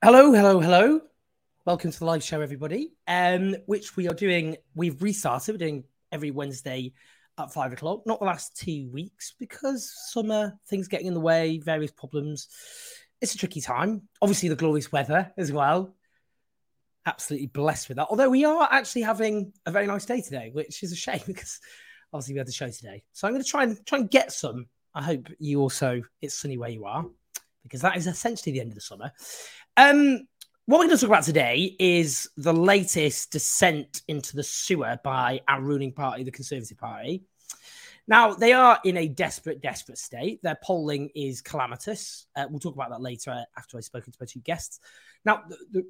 Hello, 0.00 0.30
hello, 0.32 0.60
hello. 0.60 1.00
Welcome 1.66 1.90
to 1.90 1.98
the 1.98 2.04
live 2.04 2.22
show, 2.22 2.40
everybody. 2.40 2.92
Um, 3.08 3.56
which 3.66 3.96
we 3.96 4.08
are 4.08 4.14
doing, 4.14 4.56
we've 4.76 5.02
restarted, 5.02 5.54
we're 5.54 5.58
doing 5.58 5.82
every 6.12 6.30
Wednesday 6.30 6.92
at 7.36 7.52
five 7.52 7.72
o'clock. 7.72 8.06
Not 8.06 8.20
the 8.20 8.26
last 8.26 8.56
two 8.56 8.88
weeks 8.92 9.34
because 9.40 9.92
summer, 10.12 10.56
things 10.68 10.86
getting 10.86 11.08
in 11.08 11.14
the 11.14 11.20
way, 11.20 11.58
various 11.58 11.90
problems. 11.90 12.46
It's 13.20 13.34
a 13.34 13.38
tricky 13.38 13.60
time. 13.60 14.02
Obviously, 14.22 14.48
the 14.48 14.54
glorious 14.54 14.92
weather 14.92 15.32
as 15.36 15.50
well. 15.50 15.96
Absolutely 17.04 17.48
blessed 17.48 17.88
with 17.88 17.96
that. 17.96 18.06
Although 18.08 18.30
we 18.30 18.44
are 18.44 18.68
actually 18.70 19.02
having 19.02 19.52
a 19.66 19.72
very 19.72 19.88
nice 19.88 20.06
day 20.06 20.20
today, 20.20 20.50
which 20.52 20.84
is 20.84 20.92
a 20.92 20.96
shame 20.96 21.22
because 21.26 21.58
obviously 22.12 22.34
we 22.34 22.38
had 22.38 22.46
the 22.46 22.52
show 22.52 22.70
today. 22.70 23.02
So 23.14 23.26
I'm 23.26 23.34
going 23.34 23.42
to 23.42 23.50
try 23.50 23.64
and 23.64 23.84
try 23.84 23.98
and 23.98 24.08
get 24.08 24.30
some. 24.30 24.66
I 24.94 25.02
hope 25.02 25.28
you 25.40 25.60
also 25.60 26.02
it's 26.22 26.38
sunny 26.38 26.56
where 26.56 26.70
you 26.70 26.84
are 26.84 27.04
because 27.64 27.82
that 27.82 27.96
is 27.96 28.06
essentially 28.06 28.52
the 28.52 28.60
end 28.60 28.70
of 28.70 28.74
the 28.76 28.80
summer. 28.80 29.12
Um, 29.78 30.26
what 30.66 30.80
we're 30.80 30.86
going 30.86 30.96
to 30.96 31.00
talk 31.00 31.10
about 31.10 31.22
today 31.22 31.76
is 31.78 32.28
the 32.36 32.52
latest 32.52 33.30
descent 33.30 34.02
into 34.08 34.34
the 34.34 34.42
sewer 34.42 34.98
by 35.04 35.40
our 35.46 35.60
ruling 35.60 35.92
party, 35.92 36.24
the 36.24 36.32
Conservative 36.32 36.76
Party. 36.76 37.22
Now, 38.08 38.34
they 38.34 38.52
are 38.52 38.80
in 38.84 38.96
a 38.96 39.06
desperate, 39.06 39.62
desperate 39.62 39.98
state. 39.98 40.42
Their 40.42 40.58
polling 40.64 41.10
is 41.14 41.40
calamitous. 41.40 42.26
Uh, 42.34 42.46
we'll 42.50 42.58
talk 42.58 42.74
about 42.74 42.90
that 42.90 43.00
later 43.00 43.44
after 43.56 43.76
I've 43.76 43.84
spoken 43.84 44.12
to 44.12 44.18
my 44.20 44.26
two 44.26 44.40
guests. 44.40 44.80
Now, 45.24 45.44
the, 45.48 45.56
the, 45.70 45.86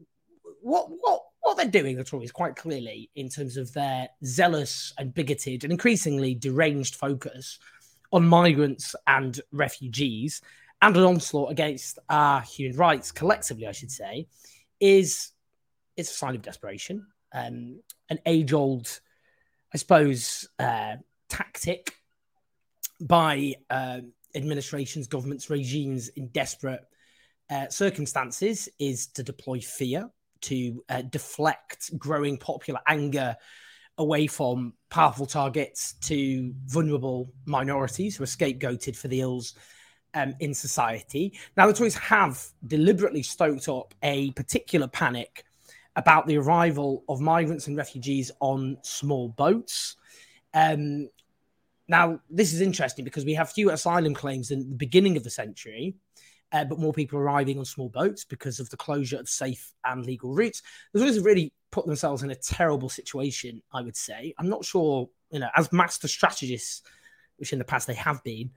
what, 0.61 0.89
what, 0.91 1.23
what 1.41 1.57
they're 1.57 1.65
doing, 1.65 1.97
the 1.97 2.05
Tories, 2.05 2.31
quite 2.31 2.57
clearly, 2.57 3.09
in 3.15 3.31
terms 3.31 3.57
of 3.57 3.73
their 3.73 4.11
zealous 4.23 4.93
and 4.99 5.15
bigoted 5.15 5.65
and 5.65 5.73
increasingly 5.73 6.35
deranged 6.35 6.95
focus 6.95 7.59
on 8.13 8.27
migrants 8.27 8.95
and 9.07 9.41
refugees, 9.51 10.43
and 10.81 10.97
an 10.97 11.03
onslaught 11.03 11.51
against 11.51 11.99
our 12.09 12.41
human 12.43 12.77
rights 12.77 13.13
collectively, 13.13 13.67
I 13.67 13.73
should 13.73 13.91
say, 13.91 14.29
is 14.81 15.33
it's 15.97 16.11
a 16.11 16.15
sign 16.15 16.35
of 16.35 16.43
desperation. 16.43 17.07
Um, 17.33 17.81
an 18.09 18.21
age-old, 18.27 19.01
I 19.75 19.79
suppose, 19.79 20.49
uh, 20.59 20.97
tactic 21.29 21.95
by 23.01 23.55
uh, 23.71 24.01
administrations, 24.35 25.07
governments, 25.07 25.51
regimes 25.51 26.09
in 26.09 26.29
desperate 26.29 26.81
uh, 27.51 27.69
circumstances 27.69 28.69
is 28.79 29.09
to 29.09 29.23
deploy 29.23 29.61
fear, 29.61 30.11
to 30.43 30.85
uh, 30.89 31.03
deflect 31.03 31.97
growing 31.99 32.37
popular 32.37 32.81
anger 32.87 33.37
away 33.97 34.29
from 34.29 34.75
powerful 34.91 35.27
targets 35.27 35.95
to 35.95 36.55
vulnerable 36.67 37.33
minorities 37.47 38.17
who 38.17 38.23
are 38.23 38.29
scapegoated 38.29 38.95
for 38.97 39.09
the 39.09 39.21
ills 39.21 39.55
um, 40.19 40.35
in 40.41 40.53
society. 40.53 41.33
Now, 41.57 41.67
the 41.67 41.73
Tories 41.73 41.95
have 41.97 42.45
deliberately 42.67 43.23
stoked 43.23 43.69
up 43.69 43.95
a 44.03 44.33
particular 44.33 44.89
panic 44.89 45.45
about 45.95 46.27
the 46.27 46.39
arrival 46.39 47.05
of 47.09 47.21
migrants 47.21 47.69
and 47.69 47.77
refugees 47.77 48.31
on 48.41 48.79
small 48.83 49.29
boats. 49.29 49.97
Um, 50.55 51.09
now, 51.87 52.21
this 52.29 52.53
is 52.53 52.61
interesting 52.61 53.05
because 53.05 53.25
we 53.25 53.35
have 53.35 53.51
fewer 53.51 53.73
asylum 53.73 54.15
claims 54.15 54.49
than 54.49 54.69
the 54.69 54.77
beginning 54.77 55.17
of 55.17 55.25
the 55.25 55.31
century, 55.31 55.95
uh, 56.53 56.65
but 56.65 56.79
more 56.79 56.93
people 56.93 57.19
arriving 57.19 57.59
on 57.59 57.65
small 57.65 57.89
boats 57.89 58.25
because 58.25 58.59
of 58.59 58.69
the 58.71 58.77
closure 58.77 59.19
of 59.19 59.29
safe 59.29 59.73
and 59.85 60.05
legal 60.05 60.35
routes. 60.35 60.63
The 60.93 60.99
Tories 60.99 61.17
have 61.17 61.25
really 61.25 61.53
put 61.71 61.87
themselves 61.87 62.23
in 62.23 62.31
a 62.31 62.35
terrible 62.35 62.89
situation, 62.89 63.63
I 63.73 63.83
would 63.83 63.97
say. 63.97 64.35
I'm 64.39 64.49
not 64.49 64.65
sure, 64.65 65.09
you 65.31 65.39
know, 65.39 65.49
as 65.57 65.73
master 65.73 66.09
strategists, 66.09 66.83
which 67.37 67.53
in 67.53 67.59
the 67.59 67.65
past 67.65 67.87
they 67.87 67.95
have 67.95 68.23
been, 68.25 68.51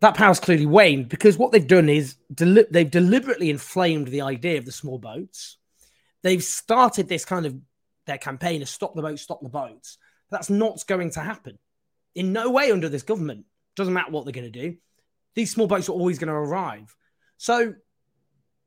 that 0.00 0.14
power's 0.14 0.40
clearly 0.40 0.66
waned 0.66 1.08
because 1.08 1.36
what 1.36 1.52
they've 1.52 1.66
done 1.66 1.88
is 1.88 2.16
deli- 2.32 2.66
they've 2.70 2.90
deliberately 2.90 3.50
inflamed 3.50 4.08
the 4.08 4.22
idea 4.22 4.58
of 4.58 4.64
the 4.64 4.72
small 4.72 4.98
boats. 4.98 5.58
They've 6.22 6.42
started 6.42 7.08
this 7.08 7.24
kind 7.24 7.46
of 7.46 7.56
their 8.06 8.18
campaign 8.18 8.62
of 8.62 8.68
stop 8.68 8.94
the 8.94 9.02
boats, 9.02 9.22
stop 9.22 9.42
the 9.42 9.48
boats. 9.48 9.98
That's 10.30 10.50
not 10.50 10.84
going 10.86 11.10
to 11.12 11.20
happen 11.20 11.58
in 12.14 12.32
no 12.32 12.50
way 12.50 12.72
under 12.72 12.88
this 12.88 13.02
government. 13.02 13.44
Doesn't 13.76 13.94
matter 13.94 14.10
what 14.10 14.24
they're 14.24 14.32
going 14.32 14.50
to 14.50 14.68
do. 14.68 14.76
These 15.34 15.52
small 15.52 15.66
boats 15.66 15.88
are 15.88 15.92
always 15.92 16.18
going 16.18 16.28
to 16.28 16.34
arrive. 16.34 16.94
So, 17.36 17.74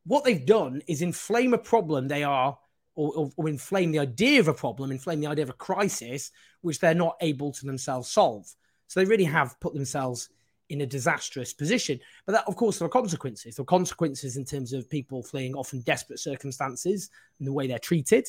what 0.06 0.24
they've 0.24 0.46
done 0.46 0.82
is 0.88 1.02
inflame 1.02 1.54
a 1.54 1.58
problem 1.58 2.08
they 2.08 2.24
are, 2.24 2.58
or, 2.96 3.14
or, 3.16 3.32
or 3.38 3.50
inflame 3.50 3.92
the 3.92 4.00
idea 4.00 4.40
of 4.40 4.48
a 4.48 4.54
problem, 4.54 4.92
inflame 4.92 5.20
the 5.20 5.28
idea 5.28 5.44
of 5.44 5.50
a 5.50 5.54
crisis, 5.54 6.32
which 6.62 6.80
they're 6.80 6.94
not 6.94 7.16
able 7.22 7.52
to 7.54 7.66
themselves 7.66 8.10
solve. 8.10 8.46
So, 8.88 9.00
they 9.00 9.06
really 9.06 9.24
have 9.26 9.60
put 9.60 9.74
themselves 9.74 10.30
in 10.74 10.82
a 10.82 10.86
disastrous 10.88 11.54
position. 11.54 12.00
But 12.26 12.34
that, 12.34 12.48
of 12.48 12.56
course, 12.56 12.80
there 12.80 12.88
are 12.88 12.90
consequences. 12.90 13.56
There 13.56 13.62
are 13.62 13.66
consequences 13.66 14.38
in 14.38 14.44
terms 14.44 14.74
of 14.74 14.90
people 14.90 15.22
fleeing 15.22 15.54
often 15.54 15.82
desperate 15.82 16.20
circumstances 16.20 17.12
and 17.38 17.48
the 17.48 17.54
way 17.54 17.68
they're 17.68 17.78
treated. 17.78 18.28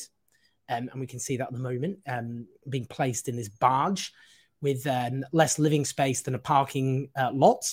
Um, 0.69 0.89
and 0.91 0.99
we 0.99 1.07
can 1.07 1.19
see 1.19 1.37
that 1.37 1.47
at 1.47 1.53
the 1.53 1.59
moment, 1.59 1.99
um, 2.07 2.47
being 2.69 2.85
placed 2.85 3.27
in 3.27 3.35
this 3.35 3.49
barge 3.49 4.13
with 4.61 4.85
um, 4.85 5.25
less 5.31 5.57
living 5.57 5.85
space 5.85 6.21
than 6.21 6.35
a 6.35 6.39
parking 6.39 7.09
uh, 7.19 7.31
lot. 7.33 7.65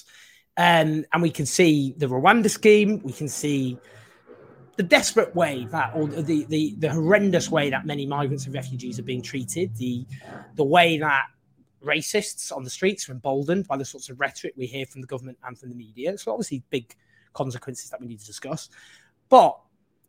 Um, 0.57 1.05
and 1.13 1.23
we 1.23 1.31
can 1.31 1.47
see 1.47 1.95
the 1.99 2.07
Rwanda 2.07 2.51
scheme. 2.51 3.01
We 3.05 3.13
can 3.13 3.29
see 3.29 3.79
the 4.77 4.83
desperate 4.83 5.35
way 5.37 5.67
that, 5.71 5.93
or 5.95 6.09
the, 6.09 6.45
the 6.45 6.75
the 6.79 6.91
horrendous 6.91 7.51
way 7.51 7.71
that 7.71 7.85
many 7.87 8.07
migrants 8.07 8.47
and 8.47 8.55
refugees 8.55 8.99
are 8.99 9.05
being 9.05 9.23
treated. 9.23 9.77
The 9.77 10.07
the 10.55 10.65
way 10.65 10.99
that 10.99 11.25
racists 11.85 12.55
on 12.55 12.65
the 12.65 12.71
streets 12.71 13.09
are 13.09 13.13
emboldened 13.13 13.67
by 13.67 13.77
the 13.77 13.85
sorts 13.85 14.09
of 14.09 14.21
rhetoric 14.21 14.55
we 14.57 14.67
hear 14.67 14.87
from 14.87 15.01
the 15.01 15.07
government 15.07 15.39
and 15.45 15.59
from 15.59 15.69
the 15.69 15.75
media. 15.75 16.17
So 16.19 16.33
obviously 16.33 16.63
big 16.71 16.95
consequences 17.33 17.91
that 17.91 18.01
we 18.01 18.07
need 18.07 18.21
to 18.21 18.27
discuss. 18.27 18.69
But 19.29 19.59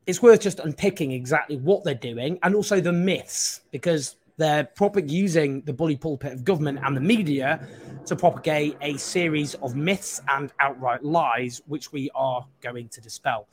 it's 0.06 0.22
worth 0.22 0.42
just 0.42 0.60
unpicking 0.60 1.12
exactly 1.12 1.58
what 1.58 1.84
they're 1.84 1.96
doing 1.96 2.38
and 2.44 2.56
also 2.56 2.82
the 2.82 2.92
myths 2.92 3.62
because 3.72 4.18
they're 4.38 4.66
propag- 4.66 5.10
using 5.10 5.62
the 5.62 5.74
bully 5.74 5.96
pulpit 5.96 6.34
of 6.34 6.44
government 6.44 6.80
and 6.84 6.98
the 6.98 7.02
media 7.02 7.66
to 8.06 8.16
propagate 8.16 8.76
a 8.82 8.98
series 8.98 9.54
of 9.56 9.76
myths 9.76 10.22
and 10.30 10.52
outright 10.60 11.04
lies, 11.04 11.62
which 11.68 11.92
we 11.92 12.10
are 12.16 12.46
going 12.62 12.90
to 12.90 13.02
dispel. 13.02 13.48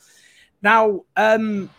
Now, 0.62 1.02
um, 1.16 1.70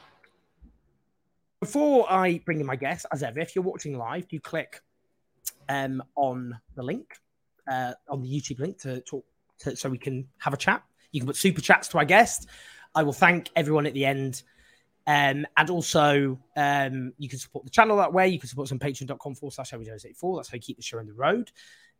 before 1.59 2.11
I 2.11 2.39
bring 2.45 2.59
in 2.59 2.65
my 2.65 2.75
guest, 2.75 3.05
as 3.11 3.23
ever, 3.23 3.39
if 3.39 3.55
you're 3.55 3.63
watching 3.63 3.97
live, 3.97 4.27
do 4.27 4.39
click 4.39 4.81
um, 5.71 6.03
on 6.15 6.59
the 6.75 6.83
link, 6.83 7.17
uh, 7.71 7.93
on 8.09 8.21
the 8.21 8.27
YouTube 8.27 8.59
link 8.59 8.77
to 8.79 8.99
talk, 9.01 9.25
to, 9.59 9.75
so 9.75 9.89
we 9.89 9.97
can 9.97 10.27
have 10.37 10.53
a 10.53 10.57
chat. 10.57 10.83
You 11.11 11.21
can 11.21 11.27
put 11.27 11.37
super 11.37 11.61
chats 11.61 11.87
to 11.89 11.97
our 11.97 12.05
guest. 12.05 12.47
I 12.93 13.03
will 13.03 13.13
thank 13.13 13.49
everyone 13.55 13.85
at 13.85 13.93
the 13.93 14.05
end. 14.05 14.43
Um, 15.07 15.47
and 15.55 15.69
also, 15.69 16.37
um, 16.57 17.13
you 17.17 17.29
can 17.29 17.39
support 17.39 17.63
the 17.63 17.71
channel 17.71 17.97
that 17.97 18.11
way. 18.11 18.27
You 18.27 18.39
can 18.39 18.49
support 18.49 18.67
us 18.67 18.71
on 18.73 18.79
patreon.com 18.79 19.35
forward 19.35 19.53
slash 19.53 19.73
84 19.73 20.37
That's 20.37 20.49
how 20.49 20.55
you 20.55 20.61
keep 20.61 20.77
the 20.77 20.83
show 20.83 20.99
on 20.99 21.07
the 21.07 21.13
road. 21.13 21.51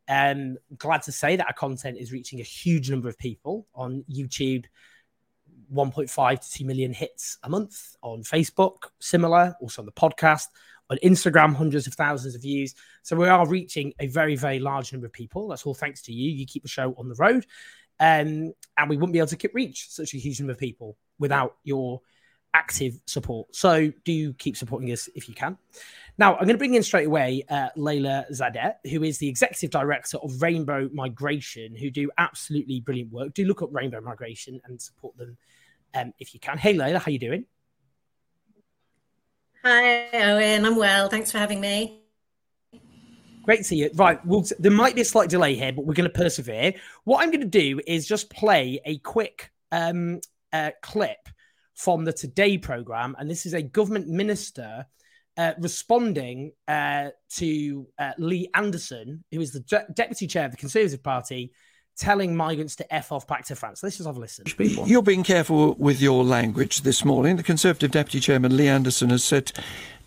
Um, 0.09 0.57
glad 0.77 1.03
to 1.03 1.12
say 1.13 1.38
that 1.38 1.47
our 1.47 1.53
content 1.53 1.97
is 1.97 2.12
reaching 2.12 2.41
a 2.41 2.44
huge 2.44 2.91
number 2.91 3.07
of 3.07 3.17
people 3.17 3.67
on 3.74 4.03
YouTube. 4.12 4.65
1.5 5.74 6.39
to 6.41 6.51
2 6.51 6.65
million 6.65 6.91
hits 6.91 7.38
a 7.44 7.50
month 7.50 7.95
on 8.01 8.24
Facebook, 8.24 8.89
similar, 9.00 9.56
also 9.62 9.81
on 9.81 9.85
the 9.85 9.91
podcast 9.94 10.47
on 10.91 10.97
Instagram, 11.03 11.55
hundreds 11.55 11.88
of 11.88 11.93
thousands 11.93 12.35
of 12.35 12.41
views. 12.41 12.75
So 13.01 13.15
we 13.15 13.27
are 13.27 13.47
reaching 13.47 13.93
a 13.99 14.07
very, 14.07 14.35
very 14.35 14.59
large 14.59 14.91
number 14.91 15.07
of 15.07 15.13
people. 15.13 15.47
That's 15.47 15.65
all 15.65 15.73
thanks 15.73 16.01
to 16.03 16.13
you. 16.13 16.29
You 16.29 16.45
keep 16.45 16.63
the 16.63 16.69
show 16.69 16.93
on 16.97 17.07
the 17.07 17.15
road. 17.15 17.45
Um, 17.99 18.53
and 18.77 18.89
we 18.89 18.97
wouldn't 18.97 19.13
be 19.13 19.19
able 19.19 19.27
to 19.27 19.49
reach 19.53 19.89
such 19.89 20.13
a 20.13 20.17
huge 20.17 20.39
number 20.39 20.51
of 20.51 20.57
people 20.57 20.97
without 21.17 21.55
your 21.63 22.01
active 22.53 22.99
support. 23.05 23.55
So 23.55 23.93
do 24.03 24.33
keep 24.33 24.57
supporting 24.57 24.91
us 24.91 25.07
if 25.15 25.29
you 25.29 25.33
can. 25.33 25.57
Now, 26.17 26.33
I'm 26.33 26.43
going 26.43 26.55
to 26.55 26.57
bring 26.57 26.73
in 26.73 26.83
straight 26.83 27.07
away 27.07 27.43
uh, 27.49 27.69
Leila 27.77 28.25
Zadeh, 28.31 28.73
who 28.91 29.03
is 29.03 29.17
the 29.17 29.29
executive 29.29 29.69
director 29.69 30.17
of 30.17 30.41
Rainbow 30.41 30.89
Migration, 30.91 31.75
who 31.75 31.89
do 31.89 32.11
absolutely 32.17 32.81
brilliant 32.81 33.13
work. 33.13 33.33
Do 33.33 33.45
look 33.45 33.61
up 33.61 33.69
Rainbow 33.71 34.01
Migration 34.01 34.59
and 34.65 34.81
support 34.81 35.15
them 35.17 35.38
um, 35.93 36.13
if 36.19 36.33
you 36.33 36.39
can. 36.39 36.57
Hey, 36.57 36.73
Leila, 36.73 36.99
how 36.99 37.05
are 37.07 37.11
you 37.11 37.19
doing? 37.19 37.45
Hi, 39.63 40.09
Owen. 40.13 40.65
I'm 40.65 40.75
well. 40.75 41.07
Thanks 41.07 41.31
for 41.31 41.37
having 41.37 41.61
me. 41.61 42.01
Great 43.43 43.57
to 43.57 43.63
see 43.63 43.75
you. 43.75 43.91
Right, 43.93 44.23
well, 44.25 44.43
there 44.57 44.71
might 44.71 44.95
be 44.95 45.01
a 45.01 45.05
slight 45.05 45.29
delay 45.29 45.53
here, 45.53 45.71
but 45.71 45.85
we're 45.85 45.93
going 45.93 46.09
to 46.09 46.17
persevere. 46.17 46.73
What 47.03 47.21
I'm 47.21 47.29
going 47.29 47.41
to 47.41 47.47
do 47.47 47.79
is 47.85 48.07
just 48.07 48.31
play 48.31 48.81
a 48.85 48.97
quick 48.99 49.51
um, 49.71 50.21
uh, 50.51 50.71
clip 50.81 51.29
from 51.75 52.05
the 52.05 52.13
Today 52.13 52.57
program, 52.57 53.15
and 53.19 53.29
this 53.29 53.45
is 53.45 53.53
a 53.53 53.61
government 53.61 54.07
minister 54.07 54.87
uh, 55.37 55.53
responding 55.59 56.53
uh, 56.67 57.09
to 57.35 57.87
uh, 57.99 58.13
Lee 58.17 58.49
Anderson, 58.55 59.23
who 59.31 59.41
is 59.41 59.51
the 59.51 59.59
de- 59.59 59.85
deputy 59.93 60.25
chair 60.25 60.45
of 60.45 60.51
the 60.51 60.57
Conservative 60.57 61.03
Party, 61.03 61.51
telling 61.97 62.35
migrants 62.35 62.75
to 62.77 62.93
F 62.93 63.11
off 63.11 63.27
back 63.27 63.45
to 63.45 63.55
France. 63.55 63.83
Let's 63.83 63.97
just 63.97 64.07
have 64.07 64.17
a 64.17 64.19
listen. 64.19 64.45
You're 64.85 65.01
being 65.01 65.23
careful 65.23 65.75
with 65.75 66.01
your 66.01 66.23
language 66.23 66.81
this 66.81 67.05
morning. 67.05 67.35
The 67.35 67.43
Conservative 67.43 67.91
Deputy 67.91 68.19
Chairman 68.19 68.55
Lee 68.57 68.67
Anderson 68.67 69.09
has 69.09 69.23
said 69.23 69.51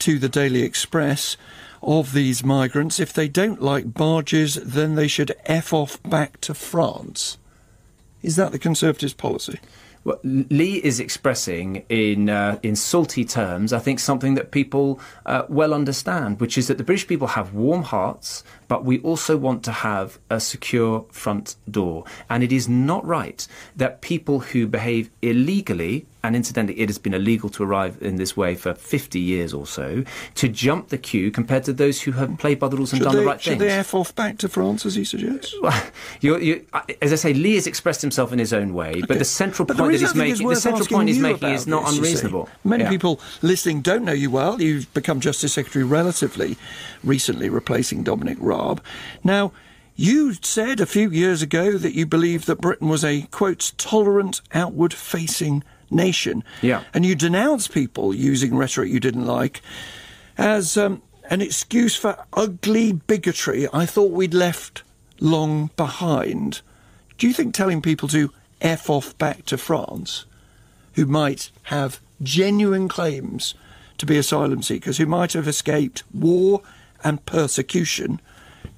to 0.00 0.18
the 0.18 0.28
Daily 0.28 0.62
Express 0.62 1.36
of 1.82 2.12
these 2.12 2.42
migrants, 2.42 2.98
if 2.98 3.12
they 3.12 3.28
don't 3.28 3.60
like 3.60 3.92
barges, 3.92 4.54
then 4.54 4.94
they 4.94 5.06
should 5.06 5.36
F 5.44 5.72
off 5.72 6.02
back 6.02 6.40
to 6.40 6.54
France. 6.54 7.38
Is 8.22 8.36
that 8.36 8.52
the 8.52 8.58
Conservatives' 8.58 9.12
policy? 9.12 9.60
Lee 10.22 10.76
is 10.84 11.00
expressing 11.00 11.84
in 11.88 12.28
uh, 12.28 12.58
in 12.62 12.76
salty 12.76 13.24
terms, 13.24 13.72
I 13.72 13.78
think, 13.78 13.98
something 13.98 14.34
that 14.34 14.50
people 14.50 15.00
uh, 15.24 15.44
well 15.48 15.72
understand, 15.72 16.40
which 16.40 16.58
is 16.58 16.68
that 16.68 16.76
the 16.76 16.84
British 16.84 17.06
people 17.06 17.28
have 17.28 17.54
warm 17.54 17.82
hearts, 17.82 18.44
but 18.68 18.84
we 18.84 18.98
also 19.00 19.36
want 19.36 19.62
to 19.64 19.72
have 19.72 20.18
a 20.28 20.40
secure 20.40 21.06
front 21.10 21.56
door. 21.70 22.04
And 22.28 22.42
it 22.42 22.52
is 22.52 22.68
not 22.68 23.06
right 23.06 23.46
that 23.76 24.02
people 24.02 24.40
who 24.40 24.66
behave 24.66 25.10
illegally 25.22 26.06
and 26.24 26.34
incidentally, 26.34 26.80
it 26.80 26.88
has 26.88 26.96
been 26.96 27.12
illegal 27.12 27.50
to 27.50 27.62
arrive 27.62 27.98
in 28.00 28.16
this 28.16 28.34
way 28.34 28.54
for 28.54 28.72
50 28.72 29.20
years 29.20 29.52
or 29.52 29.66
so, 29.66 30.04
to 30.36 30.48
jump 30.48 30.88
the 30.88 30.96
queue 30.96 31.30
compared 31.30 31.64
to 31.64 31.72
those 31.74 32.00
who 32.00 32.12
have 32.12 32.38
played 32.38 32.58
by 32.58 32.66
the 32.68 32.78
rules 32.78 32.92
and 32.94 32.98
should 33.00 33.04
done 33.04 33.14
they, 33.14 33.20
the 33.20 33.26
right 33.26 33.40
should 33.42 33.58
things. 33.58 33.62
Should 33.62 33.68
they 33.68 33.78
F 33.78 33.94
off 33.94 34.14
back 34.14 34.38
to 34.38 34.48
France, 34.48 34.86
as 34.86 34.94
he 34.94 35.04
suggests? 35.04 35.54
Well, 35.64 35.82
you, 36.20 36.38
you, 36.38 36.66
as 37.00 37.12
I 37.12 37.16
say, 37.16 37.32
Lee 37.32 37.54
has 37.54 37.66
expressed 37.66 38.02
himself 38.02 38.32
in 38.32 38.38
his 38.38 38.52
own 38.52 38.74
way, 38.74 38.90
okay. 38.90 39.02
but 39.02 39.18
the 39.18 39.24
central 39.24 39.64
but 39.64 39.76
point 39.76 39.92
the 39.92 39.98
that 39.98 40.06
he's 40.06 40.14
making, 40.14 40.48
the 40.48 40.56
central 40.56 40.86
point 40.86 41.08
he's 41.08 41.18
making 41.18 41.50
is 41.50 41.66
not 41.66 41.86
this, 41.86 41.96
unreasonable. 41.96 42.48
Many 42.64 42.84
yeah. 42.84 42.90
people 42.90 43.20
listening 43.42 43.80
don't 43.80 44.04
know 44.04 44.12
you 44.12 44.30
well. 44.30 44.60
You've 44.60 44.92
become 44.92 45.20
Justice 45.20 45.52
Secretary 45.52 45.84
relatively 45.84 46.56
recently, 47.02 47.48
replacing 47.48 48.02
Dominic 48.02 48.38
Raab. 48.40 48.82
Now, 49.22 49.52
you 49.96 50.32
said 50.32 50.80
a 50.80 50.86
few 50.86 51.10
years 51.10 51.40
ago 51.40 51.78
that 51.78 51.94
you 51.94 52.04
believed 52.04 52.46
that 52.46 52.60
Britain 52.60 52.88
was 52.88 53.04
a, 53.04 53.22
quote, 53.30 53.72
tolerant, 53.76 54.40
outward 54.52 54.92
facing 54.92 55.62
nation. 55.90 56.44
Yeah. 56.62 56.82
And 56.92 57.04
you 57.04 57.14
denounce 57.14 57.68
people 57.68 58.14
using 58.14 58.56
rhetoric 58.56 58.90
you 58.90 59.00
didn't 59.00 59.26
like 59.26 59.62
as 60.36 60.76
um, 60.76 61.02
an 61.30 61.40
excuse 61.40 61.96
for 61.96 62.16
ugly 62.32 62.92
bigotry 62.92 63.68
I 63.72 63.86
thought 63.86 64.10
we'd 64.10 64.34
left 64.34 64.82
long 65.20 65.70
behind. 65.76 66.60
Do 67.18 67.26
you 67.26 67.32
think 67.32 67.54
telling 67.54 67.80
people 67.80 68.08
to 68.08 68.30
F 68.60 68.90
off 68.90 69.16
back 69.18 69.44
to 69.46 69.58
France, 69.58 70.24
who 70.94 71.06
might 71.06 71.50
have 71.64 72.00
genuine 72.22 72.88
claims 72.88 73.54
to 73.98 74.06
be 74.06 74.18
asylum 74.18 74.62
seekers, 74.62 74.98
who 74.98 75.06
might 75.06 75.32
have 75.34 75.46
escaped 75.46 76.02
war 76.12 76.62
and 77.02 77.24
persecution, 77.26 78.20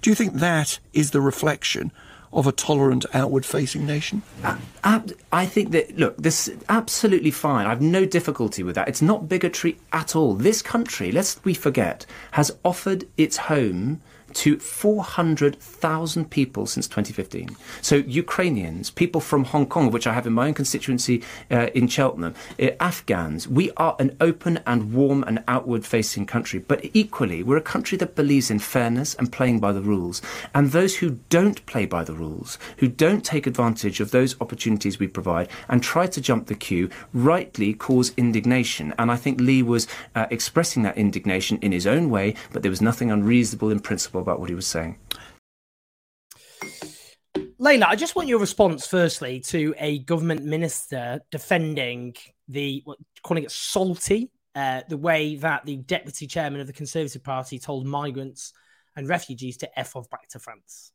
do 0.03 0.11
you 0.11 0.15
think 0.15 0.35
that 0.35 0.79
is 0.93 1.11
the 1.11 1.21
reflection 1.21 1.91
of 2.37 2.47
a 2.47 2.53
tolerant, 2.53 3.05
outward 3.13 3.45
facing 3.45 3.85
nation? 3.85 4.23
I 5.33 5.47
think 5.47 5.73
that, 5.73 5.97
look, 5.97 6.17
this 6.17 6.47
is 6.47 6.57
absolutely 6.69 7.33
fine. 7.33 7.67
I've 7.67 7.83
no 7.83 8.05
difficulty 8.05 8.63
with 8.63 8.77
that. 8.77 8.87
It's 8.89 9.03
not 9.03 9.29
bigotry 9.29 9.79
at 9.93 10.15
all. 10.15 10.35
This 10.35 10.63
country, 10.63 11.11
lest 11.11 11.45
we 11.45 11.55
forget, 11.55 12.07
has 12.33 12.57
offered 12.65 13.09
its 13.17 13.37
home 13.37 14.01
to 14.37 14.59
400,000 14.59 16.31
people 16.31 16.67
since 16.67 16.87
2015. 16.87 17.57
So 17.81 17.97
Ukrainians, 17.97 18.91
people 18.91 19.23
from 19.23 19.45
Hong 19.45 19.67
Kong, 19.67 19.91
which 19.91 20.07
I 20.07 20.13
have 20.13 20.27
in 20.27 20.35
my 20.35 20.49
own 20.49 20.55
constituency 20.55 21.23
uh, 21.51 21.69
in 21.75 21.89
Cheltenham, 21.89 22.35
uh, 22.61 22.73
Afghans, 22.79 23.49
we 23.49 23.71
are 23.79 23.97
an 23.99 24.15
open 24.21 24.61
and 24.67 24.93
warm 24.93 25.25
and 25.27 25.43
outward 25.49 25.87
facing 25.87 26.27
country. 26.27 26.59
But 26.59 26.85
equally, 26.93 27.43
we're 27.43 27.57
a 27.57 27.63
country 27.63 27.97
that 27.97 28.15
believes 28.15 28.51
in 28.51 28.59
fairness 28.59 29.15
and 29.15 29.33
playing 29.33 29.59
by 29.61 29.73
the 29.73 29.81
rules. 29.81 30.21
And 30.55 30.71
those 30.71 30.97
who 30.97 31.19
don't 31.31 31.65
play 31.65 31.87
by 31.87 32.05
the 32.05 32.15
rules, 32.15 32.59
who 32.77 32.89
don't 32.89 33.25
take 33.25 33.47
advantage 33.47 34.01
of 34.01 34.11
those 34.11 34.39
opportunities 34.39 34.99
we 34.99 35.09
provide 35.09 35.49
and 35.69 35.83
try 35.83 36.07
to 36.09 36.21
jump 36.21 36.47
the 36.47 36.55
queue, 36.55 36.91
rightly 37.15 37.73
cause 37.73 38.13
indignation. 38.19 38.93
And 38.99 39.11
I 39.11 39.17
think 39.17 39.41
Lee 39.41 39.63
was 39.63 39.87
uh, 40.15 40.27
expressing 40.31 40.83
that 40.83 40.99
indignation 40.99 41.59
in 41.63 41.73
his 41.73 41.87
own 41.87 42.11
way, 42.11 42.35
but 42.53 42.61
there 42.61 42.71
was 42.71 42.83
nothing 42.83 43.11
unreasonable 43.11 43.71
in 43.71 43.81
principle 43.81 44.26
about 44.27 44.41
what 44.41 44.49
he 44.49 44.55
was 44.55 44.67
saying. 44.67 44.99
Leila, 47.59 47.87
I 47.89 47.97
just 47.97 48.17
want 48.17 48.29
your 48.29 48.41
response 48.41 48.87
firstly 48.87 49.41
to 49.41 49.75
a 49.79 50.01
government 50.01 50.45
minister 50.45 51.21
defending 51.31 52.15
the 52.49 52.83
what, 52.85 52.99
calling 53.23 53.45
it 53.45 53.51
salty, 53.51 54.31
uh, 54.55 54.83
the 54.89 54.97
way 54.97 55.37
that 55.37 55.65
the 55.65 55.77
deputy 55.77 56.27
chairman 56.27 56.61
of 56.61 56.67
the 56.67 56.73
Conservative 56.73 57.23
Party 57.23 57.59
told 57.59 57.87
migrants 57.87 58.53
and 58.95 59.09
refugees 59.09 59.57
to 59.59 59.79
f 59.79 59.97
off 59.97 60.11
back 60.11 60.29
to 60.31 60.39
France. 60.39 60.93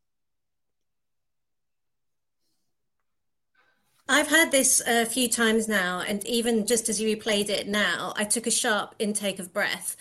I've 4.07 4.27
heard 4.27 4.51
this 4.51 4.81
a 4.86 5.06
few 5.06 5.30
times 5.30 5.69
now, 5.69 6.04
and 6.06 6.25
even 6.27 6.66
just 6.66 6.89
as 6.89 7.00
you 7.00 7.16
replayed 7.16 7.50
it 7.50 7.68
now, 7.68 8.13
I 8.18 8.25
took 8.25 8.45
a 8.45 8.51
sharp 8.51 8.94
intake 9.00 9.39
of 9.39 9.54
breath 9.54 9.95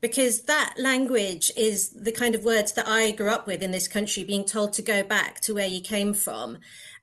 because 0.00 0.42
that 0.42 0.74
language 0.78 1.50
is 1.56 1.90
the 1.90 2.12
kind 2.12 2.34
of 2.34 2.44
words 2.44 2.72
that 2.72 2.88
I 2.88 3.10
grew 3.12 3.30
up 3.30 3.46
with 3.46 3.62
in 3.62 3.72
this 3.72 3.88
country, 3.88 4.24
being 4.24 4.44
told 4.44 4.72
to 4.74 4.82
go 4.82 5.02
back 5.02 5.40
to 5.40 5.54
where 5.54 5.66
you 5.66 5.80
came 5.80 6.14
from. 6.14 6.58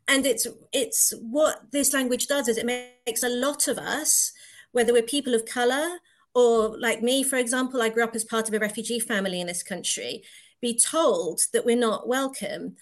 And 0.07 0.25
it's 0.25 0.47
it's 0.71 1.13
what 1.19 1.71
this 1.71 1.93
language 1.93 2.27
does 2.27 2.47
is 2.47 2.57
it 2.57 2.65
makes 2.65 3.23
a 3.23 3.29
lot 3.29 3.67
of 3.67 3.77
us, 3.77 4.31
whether 4.71 4.93
we're 4.93 5.03
people 5.03 5.33
of 5.33 5.45
color 5.45 5.99
or 6.35 6.77
like 6.77 7.01
me, 7.01 7.23
for 7.23 7.37
example, 7.37 7.81
I 7.81 7.89
grew 7.89 8.03
up 8.03 8.15
as 8.15 8.25
part 8.25 8.47
of 8.47 8.53
a 8.53 8.59
refugee 8.59 8.99
family 8.99 9.39
in 9.39 9.47
this 9.47 9.63
country, 9.63 10.23
be 10.61 10.77
told 10.77 11.41
that 11.53 11.65
we're 11.65 11.77
not 11.77 12.07
welcome. 12.07 12.75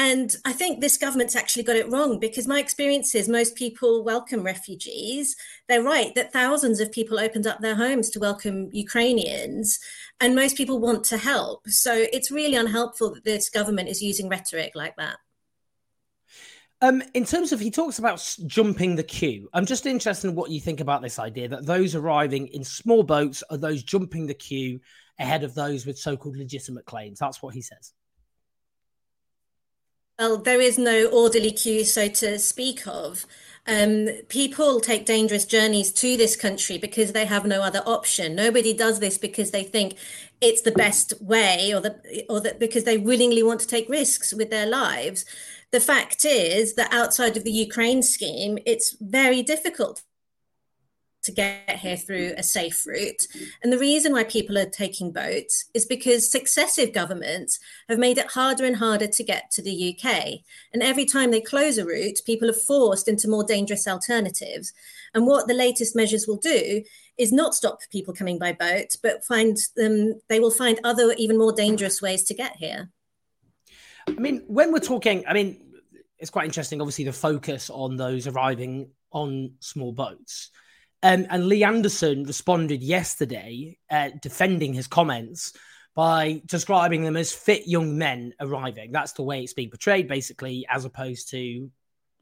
And 0.00 0.36
I 0.44 0.52
think 0.52 0.80
this 0.80 0.96
government's 0.96 1.34
actually 1.34 1.64
got 1.64 1.74
it 1.74 1.90
wrong 1.90 2.20
because 2.20 2.46
my 2.46 2.60
experience 2.60 3.16
is 3.16 3.28
most 3.28 3.56
people 3.56 4.04
welcome 4.04 4.44
refugees. 4.44 5.34
They're 5.68 5.82
right 5.82 6.14
that 6.14 6.32
thousands 6.32 6.78
of 6.78 6.92
people 6.92 7.18
opened 7.18 7.48
up 7.48 7.58
their 7.58 7.74
homes 7.74 8.08
to 8.10 8.20
welcome 8.20 8.68
Ukrainians, 8.70 9.80
and 10.20 10.36
most 10.36 10.56
people 10.56 10.78
want 10.78 11.02
to 11.06 11.18
help. 11.18 11.66
So 11.66 12.06
it's 12.12 12.30
really 12.30 12.54
unhelpful 12.54 13.12
that 13.14 13.24
this 13.24 13.50
government 13.50 13.88
is 13.88 14.00
using 14.00 14.28
rhetoric 14.28 14.70
like 14.76 14.94
that. 14.98 15.16
Um, 16.80 17.02
in 17.12 17.24
terms 17.24 17.50
of, 17.50 17.58
he 17.58 17.72
talks 17.72 17.98
about 17.98 18.24
jumping 18.46 18.94
the 18.94 19.02
queue. 19.02 19.48
I'm 19.52 19.66
just 19.66 19.84
interested 19.84 20.28
in 20.28 20.36
what 20.36 20.52
you 20.52 20.60
think 20.60 20.78
about 20.78 21.02
this 21.02 21.18
idea 21.18 21.48
that 21.48 21.66
those 21.66 21.96
arriving 21.96 22.46
in 22.46 22.62
small 22.62 23.02
boats 23.02 23.42
are 23.50 23.58
those 23.58 23.82
jumping 23.82 24.28
the 24.28 24.34
queue 24.34 24.78
ahead 25.18 25.42
of 25.42 25.56
those 25.56 25.86
with 25.86 25.98
so 25.98 26.16
called 26.16 26.36
legitimate 26.36 26.84
claims. 26.84 27.18
That's 27.18 27.42
what 27.42 27.52
he 27.52 27.62
says. 27.62 27.94
Well, 30.18 30.38
there 30.38 30.60
is 30.60 30.78
no 30.78 31.06
orderly 31.06 31.52
queue, 31.52 31.84
so 31.84 32.08
to 32.08 32.38
speak 32.38 32.86
of. 32.86 33.24
Um, 33.66 34.08
people 34.28 34.80
take 34.80 35.04
dangerous 35.06 35.44
journeys 35.44 35.92
to 35.92 36.16
this 36.16 36.34
country 36.36 36.78
because 36.78 37.12
they 37.12 37.26
have 37.26 37.44
no 37.46 37.62
other 37.62 37.82
option. 37.86 38.34
Nobody 38.34 38.72
does 38.72 38.98
this 38.98 39.18
because 39.18 39.50
they 39.50 39.62
think 39.62 39.96
it's 40.40 40.62
the 40.62 40.72
best 40.72 41.12
way, 41.20 41.72
or 41.74 41.80
the 41.80 42.24
or 42.28 42.40
that 42.40 42.58
because 42.58 42.84
they 42.84 42.98
willingly 42.98 43.42
want 43.42 43.60
to 43.60 43.66
take 43.66 43.88
risks 43.88 44.32
with 44.32 44.50
their 44.50 44.66
lives. 44.66 45.24
The 45.70 45.80
fact 45.80 46.24
is 46.24 46.74
that 46.74 46.92
outside 46.92 47.36
of 47.36 47.44
the 47.44 47.52
Ukraine 47.52 48.02
scheme, 48.02 48.58
it's 48.64 48.96
very 49.00 49.42
difficult 49.42 50.02
to 51.28 51.32
get 51.32 51.68
here 51.76 51.96
through 51.96 52.32
a 52.38 52.42
safe 52.42 52.86
route. 52.86 53.26
And 53.62 53.70
the 53.70 53.78
reason 53.78 54.12
why 54.12 54.24
people 54.24 54.56
are 54.56 54.64
taking 54.64 55.12
boats 55.12 55.66
is 55.74 55.84
because 55.84 56.30
successive 56.30 56.94
governments 56.94 57.60
have 57.90 57.98
made 57.98 58.16
it 58.16 58.30
harder 58.30 58.64
and 58.64 58.76
harder 58.76 59.06
to 59.06 59.22
get 59.22 59.50
to 59.52 59.62
the 59.62 59.94
UK. 59.94 60.40
And 60.72 60.82
every 60.82 61.04
time 61.04 61.30
they 61.30 61.42
close 61.42 61.76
a 61.76 61.84
route, 61.84 62.20
people 62.24 62.48
are 62.48 62.54
forced 62.54 63.08
into 63.08 63.28
more 63.28 63.44
dangerous 63.44 63.86
alternatives. 63.86 64.72
And 65.12 65.26
what 65.26 65.46
the 65.46 65.54
latest 65.54 65.94
measures 65.94 66.26
will 66.26 66.38
do 66.38 66.82
is 67.18 67.30
not 67.30 67.54
stop 67.54 67.80
people 67.92 68.14
coming 68.14 68.38
by 68.38 68.54
boat, 68.54 68.96
but 69.02 69.22
find 69.22 69.58
them, 69.76 70.18
they 70.28 70.40
will 70.40 70.50
find 70.50 70.80
other, 70.82 71.12
even 71.18 71.36
more 71.36 71.52
dangerous 71.52 72.00
ways 72.00 72.24
to 72.24 72.34
get 72.34 72.56
here. 72.56 72.88
I 74.06 74.12
mean, 74.12 74.44
when 74.46 74.72
we're 74.72 74.78
talking, 74.78 75.24
I 75.28 75.34
mean, 75.34 75.60
it's 76.18 76.30
quite 76.30 76.46
interesting, 76.46 76.80
obviously, 76.80 77.04
the 77.04 77.12
focus 77.12 77.68
on 77.68 77.98
those 77.98 78.26
arriving 78.26 78.92
on 79.12 79.52
small 79.60 79.92
boats. 79.92 80.50
Um, 81.02 81.26
and 81.30 81.46
Lee 81.46 81.62
Anderson 81.62 82.24
responded 82.24 82.82
yesterday, 82.82 83.78
uh, 83.90 84.10
defending 84.20 84.74
his 84.74 84.88
comments 84.88 85.52
by 85.94 86.42
describing 86.46 87.02
them 87.02 87.16
as 87.16 87.32
fit 87.32 87.66
young 87.66 87.98
men 87.98 88.34
arriving. 88.40 88.92
That's 88.92 89.12
the 89.12 89.22
way 89.22 89.42
it's 89.42 89.52
being 89.52 89.70
portrayed, 89.70 90.08
basically, 90.08 90.66
as 90.68 90.84
opposed 90.84 91.30
to 91.30 91.70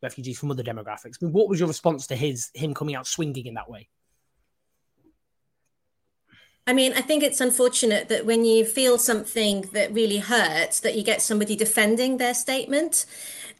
refugees 0.02 0.38
from 0.38 0.50
other 0.50 0.62
demographics. 0.62 1.16
I 1.20 1.26
mean, 1.26 1.32
what 1.32 1.48
was 1.48 1.58
your 1.58 1.68
response 1.68 2.06
to 2.08 2.16
his 2.16 2.50
him 2.54 2.74
coming 2.74 2.94
out 2.94 3.06
swinging 3.06 3.46
in 3.46 3.54
that 3.54 3.70
way? 3.70 3.88
I 6.68 6.72
mean, 6.72 6.94
I 6.94 7.00
think 7.00 7.22
it's 7.22 7.40
unfortunate 7.40 8.08
that 8.08 8.26
when 8.26 8.44
you 8.44 8.64
feel 8.64 8.98
something 8.98 9.62
that 9.72 9.94
really 9.94 10.18
hurts, 10.18 10.80
that 10.80 10.96
you 10.96 11.04
get 11.04 11.22
somebody 11.22 11.54
defending 11.54 12.16
their 12.16 12.34
statement. 12.34 13.06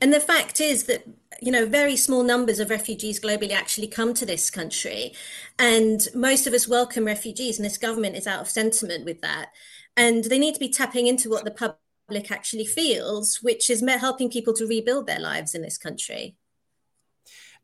And 0.01 0.13
the 0.13 0.19
fact 0.19 0.61
is 0.61 0.85
that, 0.85 1.07
you 1.41 1.53
know, 1.53 1.67
very 1.67 1.95
small 1.95 2.25
numbers 2.25 2.59
of 2.59 2.69
refugees 2.69 3.21
globally 3.21 3.53
actually 3.53 3.87
come 3.87 4.13
to 4.15 4.27
this 4.27 4.51
country. 4.51 5.15
And 5.57 6.09
most 6.15 6.49
of 6.49 6.53
us 6.53 6.67
welcome 6.67 7.05
refugees, 7.05 7.59
and 7.59 7.65
this 7.65 7.79
government 7.79 8.17
is 8.17 8.27
out 8.27 8.41
of 8.41 8.49
sentiment 8.49 9.05
with 9.05 9.21
that. 9.21 9.51
And 9.97 10.25
they 10.25 10.39
need 10.39 10.55
to 10.55 10.61
be 10.61 10.69
tapping 10.69 11.07
into 11.07 11.31
what 11.31 11.45
the 11.45 11.77
public 12.09 12.33
actually 12.33 12.67
feels, 12.67 13.37
which 13.37 13.71
is 13.71 13.85
helping 13.89 14.31
people 14.31 14.53
to 14.55 14.67
rebuild 14.67 15.07
their 15.07 15.21
lives 15.21 15.55
in 15.55 15.63
this 15.63 15.79
country. 15.79 16.35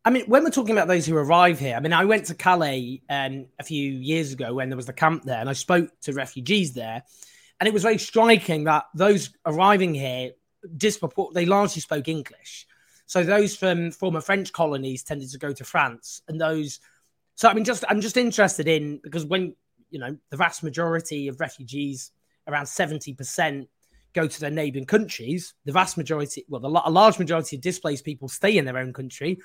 I 0.04 0.10
mean, 0.10 0.24
when 0.26 0.42
we're 0.42 0.50
talking 0.50 0.76
about 0.76 0.88
those 0.88 1.06
who 1.06 1.16
arrive 1.16 1.60
here, 1.60 1.76
I 1.76 1.80
mean, 1.80 1.92
I 1.92 2.04
went 2.04 2.26
to 2.26 2.34
Calais 2.34 3.02
um, 3.08 3.46
a 3.60 3.64
few 3.64 3.92
years 3.92 4.32
ago 4.32 4.52
when 4.52 4.68
there 4.68 4.76
was 4.76 4.86
the 4.86 4.92
camp 4.92 5.22
there, 5.24 5.38
and 5.38 5.48
I 5.48 5.52
spoke 5.52 5.90
to 6.02 6.12
refugees 6.12 6.72
there, 6.72 7.04
and 7.60 7.68
it 7.68 7.72
was 7.72 7.84
very 7.84 7.98
striking 7.98 8.64
that 8.64 8.84
those 8.94 9.30
arriving 9.46 9.94
here 9.94 10.32
they 11.34 11.46
largely 11.46 11.80
spoke 11.80 12.08
English. 12.08 12.66
So 13.06 13.22
those 13.22 13.56
from 13.56 13.90
former 13.90 14.20
French 14.20 14.52
colonies 14.52 15.02
tended 15.02 15.30
to 15.30 15.38
go 15.38 15.52
to 15.52 15.64
France, 15.64 16.22
and 16.26 16.40
those. 16.40 16.80
So 17.36 17.48
I 17.48 17.54
mean, 17.54 17.64
just 17.64 17.84
I'm 17.88 18.00
just 18.00 18.16
interested 18.16 18.66
in 18.66 19.00
because 19.02 19.24
when 19.24 19.54
you 19.90 20.00
know 20.00 20.16
the 20.30 20.36
vast 20.36 20.64
majority 20.64 21.28
of 21.28 21.40
refugees, 21.40 22.10
around 22.48 22.66
seventy 22.66 23.12
percent, 23.12 23.68
go 24.14 24.26
to 24.26 24.40
their 24.40 24.50
neighbouring 24.50 24.86
countries. 24.86 25.54
The 25.64 25.72
vast 25.72 25.96
majority, 25.96 26.44
well, 26.48 26.60
the, 26.60 26.68
a 26.68 26.90
large 26.90 27.18
majority 27.18 27.56
of 27.56 27.62
displaced 27.62 28.04
people 28.04 28.28
stay 28.28 28.56
in 28.56 28.64
their 28.64 28.78
own 28.78 28.92
country. 28.92 29.38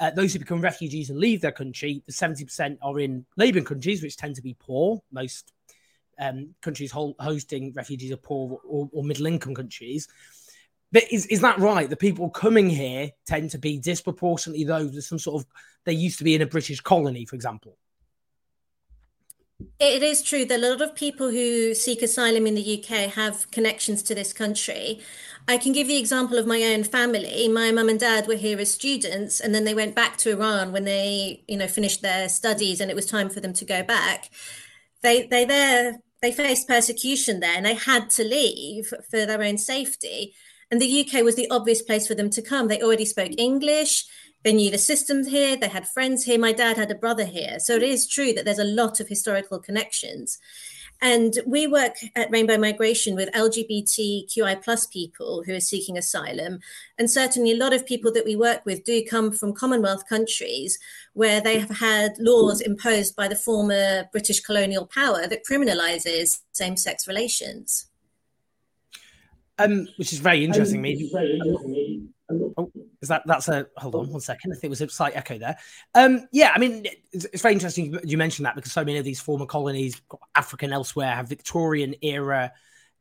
Uh, 0.00 0.10
those 0.10 0.32
who 0.32 0.38
become 0.38 0.62
refugees 0.62 1.10
and 1.10 1.18
leave 1.18 1.42
their 1.42 1.52
country, 1.52 2.02
the 2.06 2.12
70% 2.12 2.78
are 2.80 2.98
in 2.98 3.26
neighboring 3.36 3.66
countries, 3.66 4.02
which 4.02 4.16
tend 4.16 4.34
to 4.34 4.42
be 4.42 4.56
poor. 4.58 5.02
Most 5.12 5.52
um, 6.18 6.54
countries 6.62 6.90
hosting 6.90 7.72
refugees 7.74 8.10
are 8.10 8.16
poor 8.16 8.58
or, 8.66 8.88
or 8.92 9.04
middle 9.04 9.26
income 9.26 9.54
countries. 9.54 10.08
But 10.92 11.04
is, 11.12 11.26
is 11.26 11.42
that 11.42 11.58
right? 11.58 11.88
The 11.88 11.96
people 11.96 12.30
coming 12.30 12.68
here 12.68 13.10
tend 13.26 13.50
to 13.50 13.58
be 13.58 13.78
disproportionately 13.78 14.64
those 14.64 14.92
with 14.94 15.04
some 15.04 15.18
sort 15.18 15.42
of, 15.42 15.46
they 15.84 15.92
used 15.92 16.18
to 16.18 16.24
be 16.24 16.34
in 16.34 16.42
a 16.42 16.46
British 16.46 16.80
colony, 16.80 17.26
for 17.26 17.36
example. 17.36 17.76
It 19.78 20.02
is 20.02 20.22
true 20.22 20.44
that 20.44 20.60
a 20.60 20.68
lot 20.68 20.80
of 20.80 20.94
people 20.94 21.30
who 21.30 21.74
seek 21.74 22.02
asylum 22.02 22.46
in 22.46 22.54
the 22.54 22.78
UK 22.78 23.10
have 23.14 23.50
connections 23.50 24.02
to 24.04 24.14
this 24.14 24.32
country. 24.32 25.00
I 25.48 25.58
can 25.58 25.72
give 25.72 25.88
the 25.88 25.98
example 25.98 26.38
of 26.38 26.46
my 26.46 26.62
own 26.62 26.84
family. 26.84 27.48
My 27.48 27.72
mum 27.72 27.88
and 27.88 27.98
dad 27.98 28.26
were 28.26 28.34
here 28.34 28.58
as 28.58 28.72
students, 28.72 29.40
and 29.40 29.54
then 29.54 29.64
they 29.64 29.74
went 29.74 29.94
back 29.94 30.16
to 30.18 30.30
Iran 30.30 30.72
when 30.72 30.84
they, 30.84 31.44
you 31.48 31.56
know, 31.56 31.66
finished 31.66 32.02
their 32.02 32.28
studies, 32.28 32.80
and 32.80 32.90
it 32.90 32.94
was 32.94 33.06
time 33.06 33.30
for 33.30 33.40
them 33.40 33.52
to 33.54 33.64
go 33.64 33.82
back. 33.82 34.30
They 35.02 35.26
they 35.26 35.44
there 35.44 35.98
they 36.22 36.32
faced 36.32 36.68
persecution 36.68 37.40
there, 37.40 37.56
and 37.56 37.64
they 37.66 37.74
had 37.74 38.10
to 38.10 38.24
leave 38.24 38.92
for 39.10 39.26
their 39.26 39.42
own 39.42 39.58
safety. 39.58 40.34
And 40.70 40.80
the 40.80 41.00
UK 41.00 41.24
was 41.24 41.34
the 41.34 41.50
obvious 41.50 41.82
place 41.82 42.06
for 42.06 42.14
them 42.14 42.30
to 42.30 42.42
come. 42.42 42.68
They 42.68 42.82
already 42.82 43.04
spoke 43.04 43.32
English. 43.36 44.04
They 44.42 44.52
knew 44.52 44.70
the 44.70 44.78
systems 44.78 45.28
here. 45.28 45.56
They 45.56 45.68
had 45.68 45.86
friends 45.86 46.24
here. 46.24 46.38
My 46.38 46.52
dad 46.52 46.76
had 46.76 46.90
a 46.90 46.94
brother 46.94 47.24
here. 47.24 47.58
So 47.58 47.74
it 47.74 47.82
is 47.82 48.06
true 48.06 48.32
that 48.32 48.44
there's 48.44 48.58
a 48.58 48.64
lot 48.64 49.00
of 49.00 49.08
historical 49.08 49.58
connections. 49.58 50.38
And 51.02 51.38
we 51.46 51.66
work 51.66 51.96
at 52.14 52.30
Rainbow 52.30 52.58
Migration 52.58 53.14
with 53.14 53.32
LGBTQI 53.32 54.62
plus 54.62 54.86
people 54.86 55.42
who 55.44 55.54
are 55.54 55.60
seeking 55.60 55.96
asylum. 55.96 56.60
And 56.98 57.10
certainly 57.10 57.52
a 57.52 57.56
lot 57.56 57.72
of 57.72 57.86
people 57.86 58.12
that 58.12 58.26
we 58.26 58.36
work 58.36 58.66
with 58.66 58.84
do 58.84 59.02
come 59.04 59.32
from 59.32 59.54
Commonwealth 59.54 60.06
countries 60.08 60.78
where 61.14 61.40
they 61.40 61.58
have 61.58 61.70
had 61.70 62.12
laws 62.18 62.60
imposed 62.60 63.16
by 63.16 63.28
the 63.28 63.36
former 63.36 64.08
British 64.12 64.40
colonial 64.40 64.86
power 64.86 65.26
that 65.26 65.46
criminalizes 65.50 66.40
same 66.52 66.76
sex 66.76 67.08
relations. 67.08 67.86
Um, 69.58 69.88
which 69.96 70.12
is 70.12 70.18
very 70.18 70.44
interesting. 70.44 70.78
Um, 70.78 70.82
maybe. 70.82 71.10
Oh, 72.30 72.70
is 73.02 73.08
that 73.08 73.22
that's 73.26 73.48
a 73.48 73.66
hold 73.76 73.94
on 73.94 74.10
one 74.10 74.20
second? 74.20 74.52
I 74.52 74.54
think 74.54 74.64
it 74.64 74.70
was 74.70 74.80
a 74.80 74.88
slight 74.88 75.16
echo 75.16 75.38
there. 75.38 75.56
Um, 75.94 76.28
yeah, 76.32 76.52
I 76.54 76.58
mean, 76.58 76.86
it's, 77.12 77.24
it's, 77.26 77.42
very 77.42 77.54
interesting 77.54 77.98
you 78.04 78.16
mentioned 78.16 78.46
that 78.46 78.54
because 78.54 78.72
so 78.72 78.84
many 78.84 78.98
of 78.98 79.04
these 79.04 79.20
former 79.20 79.46
colonies, 79.46 80.00
African 80.34 80.72
elsewhere, 80.72 81.14
have 81.14 81.28
Victorian 81.28 81.94
era 82.02 82.52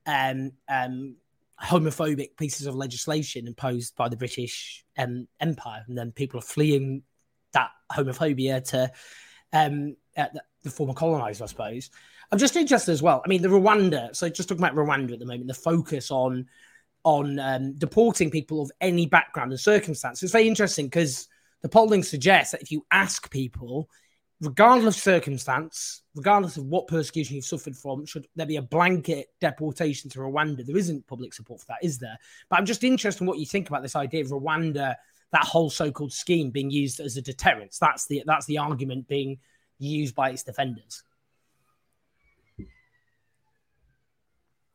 um, 0.06 0.52
um, 0.68 1.16
homophobic 1.62 2.38
pieces 2.38 2.66
of 2.66 2.76
legislation 2.76 3.48
imposed 3.48 3.96
by 3.96 4.10
the 4.10 4.18
British 4.18 4.84
um, 4.98 5.28
Empire, 5.40 5.84
and 5.88 5.98
then 5.98 6.12
people 6.12 6.40
are 6.40 6.44
fleeing 6.44 7.04
that 7.54 7.70
homophobia 7.92 8.64
to 8.70 8.92
um, 9.54 9.96
the, 10.16 10.42
the 10.64 10.70
former 10.70 10.94
colonizers, 10.94 11.42
I 11.42 11.46
suppose. 11.46 11.90
I'm 12.32 12.38
just 12.40 12.56
interested 12.56 12.92
as 12.92 13.02
well. 13.02 13.22
I 13.26 13.28
mean, 13.28 13.42
the 13.42 13.48
Rwanda. 13.48 14.16
So 14.16 14.30
just 14.30 14.50
talking 14.50 14.64
about 14.64 14.76
Rwanda 14.76 15.14
at 15.14 15.20
the 15.20 15.26
moment, 15.26 15.48
the 15.48 15.54
focus 15.54 16.12
on 16.12 16.48
on 17.04 17.40
um, 17.40 17.74
deporting 17.76 18.30
people 18.30 18.62
of 18.62 18.72
any 18.82 19.06
background 19.06 19.52
and 19.52 19.60
circumstance. 19.60 20.22
It's 20.22 20.32
very 20.32 20.48
interesting 20.48 20.88
because 20.88 21.28
the 21.62 21.70
polling 21.70 22.04
suggests 22.04 22.52
that 22.52 22.62
if 22.62 22.72
you 22.72 22.86
ask 22.92 23.30
people, 23.32 23.90
regardless 24.42 24.98
of 24.98 25.02
circumstance, 25.02 26.02
regardless 26.16 26.58
of 26.58 26.66
what 26.66 26.88
persecution 26.88 27.36
you've 27.36 27.46
suffered 27.46 27.76
from, 27.76 28.06
should 28.06 28.28
there 28.36 28.46
be 28.46 28.58
a 28.58 28.62
blanket 28.62 29.28
deportation 29.42 30.10
to 30.12 30.20
Rwanda? 30.20 30.66
There 30.66 30.78
isn't 30.78 31.08
public 31.08 31.34
support 31.34 31.62
for 31.62 31.68
that, 31.70 31.84
is 31.84 32.00
there? 32.00 32.18
But 32.50 32.60
I'm 32.60 32.66
just 32.66 32.84
interested 32.84 33.22
in 33.22 33.28
what 33.28 33.40
you 33.40 33.46
think 33.46 33.70
about 33.70 33.82
this 33.82 33.96
idea 33.96 34.22
of 34.22 34.32
Rwanda, 34.32 34.96
that 35.32 35.44
whole 35.44 35.70
so-called 35.70 36.14
scheme 36.14 36.50
being 36.52 36.72
used 36.72 37.00
as 37.00 37.18
a 37.18 37.22
deterrence. 37.22 37.78
That's 37.78 38.08
the 38.08 38.24
that's 38.26 38.46
the 38.46 38.58
argument 38.58 39.08
being 39.08 39.38
used 39.78 40.16
by 40.16 40.32
its 40.32 40.44
defenders. 40.44 41.04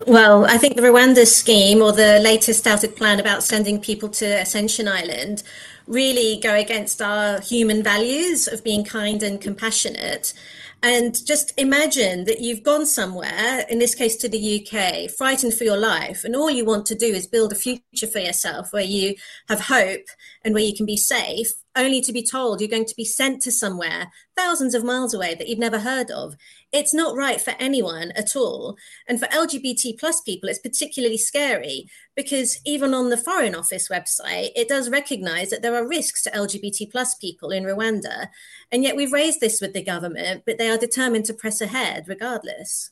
Well, 0.01 0.45
I 0.47 0.59
think 0.59 0.75
the 0.75 0.83
Rwanda 0.83 1.25
scheme 1.25 1.81
or 1.81 1.93
the 1.93 2.19
latest 2.19 2.65
touted 2.65 2.97
plan 2.97 3.21
about 3.21 3.45
sending 3.45 3.81
people 3.81 4.09
to 4.11 4.27
Ascension 4.41 4.89
Island 4.89 5.45
really 5.87 6.41
go 6.43 6.53
against 6.53 7.01
our 7.01 7.41
human 7.41 7.81
values 7.81 8.49
of 8.49 8.65
being 8.65 8.85
kind 8.85 9.23
and 9.23 9.41
compassionate. 9.41 10.35
And 10.83 11.25
just 11.25 11.59
imagine 11.59 12.25
that 12.25 12.41
you've 12.41 12.65
gone 12.65 12.87
somewhere, 12.87 13.65
in 13.71 13.79
this 13.79 13.95
case 13.95 14.17
to 14.17 14.29
the 14.29 14.67
UK, 14.67 15.11
frightened 15.11 15.55
for 15.55 15.65
your 15.65 15.79
life, 15.79 16.25
and 16.25 16.35
all 16.35 16.51
you 16.51 16.65
want 16.65 16.87
to 16.87 16.97
do 16.97 17.07
is 17.07 17.29
build 17.29 17.53
a 17.53 17.55
future 17.55 18.09
for 18.09 18.19
yourself 18.19 18.73
where 18.73 18.83
you 18.83 19.15
have 19.49 19.61
hope 19.61 20.07
and 20.45 20.55
where 20.55 20.65
you 20.65 20.75
can 20.75 20.87
be 20.87 20.97
safe, 20.97 21.53
only 21.77 22.01
to 22.01 22.13
be 22.13 22.23
told 22.23 22.61
you're 22.61 22.69
going 22.69 22.85
to 22.85 22.97
be 22.97 23.05
sent 23.05 23.43
to 23.43 23.53
somewhere 23.53 24.11
thousands 24.37 24.75
of 24.75 24.85
miles 24.85 25.15
away 25.15 25.35
that 25.35 25.49
you've 25.49 25.59
never 25.59 25.79
heard 25.79 26.11
of. 26.11 26.37
It's 26.73 26.95
not 26.95 27.17
right 27.17 27.41
for 27.41 27.55
anyone 27.59 28.13
at 28.13 28.37
all. 28.37 28.77
And 29.07 29.19
for 29.19 29.27
LGBT 29.27 29.99
plus 29.99 30.21
people, 30.21 30.49
it's 30.49 30.59
particularly 30.59 31.19
scary 31.19 31.89
because 32.15 32.61
even 32.65 32.95
on 32.95 33.11
the 33.11 33.17
Foreign 33.17 33.55
Office 33.55 33.89
website, 33.89 34.51
it 34.55 34.69
does 34.69 34.91
recognize 34.91 35.51
that 35.51 35.63
there 35.63 35.75
are 35.75 35.87
risks 35.87 36.23
to 36.23 36.31
LGBT 36.31 36.91
plus 36.91 37.15
people 37.15 37.51
in 37.51 37.65
Rwanda. 37.65 38.29
And 38.71 38.83
yet 38.83 38.97
we've 38.97 39.13
raised 39.13 39.41
this 39.41 39.61
with 39.61 39.73
the 39.73 39.83
government, 39.83 40.43
but 40.47 40.59
they 40.59 40.71
are 40.71 40.79
determined 40.79 41.25
to 41.27 41.35
press 41.35 41.61
ahead 41.61 42.05
regardless. 42.09 42.91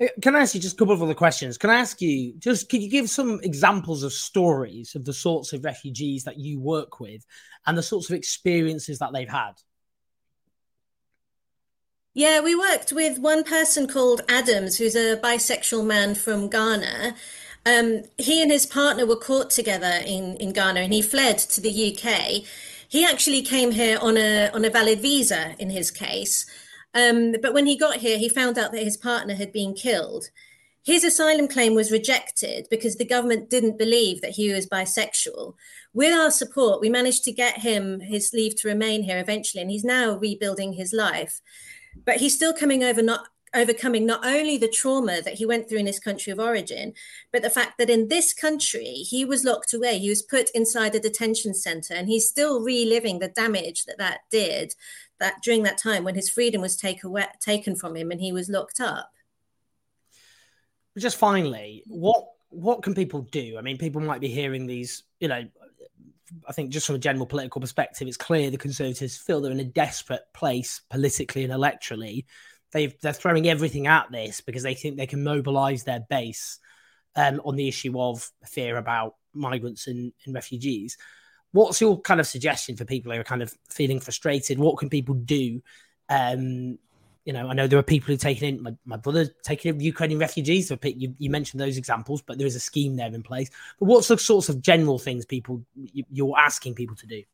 Uh, 0.00 0.06
can 0.20 0.36
I 0.36 0.40
ask 0.40 0.54
you 0.54 0.60
just 0.60 0.74
a 0.74 0.78
couple 0.78 0.94
of 0.94 1.02
other 1.02 1.14
questions? 1.14 1.56
Can 1.56 1.70
I 1.70 1.76
ask 1.76 2.00
you 2.02 2.34
just 2.38 2.68
can 2.68 2.82
you 2.82 2.90
give 2.90 3.08
some 3.08 3.40
examples 3.42 4.02
of 4.02 4.12
stories 4.12 4.94
of 4.94 5.04
the 5.04 5.12
sorts 5.12 5.52
of 5.52 5.64
refugees 5.64 6.24
that 6.24 6.38
you 6.38 6.60
work 6.60 7.00
with 7.00 7.24
and 7.66 7.78
the 7.78 7.82
sorts 7.82 8.10
of 8.10 8.16
experiences 8.16 8.98
that 8.98 9.12
they've 9.12 9.28
had? 9.28 9.52
Yeah, 12.16 12.40
we 12.40 12.54
worked 12.54 12.92
with 12.92 13.18
one 13.18 13.44
person 13.44 13.86
called 13.86 14.22
Adams, 14.26 14.78
who's 14.78 14.96
a 14.96 15.18
bisexual 15.18 15.84
man 15.84 16.14
from 16.14 16.48
Ghana. 16.48 17.14
Um, 17.66 18.04
he 18.16 18.40
and 18.40 18.50
his 18.50 18.64
partner 18.64 19.04
were 19.04 19.16
caught 19.16 19.50
together 19.50 20.00
in, 20.06 20.38
in 20.38 20.54
Ghana 20.54 20.80
and 20.80 20.94
he 20.94 21.02
fled 21.02 21.36
to 21.36 21.60
the 21.60 21.68
UK. 21.68 22.42
He 22.88 23.04
actually 23.04 23.42
came 23.42 23.70
here 23.70 23.98
on 24.00 24.16
a, 24.16 24.48
on 24.54 24.64
a 24.64 24.70
valid 24.70 25.00
visa 25.00 25.54
in 25.58 25.68
his 25.68 25.90
case. 25.90 26.46
Um, 26.94 27.34
but 27.42 27.52
when 27.52 27.66
he 27.66 27.76
got 27.76 27.96
here, 27.96 28.16
he 28.16 28.30
found 28.30 28.56
out 28.56 28.72
that 28.72 28.82
his 28.82 28.96
partner 28.96 29.34
had 29.34 29.52
been 29.52 29.74
killed. 29.74 30.30
His 30.86 31.04
asylum 31.04 31.48
claim 31.48 31.74
was 31.74 31.92
rejected 31.92 32.66
because 32.70 32.96
the 32.96 33.04
government 33.04 33.50
didn't 33.50 33.76
believe 33.76 34.22
that 34.22 34.36
he 34.36 34.54
was 34.54 34.66
bisexual. 34.66 35.52
With 35.92 36.14
our 36.14 36.30
support, 36.30 36.80
we 36.80 36.88
managed 36.88 37.24
to 37.24 37.32
get 37.32 37.58
him 37.58 38.00
his 38.00 38.30
leave 38.32 38.56
to 38.60 38.68
remain 38.68 39.02
here 39.02 39.18
eventually, 39.18 39.60
and 39.60 39.70
he's 39.70 39.84
now 39.84 40.16
rebuilding 40.16 40.72
his 40.72 40.94
life. 40.94 41.42
But 42.06 42.16
he's 42.16 42.34
still 42.34 42.54
coming 42.54 42.82
over 42.82 43.02
not 43.02 43.26
overcoming 43.54 44.04
not 44.04 44.24
only 44.24 44.58
the 44.58 44.68
trauma 44.68 45.22
that 45.22 45.34
he 45.34 45.46
went 45.46 45.68
through 45.68 45.78
in 45.78 45.86
his 45.86 45.98
country 45.98 46.30
of 46.30 46.38
origin, 46.38 46.92
but 47.32 47.42
the 47.42 47.50
fact 47.50 47.78
that 47.78 47.88
in 47.88 48.08
this 48.08 48.32
country 48.32 48.84
he 48.84 49.24
was 49.24 49.44
locked 49.44 49.72
away, 49.72 49.98
he 49.98 50.08
was 50.08 50.22
put 50.22 50.50
inside 50.50 50.94
a 50.94 51.00
detention 51.00 51.54
center, 51.54 51.94
and 51.94 52.08
he's 52.08 52.28
still 52.28 52.62
reliving 52.62 53.18
the 53.18 53.28
damage 53.28 53.84
that 53.84 53.98
that 53.98 54.20
did 54.30 54.74
that 55.18 55.42
during 55.42 55.62
that 55.62 55.78
time 55.78 56.04
when 56.04 56.14
his 56.14 56.28
freedom 56.28 56.60
was 56.60 56.76
take 56.76 57.02
away, 57.02 57.26
taken 57.40 57.74
from 57.74 57.96
him 57.96 58.10
and 58.10 58.20
he 58.20 58.32
was 58.32 58.48
locked 58.48 58.80
up. 58.80 59.10
Just 60.98 61.16
finally, 61.16 61.82
what 61.86 62.26
what 62.50 62.82
can 62.82 62.94
people 62.94 63.22
do? 63.22 63.56
I 63.58 63.62
mean, 63.62 63.76
people 63.76 64.00
might 64.00 64.20
be 64.20 64.28
hearing 64.28 64.66
these, 64.66 65.02
you 65.20 65.28
know, 65.28 65.44
I 66.48 66.52
think 66.52 66.70
just 66.70 66.86
from 66.86 66.96
a 66.96 67.00
general 67.00 67.26
political 67.26 67.60
perspective, 67.60 68.08
it's 68.08 68.16
clear 68.16 68.50
the 68.50 68.58
Conservatives 68.58 69.16
feel 69.16 69.40
they're 69.40 69.52
in 69.52 69.60
a 69.60 69.64
desperate 69.64 70.22
place 70.34 70.80
politically 70.90 71.44
and 71.44 71.52
electorally. 71.52 72.24
they 72.72 72.86
they're 73.00 73.12
throwing 73.12 73.48
everything 73.48 73.86
at 73.86 74.10
this 74.10 74.40
because 74.40 74.62
they 74.62 74.74
think 74.74 74.96
they 74.96 75.06
can 75.06 75.22
mobilize 75.22 75.84
their 75.84 76.00
base 76.08 76.58
um, 77.14 77.40
on 77.44 77.56
the 77.56 77.68
issue 77.68 77.98
of 78.00 78.30
fear 78.44 78.76
about 78.76 79.14
migrants 79.32 79.86
and, 79.86 80.12
and 80.24 80.34
refugees. 80.34 80.96
What's 81.52 81.80
your 81.80 82.00
kind 82.00 82.20
of 82.20 82.26
suggestion 82.26 82.76
for 82.76 82.84
people 82.84 83.12
who 83.12 83.20
are 83.20 83.24
kind 83.24 83.42
of 83.42 83.54
feeling 83.70 84.00
frustrated? 84.00 84.58
What 84.58 84.78
can 84.78 84.90
people 84.90 85.14
do? 85.14 85.62
Um, 86.08 86.78
you 87.26 87.32
know, 87.32 87.48
I 87.48 87.54
know 87.54 87.66
there 87.66 87.78
are 87.78 87.82
people 87.82 88.06
who 88.06 88.16
taken 88.16 88.48
in 88.48 88.62
my, 88.62 88.74
my 88.86 88.96
brother 88.96 89.26
taking 89.42 89.74
in 89.74 89.80
Ukrainian 89.80 90.20
refugees. 90.20 90.68
So 90.68 90.78
you, 90.84 91.12
you, 91.18 91.28
mentioned 91.28 91.60
those 91.60 91.76
examples, 91.76 92.22
but 92.22 92.38
there 92.38 92.46
is 92.46 92.54
a 92.54 92.60
scheme 92.60 92.94
there 92.94 93.12
in 93.12 93.22
place. 93.22 93.50
But 93.80 93.86
what's 93.86 94.06
the 94.06 94.16
sorts 94.16 94.48
of 94.48 94.62
general 94.62 95.00
things 95.00 95.26
people 95.26 95.62
you're 95.74 96.38
asking 96.38 96.76
people 96.76 96.94
to 96.96 97.06
do? 97.06 97.24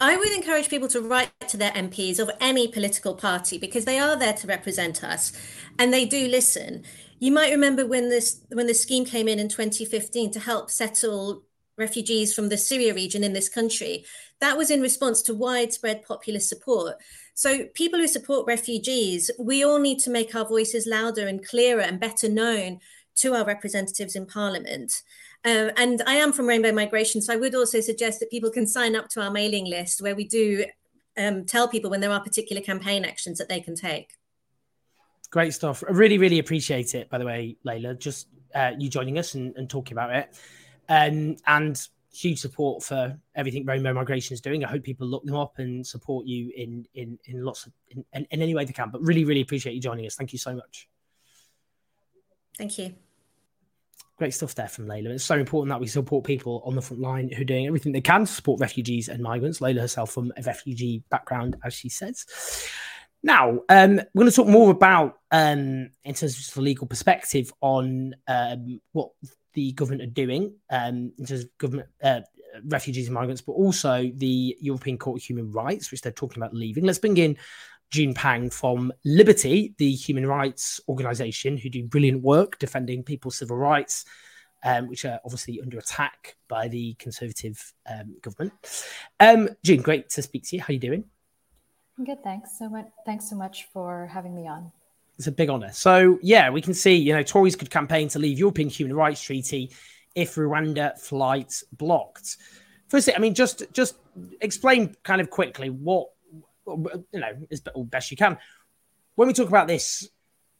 I 0.00 0.16
would 0.16 0.30
encourage 0.30 0.68
people 0.68 0.88
to 0.88 1.00
write 1.00 1.32
to 1.48 1.56
their 1.56 1.72
MPs 1.72 2.20
of 2.20 2.30
any 2.40 2.68
political 2.68 3.14
party 3.14 3.58
because 3.58 3.84
they 3.84 3.98
are 3.98 4.16
there 4.16 4.32
to 4.32 4.46
represent 4.46 5.02
us 5.02 5.32
and 5.78 5.92
they 5.92 6.04
do 6.04 6.28
listen. 6.28 6.84
You 7.18 7.32
might 7.32 7.50
remember 7.50 7.84
when 7.84 8.10
this 8.10 8.42
when 8.52 8.68
the 8.68 8.74
scheme 8.74 9.04
came 9.04 9.26
in 9.26 9.40
in 9.40 9.48
2015 9.48 10.30
to 10.32 10.40
help 10.40 10.70
settle 10.70 11.42
refugees 11.76 12.32
from 12.32 12.48
the 12.48 12.56
Syria 12.56 12.94
region 12.94 13.24
in 13.24 13.32
this 13.32 13.48
country. 13.48 14.04
That 14.44 14.58
was 14.58 14.70
in 14.70 14.82
response 14.82 15.22
to 15.22 15.34
widespread 15.34 16.04
popular 16.04 16.38
support. 16.38 16.96
So, 17.32 17.64
people 17.72 17.98
who 17.98 18.06
support 18.06 18.46
refugees, 18.46 19.30
we 19.38 19.64
all 19.64 19.78
need 19.78 20.00
to 20.00 20.10
make 20.10 20.34
our 20.34 20.44
voices 20.44 20.86
louder 20.86 21.26
and 21.26 21.42
clearer 21.42 21.80
and 21.80 21.98
better 21.98 22.28
known 22.28 22.80
to 23.22 23.32
our 23.32 23.46
representatives 23.46 24.14
in 24.14 24.26
Parliament. 24.26 25.00
Uh, 25.46 25.70
and 25.78 26.02
I 26.06 26.16
am 26.16 26.30
from 26.30 26.46
Rainbow 26.46 26.72
Migration, 26.72 27.22
so 27.22 27.32
I 27.32 27.36
would 27.36 27.54
also 27.54 27.80
suggest 27.80 28.20
that 28.20 28.30
people 28.30 28.50
can 28.50 28.66
sign 28.66 28.94
up 28.94 29.08
to 29.12 29.22
our 29.22 29.30
mailing 29.30 29.64
list 29.64 30.02
where 30.02 30.14
we 30.14 30.28
do 30.28 30.66
um, 31.16 31.46
tell 31.46 31.66
people 31.66 31.88
when 31.88 32.02
there 32.02 32.12
are 32.12 32.20
particular 32.20 32.60
campaign 32.60 33.06
actions 33.06 33.38
that 33.38 33.48
they 33.48 33.60
can 33.60 33.74
take. 33.74 34.10
Great 35.30 35.54
stuff. 35.54 35.82
I 35.88 35.92
really, 35.92 36.18
really 36.18 36.38
appreciate 36.38 36.94
it, 36.94 37.08
by 37.08 37.16
the 37.16 37.24
way, 37.24 37.56
Leila, 37.64 37.94
just 37.94 38.28
uh, 38.54 38.72
you 38.78 38.90
joining 38.90 39.16
us 39.16 39.32
and, 39.32 39.56
and 39.56 39.70
talking 39.70 39.94
about 39.94 40.14
it. 40.14 40.38
Um, 40.86 41.36
and 41.46 41.88
huge 42.14 42.40
support 42.40 42.82
for 42.82 43.18
everything 43.34 43.64
Rainbow 43.66 43.92
Migration 43.92 44.34
is 44.34 44.40
doing. 44.40 44.64
I 44.64 44.68
hope 44.68 44.82
people 44.82 45.06
look 45.06 45.24
them 45.24 45.36
up 45.36 45.58
and 45.58 45.86
support 45.86 46.26
you 46.26 46.52
in 46.56 46.86
in 46.94 47.18
in 47.24 47.44
lots 47.44 47.66
of 47.66 47.72
in, 47.88 48.04
in, 48.12 48.26
in 48.30 48.42
any 48.42 48.54
way 48.54 48.64
they 48.64 48.72
can. 48.72 48.90
But 48.90 49.02
really, 49.02 49.24
really 49.24 49.40
appreciate 49.40 49.74
you 49.74 49.80
joining 49.80 50.06
us. 50.06 50.14
Thank 50.14 50.32
you 50.32 50.38
so 50.38 50.54
much. 50.54 50.88
Thank 52.56 52.78
you. 52.78 52.94
Great 54.16 54.32
stuff 54.32 54.54
there 54.54 54.68
from 54.68 54.86
Leila. 54.86 55.10
It's 55.10 55.24
so 55.24 55.36
important 55.36 55.70
that 55.70 55.80
we 55.80 55.88
support 55.88 56.24
people 56.24 56.62
on 56.64 56.76
the 56.76 56.82
front 56.82 57.02
line 57.02 57.30
who 57.30 57.42
are 57.42 57.46
doing 57.46 57.66
everything 57.66 57.90
they 57.90 58.00
can 58.00 58.20
to 58.20 58.32
support 58.32 58.60
refugees 58.60 59.08
and 59.08 59.20
migrants. 59.20 59.60
Leila 59.60 59.80
herself 59.80 60.12
from 60.12 60.32
a 60.36 60.42
refugee 60.42 61.02
background, 61.10 61.56
as 61.64 61.74
she 61.74 61.88
says. 61.88 62.24
Now, 63.24 63.60
um, 63.70 63.96
we're 63.96 64.20
going 64.20 64.30
to 64.30 64.36
talk 64.36 64.46
more 64.46 64.70
about, 64.70 65.18
um, 65.32 65.90
in 66.04 66.14
terms 66.14 66.48
of 66.48 66.54
the 66.54 66.60
legal 66.60 66.86
perspective, 66.86 67.52
on 67.60 68.14
um, 68.28 68.80
what 68.92 69.10
the 69.54 69.72
government 69.72 70.02
are 70.02 70.06
doing 70.06 70.54
um, 70.70 71.12
in 71.18 71.26
terms 71.26 71.44
of 71.44 71.58
government 71.58 71.88
uh, 72.02 72.20
refugees 72.66 73.06
and 73.06 73.14
migrants, 73.14 73.40
but 73.40 73.52
also 73.52 74.10
the 74.16 74.56
European 74.60 74.98
Court 74.98 75.20
of 75.20 75.24
Human 75.24 75.50
Rights, 75.50 75.90
which 75.90 76.02
they're 76.02 76.12
talking 76.12 76.42
about 76.42 76.54
leaving. 76.54 76.84
Let's 76.84 76.98
bring 76.98 77.16
in 77.16 77.36
Jun 77.90 78.14
Pang 78.14 78.50
from 78.50 78.92
Liberty, 79.04 79.74
the 79.78 79.92
human 79.92 80.26
rights 80.26 80.80
organization 80.88 81.56
who 81.56 81.70
do 81.70 81.84
brilliant 81.84 82.22
work 82.22 82.58
defending 82.58 83.02
people's 83.02 83.38
civil 83.38 83.56
rights, 83.56 84.04
um, 84.64 84.88
which 84.88 85.04
are 85.04 85.20
obviously 85.24 85.60
under 85.60 85.78
attack 85.78 86.36
by 86.48 86.68
the 86.68 86.94
Conservative 86.94 87.72
um, 87.88 88.16
government. 88.22 88.52
Um, 89.20 89.50
Jun, 89.62 89.78
great 89.78 90.10
to 90.10 90.22
speak 90.22 90.44
to 90.48 90.56
you. 90.56 90.62
How 90.62 90.68
are 90.70 90.72
you 90.72 90.80
doing? 90.80 91.04
I'm 91.98 92.04
good, 92.04 92.24
thanks 92.24 92.58
so 92.58 92.68
much. 92.68 92.86
Thanks 93.06 93.30
so 93.30 93.36
much 93.36 93.68
for 93.72 94.08
having 94.12 94.34
me 94.34 94.48
on. 94.48 94.72
It's 95.18 95.26
a 95.26 95.32
big 95.32 95.50
honour. 95.50 95.72
So 95.72 96.18
yeah, 96.22 96.50
we 96.50 96.60
can 96.60 96.74
see 96.74 96.94
you 96.94 97.12
know 97.12 97.22
Tories 97.22 97.56
could 97.56 97.70
campaign 97.70 98.08
to 98.08 98.18
leave 98.18 98.38
European 98.38 98.68
Human 98.68 98.96
Rights 98.96 99.22
Treaty 99.22 99.70
if 100.14 100.34
Rwanda 100.34 100.98
flights 100.98 101.64
blocked. 101.72 102.36
Firstly, 102.88 103.14
I 103.14 103.18
mean, 103.18 103.34
just 103.34 103.64
just 103.72 103.96
explain 104.40 104.94
kind 105.02 105.20
of 105.20 105.30
quickly 105.30 105.70
what 105.70 106.08
you 106.66 107.04
know, 107.12 107.32
as 107.50 107.60
best 107.76 108.10
you 108.10 108.16
can. 108.16 108.38
When 109.14 109.28
we 109.28 109.34
talk 109.34 109.48
about 109.48 109.68
this 109.68 110.08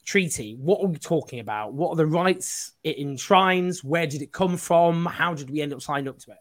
treaty, 0.05 0.57
what 0.61 0.83
are 0.83 0.89
we 0.89 0.99
talking 0.99 1.41
about? 1.41 1.73
What 1.73 1.91
are 1.91 1.97
the 1.97 2.07
rights 2.07 2.73
it 2.85 2.99
enshrines? 2.99 3.83
Where 3.83 4.07
did 4.07 4.23
it 4.23 4.33
come 4.33 4.57
from? 4.57 5.07
How 5.07 5.35
did 5.35 5.51
we 5.51 5.61
end 5.61 5.73
up 5.73 5.83
signing 5.83 6.09
up 6.09 6.19
to 6.21 6.33
it? 6.33 6.39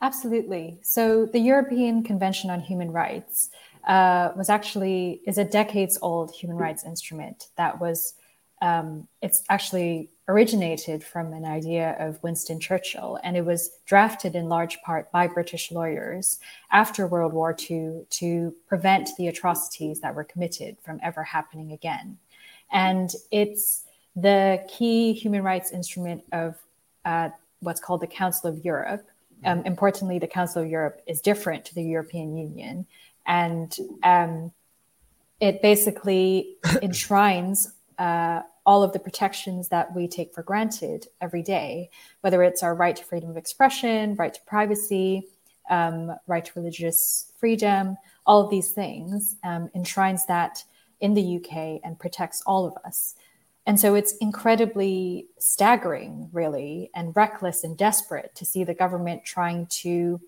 Absolutely. 0.00 0.78
So 0.82 1.26
the 1.26 1.40
European 1.40 2.04
Convention 2.04 2.50
on 2.50 2.60
Human 2.60 2.92
Rights 2.92 3.50
uh, 3.88 4.32
was 4.36 4.48
actually 4.50 5.22
is 5.26 5.38
a 5.38 5.44
decades 5.44 5.98
old 6.02 6.30
human 6.30 6.56
rights 6.56 6.84
instrument 6.84 7.48
that 7.56 7.80
was 7.80 8.14
um, 8.60 9.08
it's 9.22 9.42
actually 9.48 10.10
originated 10.26 11.02
from 11.02 11.32
an 11.32 11.44
idea 11.44 11.96
of 11.98 12.22
Winston 12.22 12.60
Churchill, 12.60 13.18
and 13.22 13.36
it 13.36 13.44
was 13.44 13.70
drafted 13.86 14.34
in 14.34 14.48
large 14.48 14.80
part 14.82 15.10
by 15.10 15.26
British 15.26 15.70
lawyers 15.72 16.38
after 16.70 17.06
World 17.06 17.32
War 17.32 17.56
II 17.58 18.04
to 18.10 18.54
prevent 18.66 19.10
the 19.16 19.28
atrocities 19.28 20.00
that 20.00 20.14
were 20.14 20.24
committed 20.24 20.76
from 20.82 21.00
ever 21.02 21.22
happening 21.22 21.72
again. 21.72 22.18
And 22.70 23.10
it's 23.30 23.84
the 24.16 24.62
key 24.68 25.12
human 25.12 25.42
rights 25.42 25.72
instrument 25.72 26.24
of 26.32 26.56
uh, 27.04 27.30
what's 27.60 27.80
called 27.80 28.00
the 28.00 28.06
Council 28.06 28.50
of 28.50 28.64
Europe. 28.64 29.08
Um, 29.44 29.62
importantly, 29.64 30.18
the 30.18 30.26
Council 30.26 30.62
of 30.62 30.68
Europe 30.68 31.00
is 31.06 31.20
different 31.20 31.64
to 31.66 31.74
the 31.74 31.82
European 31.82 32.36
Union, 32.36 32.86
and 33.26 33.76
um, 34.02 34.52
it 35.40 35.62
basically 35.62 36.56
enshrines 36.82 37.72
uh, 37.98 38.42
all 38.66 38.82
of 38.82 38.92
the 38.92 38.98
protections 38.98 39.68
that 39.68 39.94
we 39.94 40.06
take 40.06 40.34
for 40.34 40.42
granted 40.42 41.06
every 41.20 41.42
day, 41.42 41.90
whether 42.20 42.42
it's 42.42 42.62
our 42.62 42.74
right 42.74 42.96
to 42.96 43.04
freedom 43.04 43.30
of 43.30 43.36
expression, 43.36 44.14
right 44.16 44.34
to 44.34 44.40
privacy, 44.46 45.26
um, 45.70 46.14
right 46.26 46.44
to 46.44 46.52
religious 46.54 47.32
freedom, 47.38 47.96
all 48.26 48.42
of 48.42 48.50
these 48.50 48.72
things 48.72 49.36
um, 49.44 49.70
enshrines 49.74 50.26
that 50.26 50.62
in 51.00 51.14
the 51.14 51.36
UK 51.36 51.80
and 51.84 51.98
protects 51.98 52.42
all 52.42 52.66
of 52.66 52.76
us. 52.84 53.14
And 53.66 53.78
so 53.78 53.94
it's 53.94 54.16
incredibly 54.16 55.26
staggering, 55.38 56.30
really, 56.32 56.90
and 56.94 57.14
reckless 57.14 57.64
and 57.64 57.76
desperate 57.76 58.34
to 58.36 58.46
see 58.46 58.64
the 58.64 58.74
government 58.74 59.24
trying 59.24 59.66
to 59.82 60.20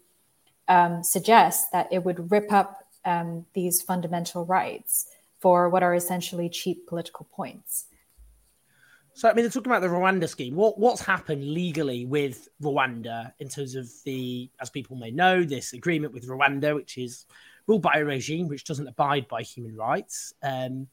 um, 0.69 1.03
suggest 1.03 1.73
that 1.73 1.89
it 1.91 2.05
would 2.05 2.31
rip 2.31 2.53
up 2.53 2.87
um, 3.05 3.47
these 3.55 3.81
fundamental 3.81 4.45
rights 4.45 5.09
for 5.39 5.69
what 5.71 5.83
are 5.83 5.95
essentially 5.95 6.51
cheap 6.51 6.87
political 6.87 7.27
points. 7.33 7.87
So, 9.15 9.29
I 9.29 9.35
mean, 9.35 9.43
they're 9.43 9.51
talking 9.51 9.73
about 9.73 9.83
the 9.83 9.89
Rwanda 9.89 10.29
scheme. 10.29 10.55
What 10.55 10.79
what's 10.79 11.03
happened 11.03 11.45
legally 11.45 12.07
with 12.07 12.49
Rwanda 12.63 13.33
in 13.39 13.49
terms 13.49 13.75
of 13.75 13.91
the, 14.05 14.49
as 14.61 14.71
people 14.71 14.97
may 14.97 15.11
know, 15.11 15.43
this 15.43 15.73
agreement 15.73 16.15
with 16.15 16.29
Rwanda, 16.29 16.75
which 16.75 16.97
is 16.97 17.27
ruled 17.67 17.83
by 17.83 17.97
a 17.97 18.05
regime 18.05 18.49
which 18.49 18.65
doesn't 18.65 18.87
abide 18.87 19.29
by 19.29 19.43
human 19.43 19.77
rights, 19.77 20.33
um, 20.43 20.87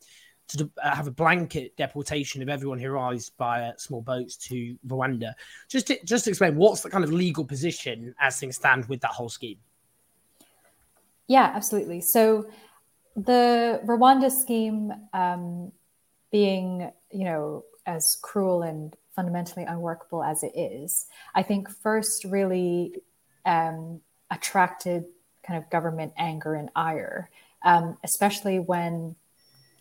to 0.47 0.69
uh, 0.81 0.95
have 0.95 1.07
a 1.07 1.11
blanket 1.11 1.75
deportation 1.75 2.41
of 2.41 2.49
everyone 2.49 2.79
who 2.79 2.89
arrives 2.89 3.29
by 3.29 3.73
small 3.77 4.01
boats 4.01 4.35
to 4.37 4.77
Rwanda. 4.87 5.33
Just 5.67 5.87
to, 5.87 6.03
just 6.05 6.23
to 6.25 6.31
explain, 6.31 6.55
what's 6.55 6.81
the 6.81 6.89
kind 6.89 7.03
of 7.03 7.11
legal 7.11 7.45
position 7.45 8.15
as 8.19 8.39
things 8.39 8.55
stand 8.55 8.85
with 8.85 9.01
that 9.01 9.11
whole 9.11 9.29
scheme? 9.29 9.57
Yeah, 11.27 11.51
absolutely. 11.53 12.01
So 12.01 12.49
the 13.15 13.81
Rwanda 13.85 14.31
scheme 14.31 14.93
um, 15.13 15.71
being, 16.31 16.91
you 17.11 17.25
know, 17.25 17.65
as 17.85 18.17
cruel 18.21 18.61
and 18.63 18.95
fundamentally 19.15 19.65
unworkable 19.65 20.23
as 20.23 20.43
it 20.43 20.53
is, 20.55 21.07
I 21.35 21.43
think 21.43 21.69
first 21.69 22.23
really 22.23 22.93
um, 23.45 24.01
attracted 24.31 25.05
kind 25.43 25.61
of 25.61 25.69
government 25.69 26.13
anger 26.17 26.53
and 26.55 26.69
ire, 26.75 27.29
um, 27.63 27.97
especially 28.03 28.59
when 28.59 29.15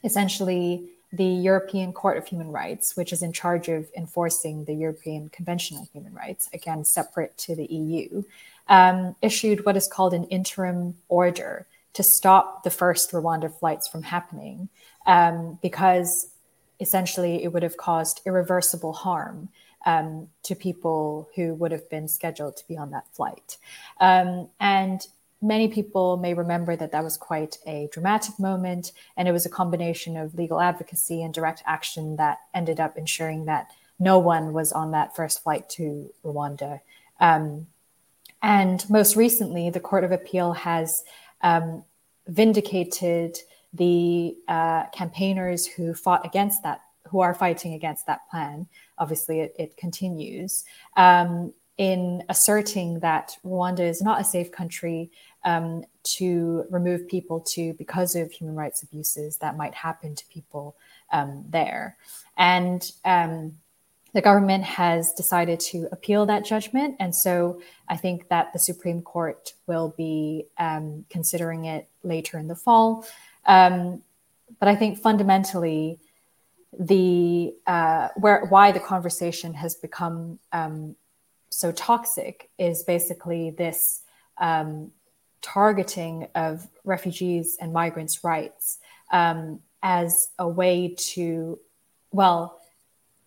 essentially 0.07 0.89
the 1.13 1.25
European 1.25 1.93
Court 1.93 2.17
of 2.17 2.27
Human 2.27 2.51
Rights, 2.51 2.97
which 2.97 3.13
is 3.13 3.23
in 3.23 3.33
charge 3.33 3.69
of 3.69 3.89
enforcing 3.97 4.65
the 4.65 4.75
European 4.75 5.29
Convention 5.29 5.77
on 5.77 5.89
Human 5.93 6.15
Rights, 6.15 6.49
again, 6.53 6.85
separate 6.85 7.37
to 7.39 7.55
the 7.55 7.67
EU, 7.67 8.23
um, 8.69 9.15
issued 9.23 9.65
what 9.65 9.77
is 9.77 9.87
called 9.87 10.15
an 10.15 10.25
interim 10.25 10.97
order 11.09 11.67
to 11.93 12.03
stop 12.03 12.63
the 12.65 12.71
first 12.71 13.13
Rwanda 13.13 13.53
flights 13.53 13.89
from 13.89 14.03
happening 14.03 14.69
um, 15.07 15.59
because 15.63 16.29
essentially 16.81 17.43
it 17.43 17.53
would 17.53 17.63
have 17.63 17.77
caused 17.77 18.21
irreversible 18.27 18.93
harm 18.93 19.49
um, 19.87 20.29
to 20.43 20.55
people 20.55 21.29
who 21.37 21.55
would 21.55 21.73
have 21.73 21.89
been 21.89 22.09
scheduled 22.09 22.57
to 22.57 22.69
be 22.69 22.77
on 22.77 22.91
that 22.91 23.07
flight. 23.13 23.57
Um, 24.01 24.49
and 24.61 25.07
many 25.43 25.69
people 25.69 26.17
may 26.17 26.35
remember 26.35 26.77
that 26.77 26.93
that 26.93 27.05
was 27.05 27.17
quite 27.17 27.59
a 27.67 27.89
dramatic 27.93 28.39
moment, 28.39 28.93
and 29.17 29.29
it 29.29 29.33
was 29.33 29.47
a 29.47 29.51
combination 29.51 30.17
of 30.17 30.35
legal 30.35 30.61
advocacy 30.61 31.23
and 31.23 31.33
direct 31.33 31.63
action 31.67 32.17
that 32.17 32.39
ended 32.55 32.81
up 32.81 32.97
ensuring 32.97 33.45
that 33.47 33.71
no 33.99 34.19
one 34.19 34.53
was 34.53 34.73
on 34.73 34.91
that 34.91 35.15
first 35.17 35.43
flight 35.43 35.69
to 35.71 36.13
Rwanda. 36.25 36.81
Um, 37.21 37.67
and 38.43 38.89
most 38.91 39.17
recently, 39.17 39.71
the 39.71 39.81
Court 39.81 40.05
of 40.05 40.13
Appeal 40.13 40.53
has 40.53 41.05
um, 41.43 41.85
vindicated 42.27 43.39
the 43.73 44.37
uh, 44.49 44.87
campaigners 44.87 45.67
who 45.67 45.95
fought 45.95 46.25
against 46.25 46.63
that, 46.63 46.81
who 47.11 47.21
are 47.21 47.35
fighting 47.35 47.75
against 47.75 48.07
that 48.07 48.29
plan, 48.31 48.67
obviously 48.99 49.41
it, 49.41 49.55
it 49.59 49.77
continues, 49.77 50.65
um, 50.97 51.53
in 51.79 52.23
asserting 52.29 53.01
that 53.01 53.37
Rwanda 53.45 53.81
is 53.81 54.01
not 54.01 54.21
a 54.21 54.25
safe 54.25 54.51
country 54.51 55.11
um, 55.45 55.85
to 56.03 56.65
remove 56.71 57.07
people 57.07 57.41
to 57.41 57.75
because 57.75 58.17
of 58.17 58.33
human 58.33 58.55
rights 58.55 58.83
abuses 58.83 59.37
that 59.39 59.57
might 59.57 59.75
happen 59.75 60.15
to 60.15 60.25
people 60.27 60.77
um, 61.13 61.45
there. 61.49 61.97
And 62.37 62.91
um, 63.05 63.59
the 64.13 64.23
government 64.23 64.65
has 64.65 65.13
decided 65.13 65.61
to 65.61 65.89
appeal 65.93 66.25
that 66.27 66.45
judgment. 66.45 66.97
And 66.99 67.15
so 67.15 67.61
I 67.89 67.99
think 67.99 68.29
that 68.29 68.53
the 68.55 68.59
Supreme 68.59 69.03
Court 69.03 69.53
will 69.67 69.95
be 69.97 70.47
um, 70.59 71.05
considering 71.11 71.67
it 71.67 71.89
later 72.03 72.39
in 72.39 72.49
the 72.49 72.57
fall. 72.57 73.07
Um, 73.45 74.03
but 74.59 74.69
I 74.69 74.77
think 74.77 74.99
fundamentally, 74.99 75.99
the 76.79 77.55
uh, 77.67 78.09
where 78.17 78.47
why 78.47 78.73
the 78.73 78.81
conversation 78.81 79.55
has 79.55 79.75
become 79.75 80.39
um, 80.53 80.97
so 81.57 81.73
toxic 81.73 82.51
is 82.59 82.83
basically 82.83 83.49
this 83.49 84.03
um, 84.37 84.91
targeting 85.41 86.29
of 86.35 86.69
refugees 86.85 87.57
and 87.59 87.73
migrants' 87.73 88.23
rights 88.23 88.77
um, 89.11 89.61
as 89.83 90.29
a 90.39 90.47
way 90.47 90.95
to, 90.99 91.59
well, 92.13 92.61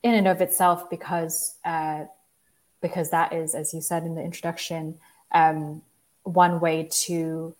in 0.04 0.14
and 0.14 0.28
of 0.28 0.42
itself, 0.42 0.92
because 0.92 1.56
uh, 1.66 2.06
because 2.82 3.10
that 3.10 3.34
is, 3.34 3.56
as 3.56 3.74
you 3.74 3.82
said 3.82 4.04
in 4.04 4.14
the 4.14 4.22
introduction, 4.22 5.00
um, 5.32 5.82
one 6.22 6.60
way 6.60 6.88
to 6.92 7.56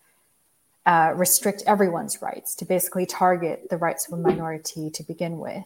uh, 0.86 1.14
restrict 1.16 1.64
everyone's 1.66 2.22
rights, 2.22 2.54
to 2.54 2.66
basically 2.66 3.08
target 3.08 3.72
the 3.72 3.78
rights 3.78 4.08
of 4.08 4.14
a 4.14 4.22
minority 4.22 4.92
to 4.92 5.02
begin 5.02 5.40
with. 5.40 5.64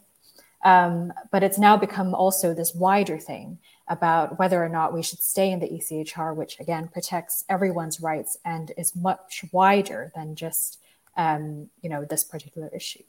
Um, 0.64 1.12
but 1.30 1.44
it's 1.44 1.58
now 1.60 1.76
become 1.76 2.16
also 2.16 2.54
this 2.54 2.74
wider 2.74 3.18
thing 3.18 3.58
about 3.88 4.40
whether 4.40 4.64
or 4.64 4.70
not 4.70 4.94
we 4.94 5.04
should 5.04 5.20
stay 5.20 5.52
in 5.52 5.60
the 5.60 5.68
ECHR, 5.68 6.36
which 6.36 6.60
again 6.60 6.88
protects 6.88 7.44
everyone's 7.50 8.02
rights 8.02 8.38
and 8.46 8.72
is 8.78 8.96
much 8.96 9.44
wider 9.52 10.12
than 10.16 10.36
just 10.36 10.80
um, 11.18 11.70
you 11.82 11.90
know 11.90 12.06
this 12.06 12.24
particular 12.24 12.70
issue. 12.74 13.04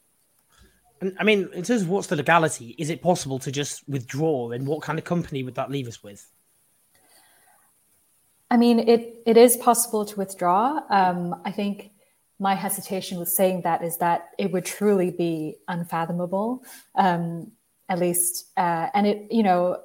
I 1.19 1.25
mean, 1.25 1.49
in 1.53 1.63
terms 1.63 1.83
of 1.83 1.89
what's 1.89 2.07
the 2.07 2.17
legality, 2.17 2.75
is 2.79 2.89
it 2.89 3.03
possible 3.03 3.39
to 3.41 3.53
just 3.53 3.89
withdraw, 3.89 4.51
and 4.51 4.67
what 4.67 4.83
kind 4.83 4.99
of 4.99 5.05
company 5.05 5.43
would 5.43 5.55
that 5.57 5.71
leave 5.71 5.89
us 5.89 6.03
with? 6.03 6.31
I 8.51 8.57
mean, 8.57 8.81
it 8.81 9.23
it 9.27 9.37
is 9.37 9.57
possible 9.57 10.05
to 10.07 10.17
withdraw. 10.17 10.81
Um, 10.91 11.41
I 11.45 11.51
think 11.51 11.91
my 12.39 12.55
hesitation 12.55 13.19
with 13.19 13.29
saying 13.29 13.63
that 13.63 13.83
is 13.83 13.99
that 13.99 14.31
it 14.39 14.51
would 14.53 14.65
truly 14.65 15.11
be 15.11 15.57
unfathomable, 15.69 16.65
um, 16.95 17.53
at 17.89 17.99
least. 17.99 18.47
Uh, 18.57 18.89
and 18.93 19.07
it, 19.07 19.33
you 19.33 19.43
know, 19.43 19.81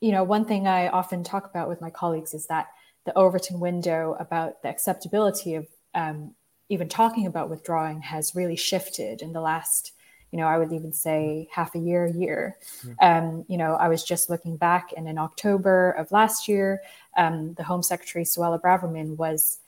you 0.00 0.12
know, 0.12 0.24
one 0.24 0.44
thing 0.44 0.66
I 0.66 0.88
often 0.88 1.22
talk 1.22 1.46
about 1.46 1.68
with 1.68 1.80
my 1.80 1.90
colleagues 1.90 2.34
is 2.34 2.46
that 2.46 2.68
the 3.04 3.16
Overton 3.16 3.60
window 3.60 4.16
about 4.18 4.62
the 4.62 4.68
acceptability 4.68 5.54
of 5.54 5.66
um, 5.94 6.34
even 6.68 6.88
talking 6.88 7.26
about 7.26 7.50
withdrawing 7.50 8.00
has 8.00 8.34
really 8.34 8.56
shifted 8.56 9.22
in 9.22 9.32
the 9.32 9.40
last, 9.40 9.92
you 10.30 10.38
know, 10.38 10.46
I 10.46 10.56
would 10.56 10.72
even 10.72 10.92
say 10.92 11.48
half 11.52 11.74
a 11.74 11.78
year, 11.78 12.06
year. 12.06 12.56
Mm-hmm. 12.84 12.92
Um, 13.00 13.44
you 13.48 13.58
know, 13.58 13.74
I 13.74 13.88
was 13.88 14.04
just 14.04 14.30
looking 14.30 14.56
back, 14.56 14.92
and 14.96 15.08
in 15.08 15.18
October 15.18 15.90
of 15.92 16.12
last 16.12 16.48
year, 16.48 16.80
um, 17.16 17.54
the 17.54 17.64
Home 17.64 17.82
Secretary 17.82 18.24
Suella 18.24 18.60
Braverman 18.60 19.16
was 19.16 19.58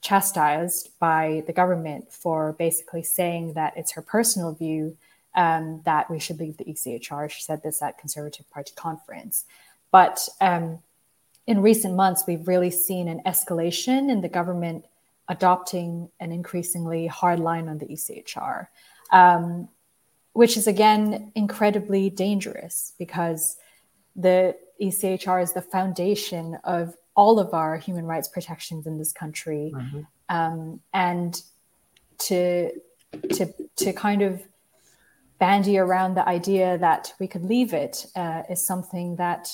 chastised 0.00 0.90
by 0.98 1.44
the 1.46 1.52
government 1.52 2.12
for 2.12 2.54
basically 2.54 3.02
saying 3.02 3.52
that 3.54 3.74
it's 3.76 3.92
her 3.92 4.02
personal 4.02 4.52
view 4.52 4.96
um, 5.34 5.82
that 5.84 6.10
we 6.10 6.18
should 6.18 6.40
leave 6.40 6.56
the 6.56 6.64
ECHR. 6.64 7.30
She 7.30 7.42
said 7.42 7.62
this 7.62 7.82
at 7.82 7.98
Conservative 7.98 8.50
Party 8.50 8.72
conference. 8.74 9.44
But 9.90 10.28
um, 10.40 10.80
in 11.46 11.62
recent 11.62 11.94
months, 11.94 12.24
we've 12.26 12.46
really 12.46 12.70
seen 12.70 13.08
an 13.08 13.22
escalation 13.26 14.10
in 14.10 14.20
the 14.20 14.28
government 14.28 14.84
adopting 15.28 16.10
an 16.18 16.32
increasingly 16.32 17.06
hard 17.06 17.38
line 17.38 17.68
on 17.68 17.78
the 17.78 17.86
ECHR, 17.86 18.66
um, 19.12 19.68
which 20.32 20.56
is 20.56 20.66
again 20.66 21.32
incredibly 21.34 22.10
dangerous 22.10 22.94
because 22.98 23.56
the 24.16 24.56
ECHR 24.82 25.42
is 25.42 25.52
the 25.52 25.62
foundation 25.62 26.58
of 26.64 26.96
all 27.14 27.38
of 27.38 27.54
our 27.54 27.76
human 27.76 28.06
rights 28.06 28.28
protections 28.28 28.86
in 28.86 28.98
this 28.98 29.12
country, 29.12 29.72
mm-hmm. 29.74 30.00
um, 30.28 30.80
and 30.92 31.42
to 32.18 32.70
to 33.32 33.52
to 33.76 33.92
kind 33.92 34.22
of 34.22 34.42
bandy 35.38 35.78
around 35.78 36.14
the 36.14 36.28
idea 36.28 36.78
that 36.78 37.12
we 37.18 37.26
could 37.26 37.44
leave 37.44 37.72
it 37.72 38.06
uh, 38.14 38.42
is 38.48 38.64
something 38.64 39.16
that 39.16 39.48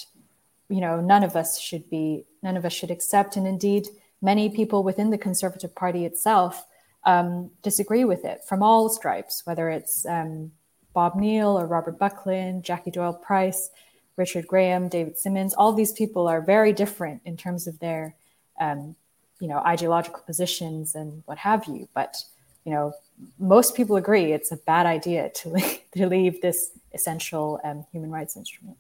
you 0.69 0.81
know 0.81 1.01
none 1.01 1.23
of 1.23 1.37
us 1.37 1.61
should 1.61 1.89
be 1.91 2.25
none 2.43 2.57
of 2.57 2.65
us 2.65 2.73
should 2.73 2.91
accept. 2.91 3.37
And 3.37 3.47
indeed 3.47 3.89
many 4.23 4.49
people 4.49 4.83
within 4.83 5.11
the 5.11 5.19
conservative 5.19 5.75
party 5.75 6.05
itself 6.05 6.67
um, 7.05 7.51
disagree 7.63 8.05
with 8.05 8.25
it 8.25 8.41
from 8.49 8.63
all 8.63 8.89
stripes 8.89 9.43
whether 9.47 9.69
it's 9.71 10.05
um, 10.07 10.51
bob 10.93 11.15
neill 11.15 11.59
or 11.59 11.67
robert 11.67 11.99
buckland 11.99 12.65
jackie 12.65 12.91
doyle 12.91 13.13
price 13.13 13.71
richard 14.17 14.47
graham 14.47 14.89
david 14.89 15.19
simmonds. 15.19 15.55
All 15.55 15.73
these 15.73 15.93
people 15.93 16.27
are 16.27 16.41
very 16.41 16.73
different 16.73 17.23
in 17.25 17.37
terms 17.37 17.67
of 17.67 17.79
their 17.79 18.15
um, 18.61 18.97
you 19.41 19.49
know 19.49 19.59
ideological 19.59 20.23
positions 20.27 20.95
and 20.95 21.23
what 21.27 21.39
have 21.39 21.67
you. 21.67 21.89
But 21.95 22.17
you 22.65 22.73
know 22.73 22.95
most 23.39 23.77
people 23.77 23.97
agree 23.97 24.33
it's 24.33 24.53
a 24.53 24.57
bad 24.57 24.87
idea 24.87 25.31
to 25.31 25.49
leave, 25.51 25.79
to 25.93 26.07
leave 26.07 26.41
this 26.41 26.71
essential 26.93 27.61
um, 27.65 27.87
human 27.93 28.11
rights 28.11 28.37
instrument 28.37 28.77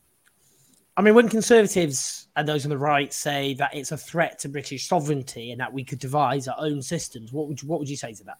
I 0.99 1.03
mean, 1.03 1.15
when 1.15 1.29
conservatives 1.29 2.29
and 2.37 2.49
those 2.49 2.65
on 2.65 2.71
the 2.71 2.79
right 2.79 3.13
say 3.13 3.53
that 3.55 3.75
it's 3.75 3.93
a 3.93 3.99
threat 3.99 4.39
to 4.41 4.49
British 4.49 4.89
sovereignty 4.89 5.51
and 5.51 5.61
that 5.61 5.71
we 5.71 5.85
could 5.85 5.99
devise 5.99 6.49
our 6.49 6.57
own 6.59 6.81
systems, 6.81 7.35
what 7.35 7.49
would 7.49 7.61
you, 7.61 7.69
what 7.69 7.79
would 7.79 7.91
you 7.91 7.99
say 7.99 8.15
to 8.15 8.25
that? 8.25 8.39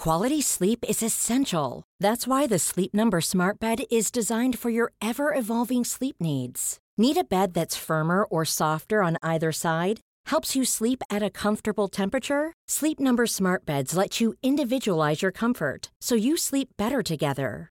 Quality 0.00 0.42
sleep 0.42 0.84
is 0.88 1.04
essential. 1.04 1.84
That's 2.00 2.26
why 2.26 2.48
the 2.48 2.58
Sleep 2.58 2.94
Number 2.94 3.20
Smart 3.20 3.60
Bed 3.60 3.82
is 3.90 4.10
designed 4.10 4.58
for 4.58 4.70
your 4.70 4.92
ever 5.00 5.34
evolving 5.34 5.84
sleep 5.84 6.16
needs. 6.20 6.78
Need 6.96 7.16
a 7.16 7.24
bed 7.24 7.54
that's 7.54 7.76
firmer 7.76 8.24
or 8.24 8.44
softer 8.44 9.02
on 9.02 9.18
either 9.22 9.52
side? 9.52 10.00
Helps 10.26 10.56
you 10.56 10.64
sleep 10.64 11.00
at 11.10 11.22
a 11.22 11.30
comfortable 11.30 11.86
temperature? 11.88 12.54
Sleep 12.66 12.98
Number 12.98 13.26
Smart 13.26 13.64
Beds 13.64 13.96
let 13.96 14.20
you 14.20 14.34
individualize 14.42 15.22
your 15.22 15.32
comfort 15.32 15.90
so 16.00 16.16
you 16.16 16.36
sleep 16.36 16.70
better 16.76 17.02
together. 17.02 17.70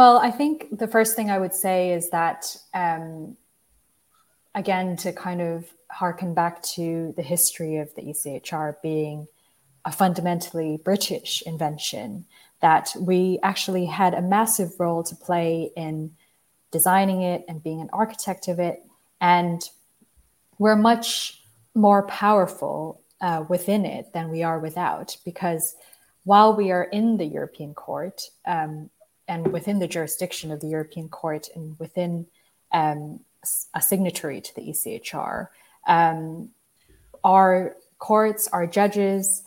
Well, 0.00 0.16
I 0.16 0.30
think 0.30 0.78
the 0.78 0.88
first 0.88 1.14
thing 1.14 1.30
I 1.30 1.38
would 1.38 1.52
say 1.52 1.92
is 1.92 2.08
that, 2.08 2.56
um, 2.72 3.36
again, 4.54 4.96
to 4.96 5.12
kind 5.12 5.42
of 5.42 5.70
harken 5.90 6.32
back 6.32 6.62
to 6.76 7.12
the 7.18 7.22
history 7.22 7.76
of 7.76 7.94
the 7.94 8.04
ECHR 8.04 8.76
being 8.82 9.28
a 9.84 9.92
fundamentally 9.92 10.80
British 10.82 11.42
invention, 11.42 12.24
that 12.62 12.94
we 12.98 13.40
actually 13.42 13.84
had 13.84 14.14
a 14.14 14.22
massive 14.22 14.70
role 14.78 15.02
to 15.02 15.14
play 15.14 15.70
in 15.76 16.12
designing 16.70 17.20
it 17.20 17.44
and 17.46 17.62
being 17.62 17.82
an 17.82 17.90
architect 17.92 18.48
of 18.48 18.58
it. 18.58 18.82
And 19.20 19.60
we're 20.58 20.76
much 20.76 21.42
more 21.74 22.06
powerful 22.06 23.02
uh, 23.20 23.44
within 23.50 23.84
it 23.84 24.14
than 24.14 24.30
we 24.30 24.42
are 24.42 24.60
without, 24.60 25.18
because 25.26 25.76
while 26.24 26.56
we 26.56 26.70
are 26.70 26.84
in 26.84 27.18
the 27.18 27.26
European 27.26 27.74
court, 27.74 28.22
um, 28.46 28.88
and 29.30 29.52
within 29.52 29.78
the 29.78 29.86
jurisdiction 29.86 30.50
of 30.50 30.60
the 30.60 30.66
European 30.66 31.08
Court 31.08 31.48
and 31.54 31.78
within 31.78 32.26
um, 32.72 33.20
a 33.74 33.80
signatory 33.80 34.40
to 34.40 34.54
the 34.56 34.62
ECHR. 34.62 35.46
Um, 35.86 36.50
our 37.22 37.76
courts, 37.98 38.48
our 38.48 38.66
judges, 38.66 39.44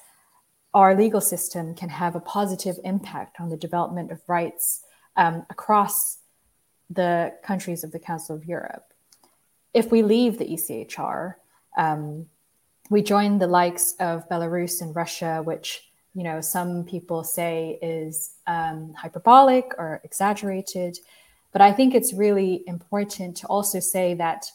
our 0.73 0.95
legal 0.95 1.19
system 1.19 1.75
can 1.75 1.89
have 1.89 2.15
a 2.15 2.21
positive 2.21 2.77
impact 2.85 3.41
on 3.41 3.49
the 3.49 3.57
development 3.57 4.09
of 4.09 4.21
rights 4.25 4.85
um, 5.17 5.45
across 5.49 6.19
the 6.89 7.33
countries 7.43 7.83
of 7.83 7.91
the 7.91 7.99
Council 7.99 8.37
of 8.37 8.45
Europe. 8.45 8.93
If 9.73 9.91
we 9.91 10.01
leave 10.01 10.37
the 10.37 10.45
ECHR, 10.45 11.35
um, 11.77 12.27
we 12.89 13.01
join 13.01 13.37
the 13.37 13.47
likes 13.47 13.95
of 13.99 14.29
Belarus 14.29 14.81
and 14.81 14.95
Russia, 14.95 15.41
which 15.43 15.91
you 16.13 16.23
know 16.23 16.41
some 16.41 16.83
people 16.83 17.23
say 17.23 17.79
is 17.81 18.35
um, 18.47 18.93
hyperbolic 18.93 19.73
or 19.77 20.01
exaggerated, 20.03 20.97
but 21.51 21.61
I 21.61 21.71
think 21.71 21.93
it's 21.93 22.13
really 22.13 22.63
important 22.67 23.37
to 23.37 23.47
also 23.47 23.79
say 23.79 24.13
that 24.15 24.45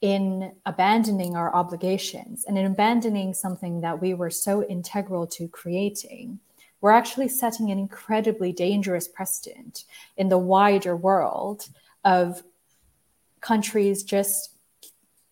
in 0.00 0.52
abandoning 0.64 1.36
our 1.36 1.54
obligations 1.54 2.44
and 2.46 2.56
in 2.56 2.66
abandoning 2.66 3.34
something 3.34 3.82
that 3.82 4.00
we 4.00 4.14
were 4.14 4.30
so 4.30 4.64
integral 4.64 5.26
to 5.26 5.46
creating, 5.48 6.40
we're 6.80 6.90
actually 6.90 7.28
setting 7.28 7.70
an 7.70 7.78
incredibly 7.78 8.52
dangerous 8.52 9.06
precedent 9.06 9.84
in 10.16 10.28
the 10.28 10.38
wider 10.38 10.96
world 10.96 11.68
of 12.04 12.42
countries 13.40 14.02
just 14.02 14.52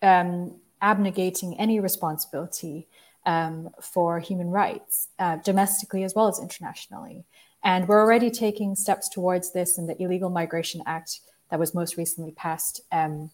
um, 0.01 0.55
abnegating 0.81 1.55
any 1.57 1.79
responsibility 1.79 2.87
um, 3.29 3.69
for 3.79 4.19
human 4.19 4.49
rights, 4.49 5.07
uh, 5.19 5.35
domestically 5.37 6.03
as 6.03 6.15
well 6.15 6.27
as 6.27 6.39
internationally. 6.39 7.23
And 7.63 7.87
we're 7.87 8.01
already 8.01 8.31
taking 8.31 8.75
steps 8.75 9.07
towards 9.07 9.53
this 9.53 9.77
in 9.77 9.85
the 9.85 10.01
Illegal 10.01 10.31
Migration 10.31 10.81
Act 10.87 11.19
that 11.51 11.59
was 11.59 11.75
most 11.75 11.95
recently 11.95 12.31
passed 12.31 12.81
um, 12.91 13.29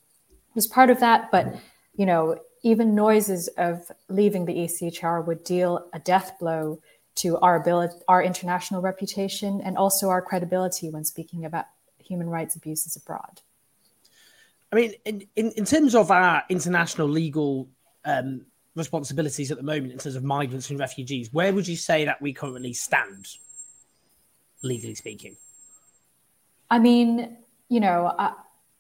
was 0.54 0.68
part 0.68 0.90
of 0.90 1.00
that. 1.00 1.32
But, 1.32 1.56
you 1.96 2.06
know, 2.06 2.38
even 2.62 2.94
noises 2.94 3.48
of 3.58 3.90
leaving 4.10 4.46
the 4.46 4.54
ECHR 4.54 5.26
would 5.26 5.46
deal 5.46 5.88
a 5.94 6.00
death 6.00 6.34
blow 6.42 6.82
to 7.16 7.38
our 7.38 7.56
ability, 7.56 7.96
our 8.10 8.22
international 8.22 8.82
reputation, 8.82 9.62
and 9.62 9.78
also 9.78 10.10
our 10.10 10.22
credibility 10.22 10.90
when 10.90 11.06
speaking 11.06 11.46
about 11.46 11.66
human 12.04 12.30
rights 12.30 12.58
abuses 12.58 12.98
abroad. 12.98 13.40
I 14.74 14.76
mean, 14.76 14.94
in, 15.06 15.28
in, 15.38 15.52
in 15.52 15.64
terms 15.64 15.96
of 15.96 16.12
our 16.12 16.44
international 16.50 17.08
legal 17.08 17.70
um, 18.04 18.46
responsibilities 18.76 19.52
at 19.52 19.58
the 19.58 19.64
moment, 19.64 19.94
in 19.94 19.98
terms 19.98 20.16
of 20.16 20.24
migrants 20.24 20.70
and 20.70 20.80
refugees, 20.80 21.32
where 21.32 21.54
would 21.54 21.68
you 21.68 21.76
say 21.76 22.06
that 22.06 22.22
we 22.22 22.34
currently 22.34 22.74
stand, 22.74 23.28
legally 24.64 24.96
speaking? 24.96 25.38
I 26.70 26.80
mean, 26.80 27.38
you 27.70 27.80
know, 27.80 28.14
I, 28.18 28.34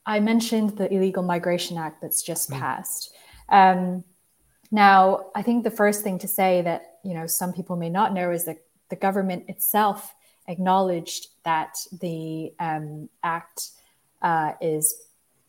I 0.05 0.19
mentioned 0.19 0.77
the 0.77 0.91
Illegal 0.93 1.23
Migration 1.23 1.77
Act 1.77 2.01
that's 2.01 2.21
just 2.21 2.49
mm. 2.49 2.59
passed. 2.59 3.15
Um, 3.49 4.03
now, 4.71 5.27
I 5.35 5.41
think 5.41 5.63
the 5.63 5.71
first 5.71 6.03
thing 6.03 6.19
to 6.19 6.27
say 6.27 6.61
that 6.63 6.97
you 7.03 7.13
know 7.13 7.27
some 7.27 7.53
people 7.53 7.75
may 7.75 7.89
not 7.89 8.13
know 8.13 8.31
is 8.31 8.45
that 8.45 8.57
the 8.89 8.95
government 8.95 9.45
itself 9.47 10.13
acknowledged 10.47 11.27
that 11.43 11.77
the 12.01 12.53
um, 12.59 13.09
act 13.23 13.69
uh, 14.21 14.53
is 14.61 14.95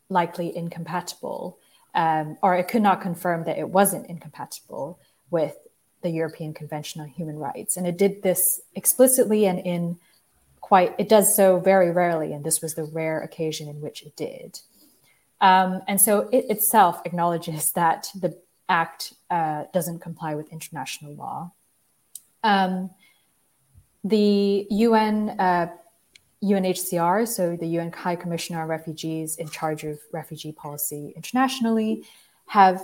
likely 0.08 0.56
incompatible, 0.56 1.58
um, 1.96 2.36
or 2.42 2.54
it 2.54 2.68
could 2.68 2.82
not 2.82 3.00
confirm 3.00 3.44
that 3.44 3.58
it 3.58 3.70
wasn't 3.70 4.06
incompatible 4.06 5.00
with 5.30 5.56
the 6.02 6.10
European 6.10 6.52
Convention 6.52 7.00
on 7.00 7.08
Human 7.08 7.36
Rights. 7.36 7.76
And 7.76 7.86
it 7.86 7.96
did 7.96 8.22
this 8.22 8.60
explicitly 8.74 9.46
and 9.46 9.58
in 9.58 9.98
quite, 10.60 10.94
it 10.98 11.08
does 11.08 11.34
so 11.34 11.58
very 11.58 11.90
rarely. 11.90 12.34
And 12.34 12.44
this 12.44 12.60
was 12.60 12.74
the 12.74 12.84
rare 12.84 13.20
occasion 13.20 13.66
in 13.66 13.80
which 13.80 14.02
it 14.02 14.14
did. 14.14 14.60
Um, 15.40 15.82
and 15.88 16.00
so 16.00 16.28
it 16.30 16.44
itself 16.50 17.00
acknowledges 17.06 17.72
that 17.72 18.10
the 18.14 18.38
act 18.68 19.14
uh, 19.30 19.64
doesn't 19.72 20.00
comply 20.00 20.34
with 20.34 20.52
international 20.52 21.14
law. 21.14 21.52
Um, 22.44 22.90
the 24.04 24.66
UN 24.70 25.30
uh, 25.30 25.68
UNHCR, 26.46 27.26
so 27.26 27.56
the 27.56 27.66
UN 27.66 27.90
High 27.92 28.16
Commissioner 28.16 28.62
on 28.62 28.68
Refugees 28.68 29.36
in 29.36 29.48
charge 29.48 29.84
of 29.84 29.98
refugee 30.12 30.52
policy 30.52 31.12
internationally, 31.16 32.04
have 32.46 32.80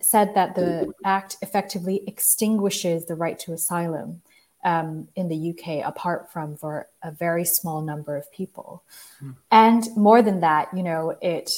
said 0.00 0.34
that 0.34 0.54
the 0.54 0.92
act 1.04 1.36
effectively 1.42 2.02
extinguishes 2.06 3.06
the 3.06 3.14
right 3.14 3.38
to 3.40 3.52
asylum 3.52 4.22
um, 4.64 5.08
in 5.16 5.28
the 5.28 5.50
UK, 5.50 5.86
apart 5.86 6.30
from 6.32 6.56
for 6.56 6.88
a 7.02 7.10
very 7.10 7.44
small 7.44 7.80
number 7.80 8.16
of 8.16 8.30
people. 8.32 8.84
Hmm. 9.18 9.30
And 9.50 9.84
more 9.96 10.22
than 10.22 10.40
that, 10.40 10.68
you 10.76 10.82
know, 10.82 11.16
it 11.22 11.50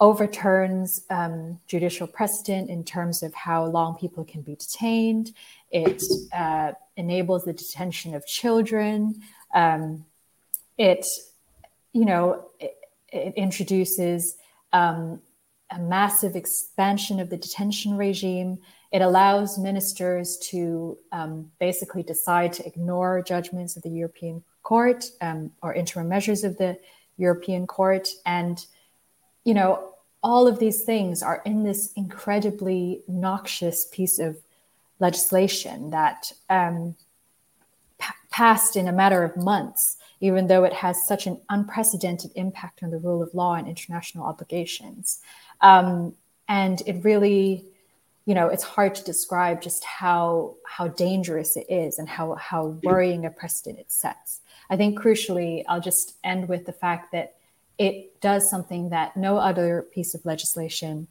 overturns 0.00 1.04
um, 1.10 1.58
judicial 1.66 2.06
precedent 2.06 2.68
in 2.68 2.84
terms 2.84 3.22
of 3.22 3.32
how 3.34 3.64
long 3.64 3.96
people 3.96 4.24
can 4.24 4.42
be 4.42 4.56
detained. 4.56 5.32
It 5.70 6.02
uh, 6.32 6.72
enables 6.96 7.44
the 7.44 7.52
detention 7.52 8.14
of 8.14 8.26
children. 8.26 9.22
Um, 9.54 10.04
it, 10.78 11.06
you 11.92 12.04
know, 12.04 12.46
it, 12.58 12.76
it 13.08 13.34
introduces 13.36 14.36
um, 14.72 15.20
a 15.70 15.78
massive 15.78 16.36
expansion 16.36 17.20
of 17.20 17.30
the 17.30 17.36
detention 17.36 17.96
regime. 17.96 18.58
It 18.92 19.02
allows 19.02 19.58
ministers 19.58 20.36
to 20.50 20.98
um, 21.12 21.50
basically 21.58 22.02
decide 22.02 22.52
to 22.54 22.66
ignore 22.66 23.22
judgments 23.22 23.76
of 23.76 23.82
the 23.82 23.90
European 23.90 24.42
Court 24.62 25.04
um, 25.20 25.52
or 25.62 25.74
interim 25.74 26.08
measures 26.08 26.44
of 26.44 26.56
the 26.58 26.78
European 27.16 27.66
Court. 27.66 28.08
And, 28.24 28.64
you 29.44 29.54
know, 29.54 29.94
all 30.22 30.46
of 30.46 30.58
these 30.58 30.82
things 30.82 31.22
are 31.22 31.42
in 31.44 31.64
this 31.64 31.92
incredibly 31.96 33.02
noxious 33.06 33.86
piece 33.86 34.18
of 34.18 34.38
legislation 34.98 35.90
that 35.90 36.32
um, 36.48 36.96
passed 38.30 38.74
in 38.74 38.88
a 38.88 38.92
matter 38.92 39.22
of 39.22 39.36
months 39.36 39.98
even 40.24 40.46
though 40.46 40.64
it 40.64 40.72
has 40.72 41.06
such 41.06 41.26
an 41.26 41.38
unprecedented 41.50 42.30
impact 42.34 42.82
on 42.82 42.90
the 42.90 42.96
rule 42.96 43.22
of 43.22 43.34
law 43.34 43.54
and 43.56 43.68
international 43.68 44.24
obligations. 44.24 45.20
Um, 45.60 46.14
and 46.48 46.82
it 46.86 47.04
really, 47.04 47.66
you 48.24 48.34
know, 48.34 48.48
it's 48.48 48.62
hard 48.62 48.94
to 48.94 49.04
describe 49.04 49.60
just 49.60 49.84
how 49.84 50.54
how 50.66 50.88
dangerous 50.88 51.58
it 51.58 51.66
is 51.68 51.98
and 51.98 52.08
how 52.08 52.36
how 52.36 52.78
worrying 52.82 53.26
a 53.26 53.30
precedent 53.30 53.78
it 53.78 53.92
sets. 53.92 54.40
I 54.70 54.78
think 54.78 54.98
crucially, 54.98 55.62
I'll 55.68 55.86
just 55.92 56.16
end 56.24 56.48
with 56.48 56.64
the 56.64 56.72
fact 56.72 57.12
that 57.12 57.34
it 57.76 58.18
does 58.22 58.48
something 58.48 58.88
that 58.88 59.18
no 59.18 59.36
other 59.36 59.84
piece 59.92 60.14
of 60.14 60.24
legislation 60.24 61.06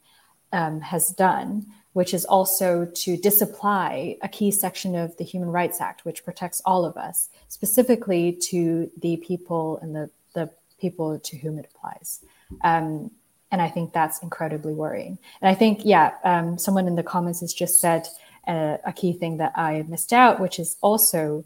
um, 0.51 0.81
has 0.81 1.09
done, 1.09 1.67
which 1.93 2.13
is 2.13 2.25
also 2.25 2.85
to 2.93 3.17
disapply 3.17 4.17
a 4.21 4.27
key 4.27 4.51
section 4.51 4.95
of 4.95 5.15
the 5.17 5.23
Human 5.23 5.49
Rights 5.49 5.79
Act, 5.79 6.05
which 6.05 6.25
protects 6.25 6.61
all 6.65 6.85
of 6.85 6.97
us, 6.97 7.29
specifically 7.47 8.33
to 8.49 8.91
the 8.99 9.17
people 9.17 9.77
and 9.81 9.95
the, 9.95 10.09
the 10.33 10.49
people 10.79 11.19
to 11.19 11.37
whom 11.37 11.59
it 11.59 11.69
applies. 11.73 12.23
Um, 12.61 13.11
and 13.51 13.61
I 13.61 13.69
think 13.69 13.93
that's 13.93 14.21
incredibly 14.23 14.73
worrying. 14.73 15.19
And 15.39 15.49
I 15.49 15.53
think, 15.53 15.81
yeah, 15.83 16.13
um, 16.23 16.57
someone 16.57 16.87
in 16.87 16.95
the 16.95 17.03
comments 17.03 17.41
has 17.41 17.53
just 17.53 17.79
said 17.79 18.07
uh, 18.47 18.77
a 18.83 18.91
key 18.91 19.13
thing 19.13 19.37
that 19.37 19.53
I 19.55 19.83
missed 19.87 20.11
out, 20.11 20.39
which 20.39 20.57
is 20.57 20.75
also, 20.81 21.45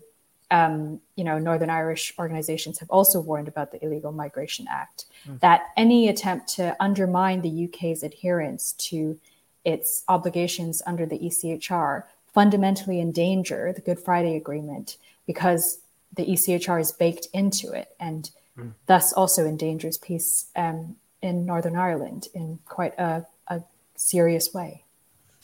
um, 0.50 1.02
you 1.18 1.26
know, 1.26 1.38
Northern 1.38 1.70
Irish 1.70 2.14
organizations 2.18 2.80
have 2.80 2.90
also 2.90 3.20
warned 3.20 3.50
about 3.50 3.74
the 3.74 3.84
Illegal 3.84 4.14
Migration 4.14 4.68
Act, 4.70 5.06
mm. 5.28 5.38
that 5.42 5.64
any 5.76 6.08
attempt 6.08 6.48
to 6.56 6.78
undermine 6.80 7.42
the 7.42 7.66
UK's 7.66 8.04
adherence 8.04 8.72
to 8.74 9.20
its 9.68 10.06
obligations 10.08 10.82
under 10.88 11.06
the 11.06 11.20
ECHR 11.20 12.04
fundamentally 12.34 13.02
endanger 13.02 13.74
the 13.74 13.82
Good 13.82 14.00
Friday 14.00 14.38
Agreement 14.38 14.96
because 15.26 15.80
the 16.16 16.26
ECHR 16.26 16.80
is 16.80 16.94
baked 16.94 17.28
into 17.34 17.74
it 17.74 17.90
and 18.00 18.32
mm. 18.58 18.72
thus 18.86 19.12
also 19.12 19.46
endangers 19.46 19.98
peace 19.98 20.46
um, 20.56 20.96
in 21.22 21.46
Northern 21.46 21.76
Ireland 21.76 22.30
in 22.34 22.60
quite 22.66 22.98
a, 22.98 23.26
a 23.50 23.62
serious 23.98 24.54
way. 24.54 24.86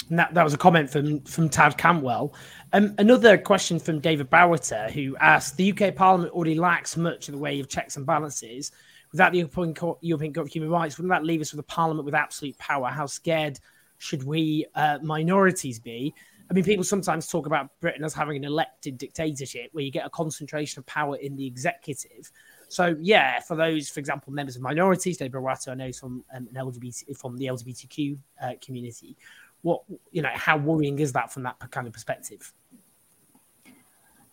And 0.09 0.17
that, 0.19 0.33
that 0.33 0.43
was 0.43 0.53
a 0.53 0.57
comment 0.57 0.89
from, 0.89 1.19
from 1.21 1.49
Tad 1.49 1.77
Campwell. 1.77 2.33
Um, 2.71 2.95
another 2.97 3.37
question 3.37 3.77
from 3.77 3.99
David 3.99 4.29
Bowerter, 4.29 4.89
who 4.89 5.17
asked 5.17 5.57
The 5.57 5.73
UK 5.73 5.95
Parliament 5.95 6.31
already 6.31 6.55
lacks 6.55 6.95
much 6.95 7.27
in 7.27 7.35
the 7.35 7.41
way 7.41 7.59
of 7.59 7.67
checks 7.67 7.97
and 7.97 8.05
balances. 8.05 8.71
Without 9.11 9.33
the 9.33 9.39
European 9.39 9.73
Court, 9.75 9.97
European 10.01 10.33
Court 10.33 10.47
of 10.47 10.53
Human 10.53 10.69
Rights, 10.69 10.97
wouldn't 10.97 11.11
that 11.11 11.25
leave 11.25 11.41
us 11.41 11.51
with 11.51 11.59
a 11.59 11.63
parliament 11.67 12.05
with 12.05 12.15
absolute 12.15 12.57
power? 12.57 12.87
How 12.87 13.05
scared 13.05 13.59
should 14.03 14.23
we 14.23 14.65
uh, 14.75 14.99
minorities 15.01 15.79
be? 15.79 16.13
I 16.49 16.53
mean, 16.53 16.65
people 16.65 16.83
sometimes 16.83 17.27
talk 17.27 17.47
about 17.47 17.69
Britain 17.79 18.03
as 18.03 18.13
having 18.13 18.35
an 18.35 18.43
elected 18.43 18.97
dictatorship 18.97 19.69
where 19.71 19.83
you 19.83 19.91
get 19.91 20.05
a 20.05 20.09
concentration 20.09 20.79
of 20.79 20.85
power 20.85 21.15
in 21.15 21.37
the 21.37 21.47
executive. 21.47 22.29
So, 22.67 22.95
yeah, 22.99 23.39
for 23.39 23.55
those, 23.55 23.89
for 23.89 24.01
example, 24.01 24.33
members 24.33 24.57
of 24.57 24.61
minorities, 24.61 25.17
David 25.17 25.33
Bowerter, 25.33 25.69
I 25.69 25.75
know 25.75 25.91
from 25.93 26.23
um, 26.35 26.47
an 26.53 26.55
LGBT 26.55 27.17
from 27.17 27.37
the 27.37 27.45
LGBTQ 27.45 28.17
uh, 28.41 28.51
community. 28.61 29.15
What 29.61 29.83
you 30.11 30.21
know, 30.21 30.31
how 30.33 30.57
worrying 30.57 30.99
is 30.99 31.13
that 31.13 31.31
from 31.31 31.43
that 31.43 31.57
kind 31.71 31.87
of 31.87 31.93
perspective? 31.93 32.53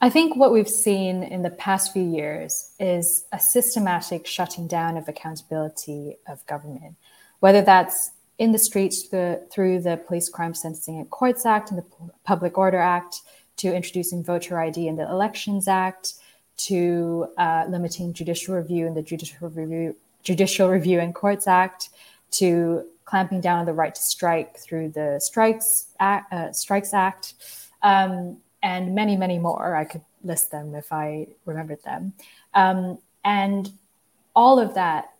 I 0.01 0.11
think 0.11 0.35
what 0.35 0.53
we've 0.53 0.69
seen 0.69 1.23
in 1.23 1.43
the 1.43 1.51
past 1.51 1.93
few 1.93 2.03
years 2.03 2.73
is 2.81 3.25
a 3.33 3.39
systematic 3.39 4.27
shutting 4.27 4.67
down 4.67 4.97
of 4.97 5.07
accountability 5.07 6.17
of 6.27 6.45
government, 6.47 6.97
whether 7.39 7.63
that's 7.63 8.11
in 8.41 8.53
the 8.53 8.59
streets 8.59 9.09
the, 9.09 9.47
through 9.53 9.81
the 9.81 9.99
Police 9.99 10.31
Crime 10.31 10.55
Sentencing 10.55 10.97
and 10.97 11.09
Courts 11.11 11.45
Act 11.45 11.71
and 11.71 11.79
the 11.79 11.85
Public 12.25 12.57
Order 12.57 12.79
Act, 12.79 13.21
to 13.59 13.73
introducing 13.73 14.25
voter 14.25 14.59
ID 14.59 14.89
in 14.89 14.97
the 14.97 15.09
Elections 15.09 15.69
Act, 15.69 16.15
to 16.57 17.29
uh, 17.37 17.67
limiting 17.69 18.15
judicial 18.15 18.57
review 18.57 18.87
in 18.87 18.95
the 18.95 19.03
Judicial 19.03 19.51
Review, 19.51 19.95
Judicial 20.23 20.71
Review 20.71 20.99
and 21.01 21.15
Courts 21.15 21.47
Act, 21.47 21.91
to 22.33 22.85
clamping 23.05 23.43
down 23.43 23.59
on 23.59 23.67
the 23.67 23.75
right 23.75 23.95
to 23.95 24.01
strike 24.01 24.57
through 24.57 24.89
the 24.89 25.21
Strikes 25.23 25.89
Act, 26.01 26.33
uh, 26.33 26.51
Strikes 26.53 26.95
Act. 26.95 27.35
Um, 27.83 28.39
and 28.63 28.95
many, 28.95 29.17
many 29.17 29.39
more. 29.39 29.75
I 29.75 29.85
could 29.85 30.03
list 30.25 30.51
them 30.51 30.75
if 30.75 30.93
I 30.93 31.29
remembered 31.45 31.83
them. 31.83 32.15
Um, 32.55 32.99
and 33.25 33.71
all 34.35 34.59
of 34.59 34.75
that, 34.75 35.11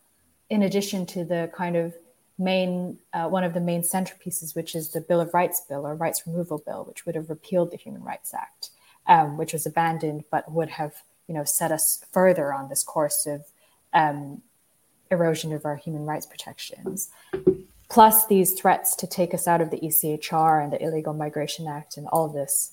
in 0.49 0.63
addition 0.63 1.07
to 1.07 1.25
the 1.25 1.51
kind 1.55 1.77
of 1.77 1.95
main, 2.41 2.99
uh, 3.13 3.29
one 3.29 3.45
of 3.45 3.55
the 3.55 3.61
main 3.61 3.83
centerpieces, 3.83 4.57
which 4.57 4.75
is 4.75 4.91
the 4.91 5.01
Bill 5.01 5.21
of 5.21 5.35
Rights 5.35 5.61
Bill 5.69 5.87
or 5.87 5.95
Rights 5.95 6.27
Removal 6.27 6.59
Bill, 6.59 6.85
which 6.85 7.07
would 7.07 7.15
have 7.15 7.31
repealed 7.31 7.71
the 7.71 7.77
Human 7.77 8.03
Rights 8.03 8.35
Act, 8.35 8.71
um, 9.07 9.37
which 9.37 9.53
was 9.53 9.67
abandoned, 9.67 10.25
but 10.31 10.51
would 10.51 10.71
have, 10.71 10.95
you 11.29 11.35
know, 11.35 11.45
set 11.45 11.71
us 11.71 12.05
further 12.11 12.53
on 12.53 12.69
this 12.69 12.83
course 12.83 13.27
of 13.27 13.45
um, 13.93 14.43
erosion 15.11 15.53
of 15.53 15.65
our 15.65 15.77
human 15.77 16.07
rights 16.07 16.27
protections. 16.27 17.11
Plus, 17.89 18.27
these 18.27 18.55
threats 18.55 18.95
to 18.97 19.07
take 19.07 19.35
us 19.35 19.47
out 19.47 19.61
of 19.61 19.71
the 19.71 19.81
ECHR 19.81 20.63
and 20.63 20.73
the 20.73 20.83
Illegal 20.83 21.13
Migration 21.13 21.67
Act 21.67 21.97
and 21.97 22.07
all 22.09 22.29
this 22.29 22.73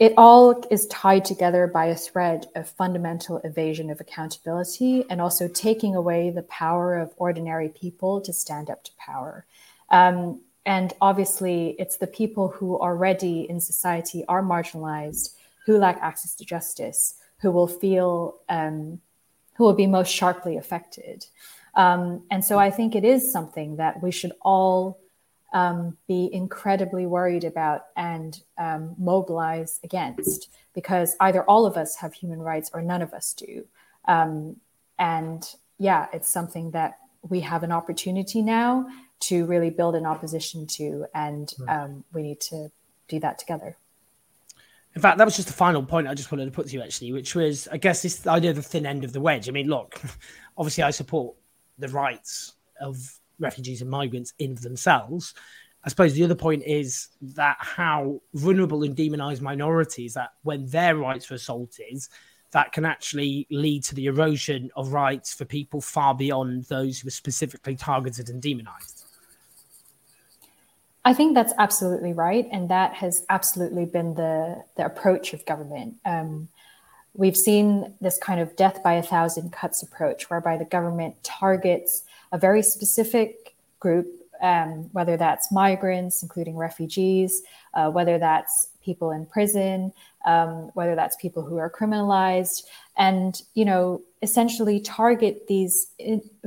it 0.00 0.14
all 0.16 0.64
is 0.70 0.86
tied 0.86 1.26
together 1.26 1.66
by 1.66 1.84
a 1.84 1.94
thread 1.94 2.46
of 2.56 2.70
fundamental 2.70 3.36
evasion 3.44 3.90
of 3.90 4.00
accountability 4.00 5.04
and 5.10 5.20
also 5.20 5.46
taking 5.46 5.94
away 5.94 6.30
the 6.30 6.42
power 6.44 6.96
of 6.96 7.12
ordinary 7.18 7.68
people 7.68 8.18
to 8.22 8.32
stand 8.32 8.70
up 8.70 8.82
to 8.82 8.90
power. 8.98 9.44
Um, 9.90 10.40
and 10.64 10.94
obviously, 11.02 11.76
it's 11.78 11.98
the 11.98 12.06
people 12.06 12.48
who 12.48 12.80
already 12.80 13.42
in 13.50 13.60
society 13.60 14.24
are 14.26 14.42
marginalized, 14.42 15.34
who 15.66 15.76
lack 15.76 15.98
access 16.00 16.34
to 16.36 16.46
justice, 16.46 17.16
who 17.42 17.50
will 17.50 17.68
feel, 17.68 18.38
um, 18.48 19.02
who 19.56 19.64
will 19.64 19.74
be 19.74 19.86
most 19.86 20.10
sharply 20.10 20.56
affected. 20.56 21.26
Um, 21.74 22.22
and 22.30 22.42
so 22.42 22.58
I 22.58 22.70
think 22.70 22.94
it 22.94 23.04
is 23.04 23.30
something 23.30 23.76
that 23.76 24.02
we 24.02 24.12
should 24.12 24.32
all 24.40 24.98
um, 25.52 25.96
be 26.06 26.28
incredibly 26.32 27.06
worried 27.06 27.44
about 27.44 27.86
and 27.96 28.40
um, 28.58 28.94
mobilize 28.98 29.80
against 29.82 30.50
because 30.74 31.16
either 31.20 31.42
all 31.44 31.66
of 31.66 31.76
us 31.76 31.96
have 31.96 32.14
human 32.14 32.40
rights 32.40 32.70
or 32.72 32.82
none 32.82 33.02
of 33.02 33.12
us 33.12 33.34
do. 33.34 33.66
Um, 34.06 34.56
and 34.98 35.44
yeah, 35.78 36.06
it's 36.12 36.28
something 36.28 36.70
that 36.72 36.98
we 37.28 37.40
have 37.40 37.62
an 37.62 37.72
opportunity 37.72 38.42
now 38.42 38.86
to 39.20 39.44
really 39.46 39.70
build 39.70 39.94
an 39.94 40.06
opposition 40.06 40.66
to, 40.66 41.06
and 41.14 41.50
hmm. 41.50 41.68
um, 41.68 42.04
we 42.12 42.22
need 42.22 42.40
to 42.40 42.70
do 43.08 43.20
that 43.20 43.38
together. 43.38 43.76
In 44.94 45.02
fact, 45.02 45.18
that 45.18 45.24
was 45.24 45.36
just 45.36 45.48
the 45.48 45.54
final 45.54 45.84
point 45.84 46.08
I 46.08 46.14
just 46.14 46.32
wanted 46.32 46.46
to 46.46 46.50
put 46.50 46.66
to 46.68 46.72
you, 46.72 46.82
actually, 46.82 47.12
which 47.12 47.34
was, 47.34 47.68
I 47.70 47.76
guess, 47.76 48.02
this 48.02 48.26
idea 48.26 48.50
of 48.50 48.56
the 48.56 48.62
thin 48.62 48.86
end 48.86 49.04
of 49.04 49.12
the 49.12 49.20
wedge. 49.20 49.48
I 49.48 49.52
mean, 49.52 49.68
look, 49.68 50.00
obviously, 50.56 50.82
I 50.82 50.90
support 50.90 51.36
the 51.78 51.88
rights 51.88 52.54
of 52.80 53.19
refugees 53.40 53.80
and 53.80 53.90
migrants 53.90 54.32
in 54.38 54.54
themselves. 54.56 55.34
I 55.82 55.88
suppose 55.88 56.12
the 56.12 56.24
other 56.24 56.34
point 56.34 56.62
is 56.64 57.08
that 57.22 57.56
how 57.58 58.20
vulnerable 58.34 58.82
and 58.82 58.94
demonized 58.94 59.40
minorities 59.40 60.14
that 60.14 60.30
when 60.42 60.66
their 60.66 60.96
rights 60.96 61.30
are 61.30 61.34
assaulted, 61.34 62.00
that 62.52 62.72
can 62.72 62.84
actually 62.84 63.46
lead 63.50 63.84
to 63.84 63.94
the 63.94 64.06
erosion 64.06 64.70
of 64.76 64.92
rights 64.92 65.32
for 65.32 65.44
people 65.44 65.80
far 65.80 66.14
beyond 66.14 66.64
those 66.64 67.00
who 67.00 67.08
are 67.08 67.12
specifically 67.12 67.76
targeted 67.76 68.28
and 68.28 68.42
demonized. 68.42 69.04
I 71.04 71.14
think 71.14 71.34
that's 71.34 71.54
absolutely 71.58 72.12
right, 72.12 72.46
and 72.52 72.68
that 72.68 72.92
has 72.94 73.24
absolutely 73.30 73.86
been 73.86 74.14
the 74.14 74.62
the 74.76 74.84
approach 74.84 75.32
of 75.32 75.46
government. 75.46 75.94
Um, 76.04 76.48
we've 77.14 77.36
seen 77.36 77.94
this 78.00 78.18
kind 78.18 78.40
of 78.40 78.54
death 78.54 78.82
by 78.82 78.94
a 78.94 79.02
thousand 79.02 79.50
cuts 79.52 79.82
approach, 79.82 80.28
whereby 80.28 80.58
the 80.58 80.66
government 80.66 81.22
targets 81.22 82.02
a 82.32 82.38
very 82.38 82.62
specific 82.62 83.54
group, 83.78 84.06
um, 84.42 84.88
whether 84.92 85.16
that's 85.16 85.52
migrants, 85.52 86.22
including 86.22 86.56
refugees, 86.56 87.42
uh, 87.74 87.90
whether 87.90 88.18
that's 88.18 88.68
people 88.82 89.10
in 89.10 89.26
prison, 89.26 89.92
um, 90.24 90.70
whether 90.74 90.94
that's 90.94 91.16
people 91.16 91.42
who 91.42 91.56
are 91.58 91.70
criminalized, 91.70 92.62
and 92.96 93.42
you 93.54 93.64
know 93.64 94.00
essentially 94.22 94.80
target 94.80 95.46
these 95.48 95.92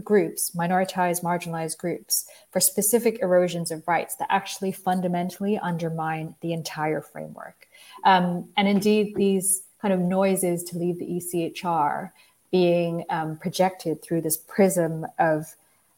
groups, 0.04 0.52
minoritized, 0.56 1.24
marginalized 1.24 1.78
groups, 1.78 2.28
for 2.52 2.60
specific 2.60 3.20
erosions 3.22 3.72
of 3.72 3.88
rights 3.88 4.16
that 4.18 4.28
actually 4.30 4.72
fundamentally 4.72 5.58
undermine 5.58 6.36
the 6.42 6.54
entire 6.54 7.02
framework. 7.02 7.68
Um, 8.04 8.50
and 8.58 8.68
indeed, 8.68 9.16
these 9.16 9.64
kind 9.82 9.94
of 9.94 10.00
noises 10.00 10.64
to 10.64 10.78
leave 10.78 11.00
the 11.00 11.06
ECHR 11.06 12.12
being 12.52 13.04
um, 13.10 13.38
projected 13.38 14.02
through 14.04 14.22
this 14.22 14.38
prism 14.38 15.06
of 15.18 15.56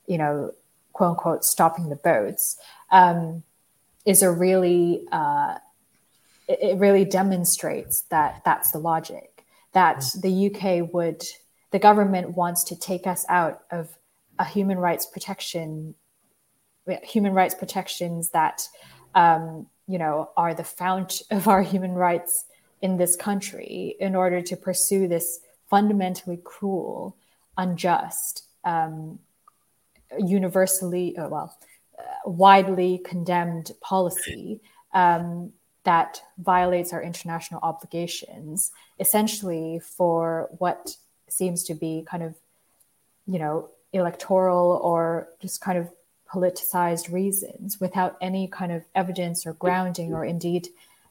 you 0.07 0.17
know, 0.17 0.51
quote 0.93 1.11
unquote, 1.11 1.43
stopping 1.43 1.89
the 1.89 1.95
boats, 1.95 2.57
um, 2.91 3.43
is 4.05 4.21
a 4.21 4.31
really, 4.31 5.05
uh, 5.11 5.55
it, 6.47 6.77
really 6.77 7.05
demonstrates 7.05 8.01
that 8.03 8.41
that's 8.45 8.71
the 8.71 8.79
logic, 8.79 9.43
that 9.73 9.97
mm. 9.97 10.21
the 10.21 10.81
UK 10.81 10.93
would, 10.93 11.23
the 11.71 11.79
government 11.79 12.37
wants 12.37 12.63
to 12.65 12.79
take 12.79 13.07
us 13.07 13.25
out 13.29 13.63
of 13.71 13.89
a 14.39 14.45
human 14.45 14.77
rights 14.77 15.05
protection, 15.05 15.95
human 17.03 17.33
rights 17.33 17.55
protections 17.55 18.29
that, 18.29 18.67
um, 19.15 19.67
you 19.87 19.97
know, 19.97 20.29
are 20.37 20.53
the 20.53 20.63
fount 20.63 21.21
of 21.31 21.47
our 21.47 21.61
human 21.61 21.91
rights 21.91 22.45
in 22.81 22.97
this 22.97 23.15
country 23.15 23.95
in 23.99 24.15
order 24.15 24.41
to 24.41 24.55
pursue 24.55 25.07
this 25.07 25.39
fundamentally 25.69 26.39
cruel, 26.43 27.17
unjust, 27.57 28.47
um, 28.63 29.19
universally, 30.19 31.17
uh, 31.17 31.27
well, 31.29 31.57
uh, 31.97 32.29
widely 32.29 32.99
condemned 33.05 33.71
policy 33.81 34.61
um, 34.93 35.51
that 35.83 36.21
violates 36.37 36.93
our 36.93 37.01
international 37.01 37.59
obligations, 37.63 38.71
essentially 38.99 39.79
for 39.79 40.49
what 40.57 40.95
seems 41.29 41.63
to 41.63 41.73
be 41.73 42.05
kind 42.07 42.23
of, 42.23 42.35
you 43.27 43.39
know, 43.39 43.69
electoral 43.93 44.79
or 44.83 45.29
just 45.41 45.61
kind 45.61 45.77
of 45.77 45.89
politicized 46.29 47.11
reasons 47.11 47.79
without 47.79 48.17
any 48.19 48.47
kind 48.47 48.71
of 48.71 48.83
evidence 48.95 49.45
or 49.45 49.53
grounding 49.53 50.13
or 50.13 50.25
indeed 50.25 50.67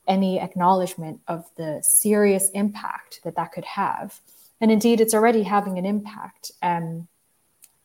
any 0.06 0.38
acknowledgement 0.38 1.20
of 1.28 1.48
the 1.56 1.80
serious 1.82 2.50
impact 2.50 3.20
that 3.24 3.36
that 3.36 3.52
could 3.52 3.64
have. 3.64 4.20
And 4.60 4.70
indeed, 4.70 5.00
it's 5.00 5.14
already 5.14 5.42
having 5.42 5.78
an 5.78 5.86
impact. 5.86 6.52
Um, 6.62 7.08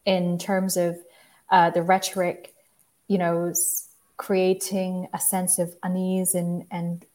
in 0.10 0.39
terms 0.39 0.76
of 0.76 0.98
uh, 1.52 1.69
the 1.69 1.84
rhetoric, 1.84 2.56
you 3.08 3.19
know, 3.19 3.54
creating 4.17 5.08
a 5.13 5.19
sense 5.19 5.60
of 5.60 5.76
unease 5.84 6.34
and, 6.34 6.65
and 6.72 7.06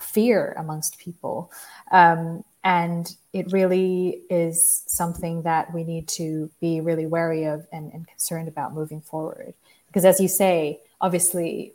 fear 0.00 0.52
amongst 0.58 0.98
people. 0.98 1.52
Um, 1.92 2.42
and 2.64 3.14
it 3.32 3.52
really 3.52 4.22
is 4.28 4.82
something 4.88 5.42
that 5.42 5.72
we 5.72 5.84
need 5.84 6.08
to 6.08 6.50
be 6.60 6.80
really 6.80 7.06
wary 7.06 7.44
of 7.44 7.64
and, 7.72 7.92
and 7.92 8.08
concerned 8.08 8.48
about 8.48 8.74
moving 8.74 9.00
forward. 9.00 9.54
Because 9.86 10.04
as 10.04 10.18
you 10.18 10.26
say, 10.26 10.80
obviously, 11.00 11.74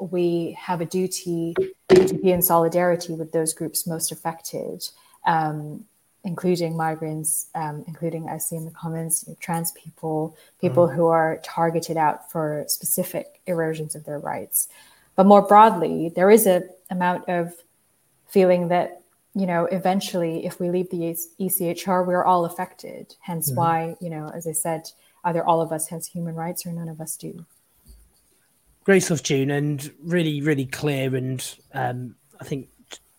we 0.00 0.58
have 0.60 0.80
a 0.80 0.84
duty 0.84 1.54
to 1.90 2.14
be 2.14 2.32
in 2.32 2.42
solidarity 2.42 3.14
with 3.14 3.30
those 3.30 3.54
groups 3.54 3.86
most 3.86 4.10
affected. 4.10 4.82
Um, 5.24 5.84
including 6.24 6.76
migrants, 6.76 7.46
um, 7.54 7.84
including 7.86 8.28
I 8.28 8.38
see 8.38 8.56
in 8.56 8.64
the 8.64 8.70
comments, 8.70 9.24
you 9.26 9.32
know, 9.32 9.36
trans 9.40 9.72
people, 9.72 10.36
people 10.60 10.86
mm-hmm. 10.86 10.96
who 10.96 11.06
are 11.08 11.38
targeted 11.44 11.98
out 11.98 12.32
for 12.32 12.64
specific 12.66 13.40
erosions 13.46 13.94
of 13.94 14.04
their 14.04 14.18
rights. 14.18 14.68
But 15.16 15.26
more 15.26 15.42
broadly, 15.42 16.08
there 16.08 16.30
is 16.30 16.46
a 16.46 16.62
amount 16.90 17.28
of 17.28 17.54
feeling 18.26 18.68
that 18.68 19.02
you 19.34 19.46
know 19.46 19.66
eventually, 19.66 20.46
if 20.46 20.58
we 20.58 20.70
leave 20.70 20.90
the 20.90 21.16
ECHR, 21.40 22.06
we're 22.06 22.24
all 22.24 22.44
affected. 22.46 23.14
Hence, 23.20 23.50
mm-hmm. 23.50 23.58
why 23.58 23.96
you 24.00 24.10
know, 24.10 24.30
as 24.34 24.46
I 24.46 24.52
said, 24.52 24.90
either 25.24 25.44
all 25.44 25.60
of 25.60 25.72
us 25.72 25.88
has 25.88 26.06
human 26.06 26.34
rights 26.34 26.66
or 26.66 26.72
none 26.72 26.88
of 26.88 27.00
us 27.00 27.16
do. 27.16 27.44
Great 28.84 29.00
stuff, 29.00 29.22
Jun, 29.22 29.50
and 29.50 29.92
really, 30.02 30.40
really 30.40 30.66
clear, 30.66 31.14
and 31.14 31.56
um, 31.72 32.16
I 32.40 32.44
think 32.44 32.68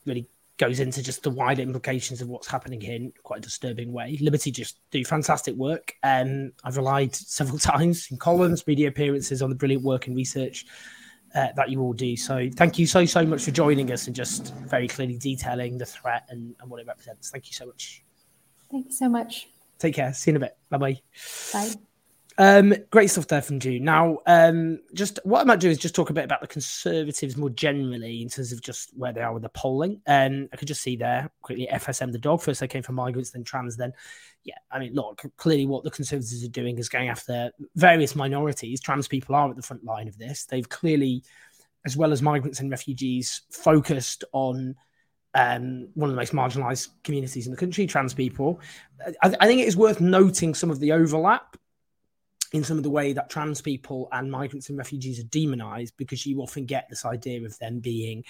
really 0.05 0.27
goes 0.57 0.79
into 0.79 1.03
just 1.03 1.23
the 1.23 1.29
wider 1.29 1.61
implications 1.61 2.21
of 2.21 2.29
what's 2.29 2.47
happening 2.47 2.79
here 2.79 2.95
in 2.95 3.11
quite 3.23 3.39
a 3.39 3.41
disturbing 3.41 3.91
way. 3.91 4.17
Liberty 4.21 4.51
just 4.51 4.79
do 4.91 5.03
fantastic 5.03 5.55
work. 5.55 5.93
Um, 6.03 6.51
I've 6.63 6.77
relied 6.77 7.15
several 7.15 7.59
times 7.73 8.07
in 8.09 8.17
columns, 8.17 8.65
media 8.65 8.87
appearances 8.87 9.41
on 9.41 9.49
the 9.49 9.55
brilliant 9.55 9.83
work 9.83 10.07
and 10.07 10.15
research 10.15 10.65
uh, 11.35 11.47
that 11.55 11.69
you 11.69 11.81
all 11.81 11.93
do. 11.93 12.15
So 12.15 12.49
thank 12.55 12.79
you 12.79 12.87
so 12.87 13.05
so 13.05 13.25
much 13.25 13.43
for 13.43 13.51
joining 13.51 13.91
us 13.91 14.07
and 14.07 14.15
just 14.15 14.53
very 14.55 14.87
clearly 14.87 15.17
detailing 15.17 15.77
the 15.77 15.85
threat 15.85 16.25
and, 16.29 16.55
and 16.61 16.69
what 16.69 16.79
it 16.79 16.87
represents. 16.87 17.29
Thank 17.29 17.47
you 17.47 17.53
so 17.53 17.65
much. 17.65 18.03
Thank 18.71 18.87
you 18.87 18.93
so 18.93 19.09
much. 19.09 19.49
Take 19.77 19.95
care. 19.95 20.13
See 20.13 20.31
you 20.31 20.37
in 20.37 20.43
a 20.43 20.45
bit. 20.45 20.57
Bye-bye. 20.69 21.01
Bye. 21.51 21.75
Um, 22.37 22.73
great 22.91 23.09
stuff 23.09 23.27
there 23.27 23.41
from 23.41 23.59
Jun. 23.59 23.83
Now, 23.83 24.19
um, 24.25 24.79
just 24.93 25.19
what 25.23 25.41
I 25.41 25.43
might 25.45 25.61
do 25.61 25.69
is 25.69 25.77
just 25.77 25.95
talk 25.95 26.09
a 26.09 26.13
bit 26.13 26.25
about 26.25 26.41
the 26.41 26.47
Conservatives 26.47 27.37
more 27.37 27.49
generally 27.49 28.21
in 28.21 28.27
terms 28.27 28.51
of 28.51 28.61
just 28.61 28.91
where 28.97 29.13
they 29.13 29.21
are 29.21 29.33
with 29.33 29.43
the 29.43 29.49
polling. 29.49 30.01
Um, 30.05 30.49
I 30.51 30.57
could 30.57 30.67
just 30.67 30.81
see 30.81 30.97
there 30.97 31.29
quickly 31.41 31.67
FSM 31.71 32.11
the 32.11 32.17
dog. 32.17 32.41
First 32.41 32.59
they 32.59 32.67
came 32.67 32.83
from 32.83 32.95
migrants, 32.95 33.31
then 33.31 33.45
trans, 33.45 33.77
then 33.77 33.93
yeah. 34.43 34.57
I 34.69 34.79
mean, 34.79 34.93
look, 34.93 35.23
clearly 35.37 35.65
what 35.65 35.83
the 35.83 35.91
Conservatives 35.91 36.43
are 36.43 36.49
doing 36.49 36.77
is 36.77 36.89
going 36.89 37.07
after 37.07 37.51
various 37.75 38.15
minorities. 38.15 38.81
Trans 38.81 39.07
people 39.07 39.33
are 39.35 39.49
at 39.49 39.55
the 39.55 39.61
front 39.61 39.85
line 39.85 40.09
of 40.09 40.17
this. 40.17 40.43
They've 40.43 40.67
clearly, 40.67 41.23
as 41.85 41.95
well 41.95 42.11
as 42.11 42.21
migrants 42.21 42.59
and 42.59 42.69
refugees, 42.69 43.43
focused 43.49 44.25
on 44.33 44.75
um, 45.35 45.89
one 45.93 46.09
of 46.09 46.15
the 46.15 46.21
most 46.21 46.33
marginalized 46.33 46.89
communities 47.03 47.45
in 47.45 47.51
the 47.51 47.57
country, 47.57 47.87
trans 47.87 48.13
people. 48.13 48.59
I, 49.21 49.35
I, 49.39 49.47
think 49.47 49.61
it 49.61 49.67
is 49.67 49.75
worth 49.75 49.99
noting 49.99 50.53
some 50.53 50.71
of 50.71 50.79
the 50.79 50.93
overlap 50.93 51.57
in 52.51 52.63
some 52.63 52.77
of 52.77 52.83
the 52.83 52.89
way 52.89 53.13
that 53.13 53.29
trans 53.29 53.61
people 53.61 54.07
and 54.11 54.31
migrants 54.31 54.69
and 54.69 54.77
refugees 54.77 55.19
are 55.19 55.27
demonized 55.27 55.95
because 55.97 56.25
you 56.25 56.41
often 56.41 56.65
get 56.65 56.87
this 56.89 57.05
idea 57.05 57.43
of 57.43 57.57
them 57.59 57.79
being 57.79 58.23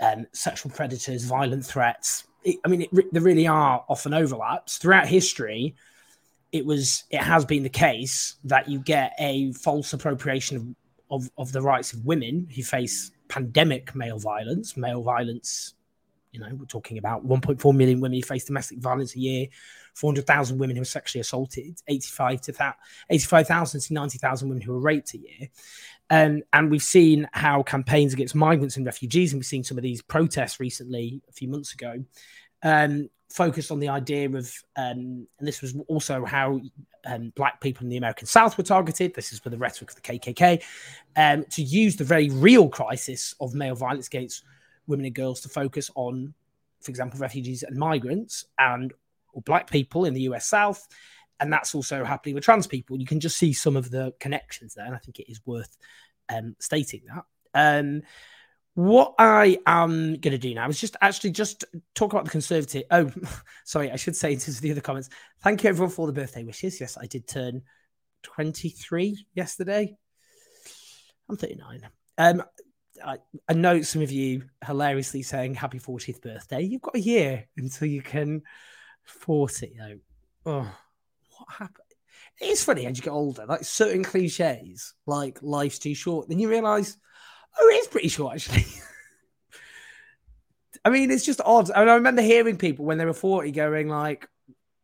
um, 0.00 0.26
sexual 0.32 0.72
predators, 0.72 1.24
violent 1.24 1.64
threats. 1.64 2.24
It, 2.42 2.56
I 2.64 2.68
mean, 2.68 2.82
it, 2.82 3.12
there 3.12 3.22
really 3.22 3.46
are 3.46 3.84
often 3.88 4.14
overlaps 4.14 4.78
throughout 4.78 5.06
history. 5.06 5.74
It 6.52 6.64
was, 6.64 7.04
it 7.10 7.20
has 7.20 7.44
been 7.44 7.62
the 7.62 7.68
case 7.68 8.36
that 8.44 8.68
you 8.68 8.80
get 8.80 9.14
a 9.18 9.52
false 9.52 9.92
appropriation 9.92 10.56
of, 10.56 10.66
of, 11.10 11.30
of 11.38 11.52
the 11.52 11.62
rights 11.62 11.92
of 11.92 12.04
women 12.04 12.48
who 12.54 12.62
face 12.62 13.12
pandemic 13.28 13.94
male 13.94 14.18
violence, 14.18 14.76
male 14.76 15.02
violence. 15.02 15.74
You 16.32 16.40
know, 16.40 16.48
we're 16.52 16.66
talking 16.66 16.98
about 16.98 17.26
1.4 17.26 17.74
million 17.74 18.00
women 18.00 18.18
who 18.18 18.22
face 18.22 18.44
domestic 18.44 18.78
violence 18.78 19.16
a 19.16 19.18
year 19.18 19.46
400,000 19.94 20.58
women 20.58 20.76
who 20.76 20.82
are 20.82 20.86
sexually 20.86 21.20
assaulted, 21.20 21.80
85 21.88 22.40
to 22.42 22.52
that 22.52 22.76
85,000 23.10 23.80
to 23.80 23.94
90,000 23.94 24.48
women 24.48 24.62
who 24.62 24.74
are 24.74 24.80
raped 24.80 25.14
a 25.14 25.18
year. 25.18 25.48
Um, 26.08 26.42
and 26.52 26.70
we've 26.70 26.82
seen 26.82 27.28
how 27.32 27.62
campaigns 27.62 28.12
against 28.12 28.34
migrants 28.34 28.76
and 28.76 28.86
refugees, 28.86 29.32
and 29.32 29.38
we've 29.38 29.46
seen 29.46 29.64
some 29.64 29.78
of 29.78 29.82
these 29.82 30.02
protests 30.02 30.60
recently, 30.60 31.22
a 31.28 31.32
few 31.32 31.48
months 31.48 31.72
ago, 31.74 32.04
um, 32.62 33.08
focused 33.28 33.70
on 33.70 33.78
the 33.78 33.88
idea 33.88 34.28
of, 34.28 34.52
um, 34.76 35.26
and 35.38 35.48
this 35.48 35.62
was 35.62 35.76
also 35.86 36.24
how 36.24 36.60
um, 37.06 37.32
black 37.36 37.60
people 37.60 37.84
in 37.84 37.90
the 37.90 37.96
American 37.96 38.26
South 38.26 38.58
were 38.58 38.64
targeted. 38.64 39.14
This 39.14 39.32
is 39.32 39.38
for 39.38 39.50
the 39.50 39.58
rhetoric 39.58 39.90
of 39.90 39.96
the 39.96 40.02
KKK, 40.02 40.62
um, 41.16 41.44
to 41.50 41.62
use 41.62 41.96
the 41.96 42.04
very 42.04 42.28
real 42.30 42.68
crisis 42.68 43.34
of 43.40 43.54
male 43.54 43.76
violence 43.76 44.08
against 44.08 44.44
women 44.90 45.06
and 45.06 45.14
girls 45.14 45.40
to 45.42 45.48
focus 45.48 45.90
on, 45.94 46.34
for 46.80 46.90
example, 46.90 47.18
refugees 47.18 47.62
and 47.62 47.76
migrants, 47.76 48.44
and 48.58 48.92
or 49.32 49.42
black 49.42 49.70
people 49.70 50.04
in 50.04 50.14
the 50.14 50.22
US 50.22 50.46
South. 50.46 50.86
And 51.38 51.52
that's 51.52 51.74
also 51.74 52.04
happening 52.04 52.34
with 52.34 52.44
trans 52.44 52.66
people. 52.66 52.98
You 52.98 53.06
can 53.06 53.20
just 53.20 53.38
see 53.38 53.52
some 53.52 53.76
of 53.76 53.90
the 53.90 54.12
connections 54.20 54.74
there. 54.74 54.84
And 54.84 54.94
I 54.94 54.98
think 54.98 55.18
it 55.18 55.30
is 55.30 55.40
worth 55.46 55.74
um, 56.28 56.54
stating 56.58 57.02
that. 57.06 57.24
Um, 57.54 58.02
what 58.74 59.14
I 59.18 59.58
am 59.66 60.16
going 60.16 60.32
to 60.32 60.38
do 60.38 60.54
now 60.54 60.68
is 60.68 60.80
just 60.80 60.96
actually 61.00 61.30
just 61.30 61.64
talk 61.94 62.12
about 62.12 62.24
the 62.24 62.30
conservative. 62.30 62.84
Oh, 62.90 63.10
sorry, 63.64 63.90
I 63.90 63.96
should 63.96 64.16
say 64.16 64.32
into 64.32 64.52
the 64.52 64.70
other 64.70 64.80
comments. 64.80 65.08
Thank 65.42 65.62
you 65.62 65.70
everyone 65.70 65.90
for 65.90 66.06
the 66.06 66.12
birthday 66.12 66.44
wishes. 66.44 66.80
Yes, 66.80 66.96
I 67.00 67.06
did 67.06 67.26
turn 67.26 67.62
23 68.22 69.26
yesterday. 69.34 69.96
I'm 71.28 71.36
39. 71.36 71.88
Um, 72.18 72.42
I, 73.04 73.18
I 73.48 73.52
know 73.54 73.82
some 73.82 74.02
of 74.02 74.10
you 74.10 74.44
hilariously 74.64 75.22
saying 75.22 75.54
happy 75.54 75.78
40th 75.78 76.22
birthday. 76.22 76.62
You've 76.62 76.82
got 76.82 76.96
a 76.96 77.00
year 77.00 77.46
until 77.56 77.88
you 77.88 78.02
can 78.02 78.42
40. 79.04 79.76
Though. 79.78 79.98
Oh, 80.46 80.74
what 81.36 81.48
happened? 81.50 81.86
It's 82.40 82.64
funny 82.64 82.86
as 82.86 82.96
you 82.96 83.04
get 83.04 83.10
older, 83.10 83.44
like 83.46 83.64
certain 83.64 84.02
cliches, 84.02 84.94
like 85.06 85.38
life's 85.42 85.78
too 85.78 85.94
short, 85.94 86.28
then 86.28 86.38
you 86.38 86.48
realize, 86.48 86.96
oh, 87.58 87.68
it 87.68 87.80
is 87.80 87.88
pretty 87.88 88.08
short 88.08 88.34
actually. 88.34 88.66
I 90.84 90.88
mean, 90.88 91.10
it's 91.10 91.26
just 91.26 91.42
odd. 91.44 91.70
I, 91.70 91.80
mean, 91.80 91.88
I 91.90 91.94
remember 91.94 92.22
hearing 92.22 92.56
people 92.56 92.86
when 92.86 92.96
they 92.96 93.04
were 93.04 93.12
40 93.12 93.52
going 93.52 93.88
like, 93.88 94.26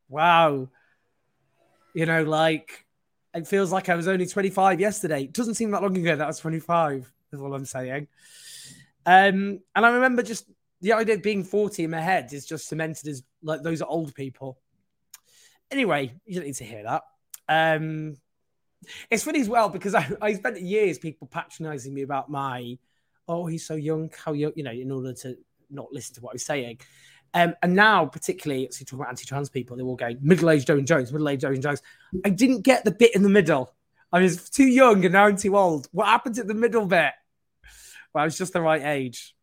wow, 0.08 0.68
you 1.94 2.04
know, 2.04 2.24
like 2.24 2.84
it 3.34 3.46
feels 3.46 3.72
like 3.72 3.88
I 3.88 3.94
was 3.94 4.08
only 4.08 4.26
25 4.26 4.80
yesterday. 4.80 5.24
It 5.24 5.32
doesn't 5.32 5.54
seem 5.54 5.70
that 5.70 5.82
long 5.82 5.96
ago 5.96 6.16
that 6.16 6.24
I 6.24 6.26
was 6.26 6.38
25, 6.38 7.10
is 7.33 7.41
all 7.41 7.55
I'm 7.55 7.64
saying. 7.64 8.09
Um, 9.05 9.61
and 9.74 9.87
I 9.87 9.91
remember 9.91 10.22
just 10.22 10.47
the 10.81 10.93
idea 10.93 11.14
of 11.14 11.22
being 11.22 11.45
40 11.45 11.85
in 11.85 11.91
my 11.91 12.01
head 12.01 12.33
is 12.33 12.45
just 12.45 12.68
cemented 12.68 13.09
as 13.09 13.22
like 13.43 13.62
those 13.62 13.83
are 13.83 13.89
old 13.89 14.14
people. 14.14 14.59
Anyway, 15.70 16.14
you 16.24 16.35
don't 16.35 16.45
need 16.45 16.55
to 16.57 16.64
hear 16.64 16.83
that. 16.83 17.03
Um, 17.49 18.16
it's 19.11 19.24
funny 19.24 19.41
as 19.41 19.49
well 19.49 19.68
because 19.68 19.95
I, 19.95 20.09
I 20.20 20.35
spent 20.35 20.61
years 20.61 20.99
people 20.99 21.27
patronizing 21.27 21.95
me 21.95 22.03
about 22.03 22.31
my, 22.31 22.79
oh, 23.29 23.47
he's 23.47 23.66
so 23.66 23.74
young, 23.74 24.11
how 24.24 24.33
young, 24.33 24.53
you 24.55 24.62
know, 24.62 24.70
in 24.70 24.91
order 24.91 25.12
to 25.12 25.37
not 25.70 25.93
listen 25.93 26.14
to 26.16 26.20
what 26.20 26.31
I 26.31 26.35
was 26.35 26.45
saying. 26.45 26.81
Um, 27.35 27.55
and 27.62 27.74
now, 27.74 28.07
particularly, 28.07 28.62
you 28.62 28.68
talk 28.68 28.95
about 28.95 29.09
anti-trans 29.09 29.51
people, 29.51 29.77
they're 29.77 29.85
all 29.85 29.97
going 29.97 30.18
middle-aged 30.22 30.70
Owen 30.70 30.87
Jones, 30.87 31.12
middle-aged 31.12 31.45
Owen 31.45 31.61
Jones. 31.61 31.83
I 32.24 32.31
didn't 32.31 32.62
get 32.62 32.85
the 32.85 32.93
bit 32.93 33.14
in 33.14 33.22
the 33.22 33.29
middle. 33.29 33.74
I 34.16 34.20
was 34.20 34.48
too 34.48 34.66
young 34.66 35.04
and 35.04 35.12
now 35.12 35.26
I'm 35.26 35.36
too 35.36 35.58
old. 35.58 35.88
What 35.92 36.06
happened 36.06 36.38
at 36.38 36.46
the 36.46 36.54
middle 36.54 36.86
bit? 36.86 37.12
Well, 38.14 38.22
I 38.22 38.24
was 38.24 38.38
just 38.38 38.54
the 38.54 38.62
right 38.62 38.82
age. 38.82 39.34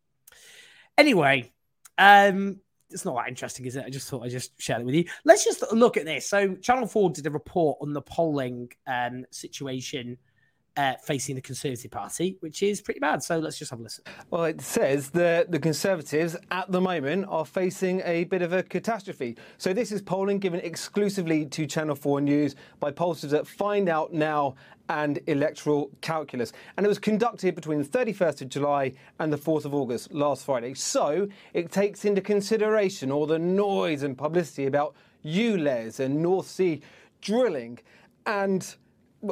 Anyway, 0.98 1.52
um, 1.96 2.58
it's 2.90 3.04
not 3.04 3.14
that 3.14 3.28
interesting, 3.28 3.66
is 3.66 3.76
it? 3.76 3.84
I 3.86 3.90
just 3.90 4.08
thought 4.08 4.24
I'd 4.24 4.32
just 4.32 4.60
share 4.60 4.80
it 4.80 4.84
with 4.84 4.96
you. 4.96 5.04
Let's 5.24 5.44
just 5.44 5.62
look 5.72 5.96
at 5.96 6.06
this. 6.06 6.28
So, 6.28 6.56
Channel 6.56 6.88
4 6.88 7.10
did 7.10 7.26
a 7.28 7.30
report 7.30 7.78
on 7.82 7.92
the 7.92 8.02
polling 8.02 8.68
um, 8.88 9.24
situation 9.30 10.18
uh, 10.76 10.94
facing 11.02 11.34
the 11.34 11.40
Conservative 11.40 11.90
Party, 11.90 12.36
which 12.40 12.62
is 12.62 12.80
pretty 12.80 13.00
bad. 13.00 13.22
So 13.22 13.38
let's 13.38 13.58
just 13.58 13.70
have 13.70 13.80
a 13.80 13.82
listen. 13.82 14.04
Well, 14.30 14.44
it 14.44 14.60
says 14.60 15.10
that 15.10 15.50
the 15.50 15.58
Conservatives 15.58 16.36
at 16.50 16.70
the 16.70 16.80
moment 16.80 17.26
are 17.28 17.44
facing 17.44 18.00
a 18.04 18.24
bit 18.24 18.42
of 18.42 18.52
a 18.52 18.62
catastrophe. 18.62 19.36
So 19.58 19.72
this 19.72 19.92
is 19.92 20.02
polling 20.02 20.38
given 20.38 20.60
exclusively 20.60 21.46
to 21.46 21.66
Channel 21.66 21.94
4 21.94 22.20
News 22.20 22.56
by 22.80 22.90
pollsters 22.90 23.36
at 23.36 23.46
Find 23.46 23.88
Out 23.88 24.12
Now 24.12 24.56
and 24.88 25.18
Electoral 25.26 25.90
Calculus. 26.00 26.52
And 26.76 26.84
it 26.84 26.88
was 26.88 26.98
conducted 26.98 27.54
between 27.54 27.78
the 27.78 27.88
31st 27.88 28.42
of 28.42 28.48
July 28.48 28.92
and 29.18 29.32
the 29.32 29.38
4th 29.38 29.64
of 29.64 29.74
August 29.74 30.12
last 30.12 30.44
Friday. 30.44 30.74
So 30.74 31.28
it 31.52 31.70
takes 31.70 32.04
into 32.04 32.20
consideration 32.20 33.10
all 33.10 33.26
the 33.26 33.38
noise 33.38 34.02
and 34.02 34.18
publicity 34.18 34.66
about 34.66 34.94
ULEZ 35.24 36.00
and 36.00 36.20
North 36.20 36.46
Sea 36.46 36.82
drilling 37.22 37.78
and 38.26 38.76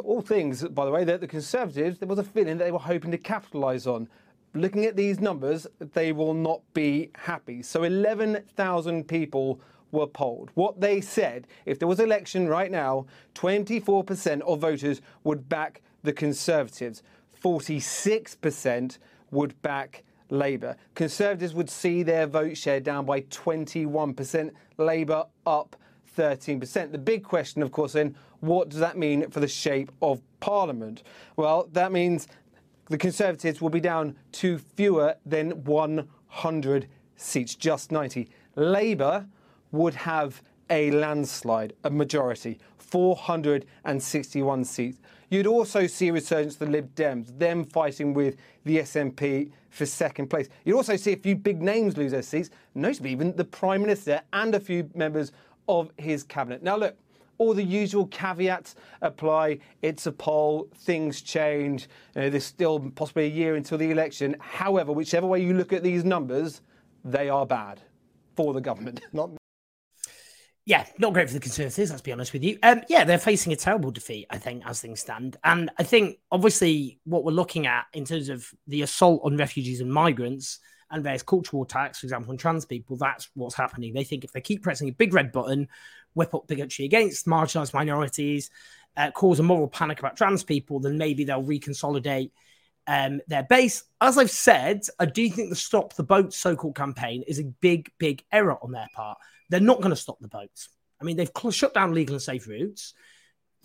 all 0.00 0.22
things, 0.22 0.64
by 0.68 0.84
the 0.84 0.90
way, 0.90 1.04
that 1.04 1.20
the 1.20 1.26
Conservatives, 1.26 1.98
there 1.98 2.08
was 2.08 2.18
a 2.18 2.24
feeling 2.24 2.58
that 2.58 2.64
they 2.64 2.72
were 2.72 2.78
hoping 2.78 3.10
to 3.10 3.18
capitalise 3.18 3.86
on. 3.86 4.08
Looking 4.54 4.84
at 4.84 4.96
these 4.96 5.20
numbers, 5.20 5.66
they 5.78 6.12
will 6.12 6.34
not 6.34 6.60
be 6.74 7.10
happy. 7.14 7.62
So 7.62 7.84
11,000 7.84 9.08
people 9.08 9.60
were 9.92 10.06
polled. 10.06 10.50
What 10.54 10.80
they 10.80 11.00
said, 11.00 11.46
if 11.66 11.78
there 11.78 11.88
was 11.88 12.00
election 12.00 12.48
right 12.48 12.70
now, 12.70 13.06
24% 13.34 14.40
of 14.42 14.60
voters 14.60 15.00
would 15.24 15.48
back 15.48 15.82
the 16.02 16.12
Conservatives, 16.12 17.02
46% 17.42 18.98
would 19.30 19.60
back 19.62 20.02
Labour. 20.30 20.76
Conservatives 20.94 21.54
would 21.54 21.68
see 21.68 22.02
their 22.02 22.26
vote 22.26 22.56
share 22.56 22.80
down 22.80 23.04
by 23.04 23.20
21%, 23.22 24.50
Labour 24.78 25.26
up 25.46 25.76
13%. 26.16 26.92
The 26.92 26.98
big 26.98 27.24
question, 27.24 27.62
of 27.62 27.72
course, 27.72 27.92
then, 27.92 28.16
what 28.40 28.68
does 28.68 28.80
that 28.80 28.96
mean 28.96 29.30
for 29.30 29.40
the 29.40 29.48
shape 29.48 29.92
of 30.00 30.20
Parliament? 30.40 31.02
Well, 31.36 31.68
that 31.72 31.92
means 31.92 32.28
the 32.88 32.98
Conservatives 32.98 33.60
will 33.60 33.70
be 33.70 33.80
down 33.80 34.16
to 34.32 34.58
fewer 34.58 35.16
than 35.24 35.64
100 35.64 36.88
seats, 37.16 37.54
just 37.54 37.92
90. 37.92 38.28
Labour 38.56 39.26
would 39.70 39.94
have 39.94 40.42
a 40.68 40.90
landslide, 40.90 41.72
a 41.84 41.90
majority, 41.90 42.58
461 42.78 44.64
seats. 44.64 44.98
You'd 45.30 45.46
also 45.46 45.86
see 45.86 46.08
a 46.08 46.12
resurgence 46.12 46.54
of 46.54 46.58
the 46.60 46.66
Lib 46.66 46.94
Dems, 46.94 47.38
them 47.38 47.64
fighting 47.64 48.12
with 48.12 48.36
the 48.64 48.78
SNP 48.78 49.50
for 49.70 49.86
second 49.86 50.28
place. 50.28 50.48
You'd 50.64 50.76
also 50.76 50.96
see 50.96 51.12
a 51.12 51.16
few 51.16 51.34
big 51.34 51.62
names 51.62 51.96
lose 51.96 52.12
their 52.12 52.20
seats, 52.20 52.50
notably 52.74 53.12
even 53.12 53.34
the 53.36 53.44
Prime 53.44 53.80
Minister 53.80 54.20
and 54.34 54.54
a 54.54 54.60
few 54.60 54.90
members 54.94 55.32
of 55.68 55.90
his 55.96 56.22
cabinet. 56.22 56.62
Now, 56.62 56.76
look, 56.76 56.96
all 57.38 57.54
the 57.54 57.64
usual 57.64 58.06
caveats 58.06 58.76
apply. 59.00 59.58
It's 59.82 60.06
a 60.06 60.12
poll, 60.12 60.68
things 60.76 61.20
change. 61.22 61.88
You 62.14 62.22
know, 62.22 62.30
there's 62.30 62.44
still 62.44 62.90
possibly 62.94 63.24
a 63.24 63.30
year 63.30 63.56
until 63.56 63.78
the 63.78 63.90
election. 63.90 64.36
However, 64.38 64.92
whichever 64.92 65.26
way 65.26 65.42
you 65.42 65.54
look 65.54 65.72
at 65.72 65.82
these 65.82 66.04
numbers, 66.04 66.60
they 67.04 67.28
are 67.28 67.46
bad 67.46 67.80
for 68.36 68.52
the 68.52 68.60
government. 68.60 69.00
Not 69.12 69.30
yeah, 70.64 70.86
not 70.96 71.12
great 71.12 71.26
for 71.26 71.34
the 71.34 71.40
Conservatives, 71.40 71.90
let's 71.90 72.02
be 72.02 72.12
honest 72.12 72.32
with 72.32 72.44
you. 72.44 72.56
Um, 72.62 72.82
yeah, 72.88 73.02
they're 73.02 73.18
facing 73.18 73.52
a 73.52 73.56
terrible 73.56 73.90
defeat, 73.90 74.26
I 74.30 74.38
think, 74.38 74.62
as 74.64 74.80
things 74.80 75.00
stand. 75.00 75.36
And 75.42 75.70
I 75.76 75.82
think, 75.82 76.18
obviously, 76.30 77.00
what 77.02 77.24
we're 77.24 77.32
looking 77.32 77.66
at 77.66 77.86
in 77.92 78.04
terms 78.04 78.28
of 78.28 78.46
the 78.68 78.82
assault 78.82 79.22
on 79.24 79.36
refugees 79.36 79.80
and 79.80 79.92
migrants 79.92 80.60
and 80.92 81.02
various 81.02 81.22
cultural 81.22 81.62
attacks, 81.62 82.00
for 82.00 82.06
example, 82.06 82.30
on 82.30 82.36
trans 82.36 82.64
people, 82.64 82.96
that's 82.96 83.28
what's 83.34 83.54
happening. 83.54 83.92
They 83.92 84.04
think 84.04 84.24
if 84.24 84.32
they 84.32 84.40
keep 84.40 84.62
pressing 84.62 84.88
a 84.88 84.92
big 84.92 85.14
red 85.14 85.32
button, 85.32 85.68
whip 86.14 86.34
up 86.34 86.46
bigotry 86.46 86.84
against 86.84 87.26
marginalized 87.26 87.74
minorities, 87.74 88.50
uh, 88.96 89.10
cause 89.10 89.40
a 89.40 89.42
moral 89.42 89.68
panic 89.68 89.98
about 89.98 90.16
trans 90.16 90.44
people, 90.44 90.78
then 90.78 90.98
maybe 90.98 91.24
they'll 91.24 91.42
reconsolidate 91.42 92.30
um, 92.86 93.20
their 93.26 93.42
base. 93.42 93.84
As 94.00 94.18
I've 94.18 94.30
said, 94.30 94.82
I 94.98 95.06
do 95.06 95.28
think 95.30 95.48
the 95.48 95.56
Stop 95.56 95.94
the 95.94 96.02
Boat 96.02 96.32
so 96.34 96.54
called 96.54 96.76
campaign 96.76 97.24
is 97.26 97.38
a 97.38 97.44
big, 97.44 97.90
big 97.98 98.24
error 98.30 98.58
on 98.62 98.72
their 98.72 98.88
part. 98.94 99.18
They're 99.48 99.60
not 99.60 99.78
going 99.78 99.90
to 99.90 99.96
stop 99.96 100.18
the 100.20 100.28
boats. 100.28 100.68
I 101.00 101.04
mean, 101.04 101.16
they've 101.16 101.30
shut 101.50 101.74
down 101.74 101.94
legal 101.94 102.14
and 102.14 102.22
safe 102.22 102.46
routes. 102.46 102.94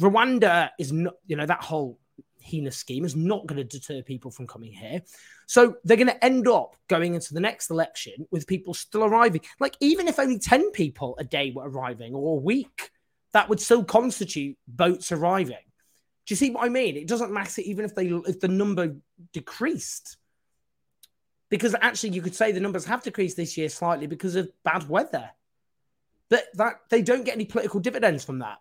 Rwanda 0.01 0.69
is 0.79 0.91
not, 0.91 1.15
you 1.25 1.35
know, 1.35 1.45
that 1.45 1.63
whole 1.63 1.99
heinous 2.39 2.77
scheme 2.77 3.05
is 3.05 3.15
not 3.15 3.45
going 3.45 3.57
to 3.57 3.63
deter 3.63 4.01
people 4.01 4.31
from 4.31 4.47
coming 4.47 4.71
here. 4.71 5.01
So 5.47 5.77
they're 5.83 5.97
going 5.97 6.07
to 6.07 6.25
end 6.25 6.47
up 6.47 6.75
going 6.87 7.15
into 7.15 7.33
the 7.33 7.39
next 7.39 7.69
election 7.69 8.27
with 8.31 8.47
people 8.47 8.73
still 8.73 9.03
arriving. 9.03 9.41
Like, 9.59 9.75
even 9.79 10.07
if 10.07 10.19
only 10.19 10.39
10 10.39 10.71
people 10.71 11.15
a 11.19 11.23
day 11.23 11.51
were 11.55 11.69
arriving 11.69 12.13
or 12.13 12.37
a 12.37 12.41
week, 12.41 12.91
that 13.33 13.49
would 13.49 13.59
still 13.59 13.83
constitute 13.83 14.57
boats 14.67 15.11
arriving. 15.11 15.57
Do 16.25 16.33
you 16.33 16.35
see 16.35 16.49
what 16.49 16.65
I 16.65 16.69
mean? 16.69 16.97
It 16.97 17.07
doesn't 17.07 17.31
matter 17.31 17.61
even 17.61 17.85
if 17.85 17.95
they 17.95 18.07
if 18.07 18.39
the 18.39 18.49
number 18.49 18.97
decreased. 19.31 20.17
Because 21.49 21.73
actually 21.79 22.09
you 22.09 22.21
could 22.21 22.35
say 22.35 22.51
the 22.51 22.59
numbers 22.59 22.83
have 22.85 23.03
decreased 23.03 23.37
this 23.37 23.57
year 23.57 23.69
slightly 23.69 24.07
because 24.07 24.35
of 24.35 24.49
bad 24.63 24.89
weather. 24.89 25.29
But 26.29 26.45
that 26.55 26.81
they 26.89 27.01
don't 27.01 27.23
get 27.23 27.35
any 27.35 27.45
political 27.45 27.79
dividends 27.79 28.25
from 28.25 28.39
that. 28.39 28.57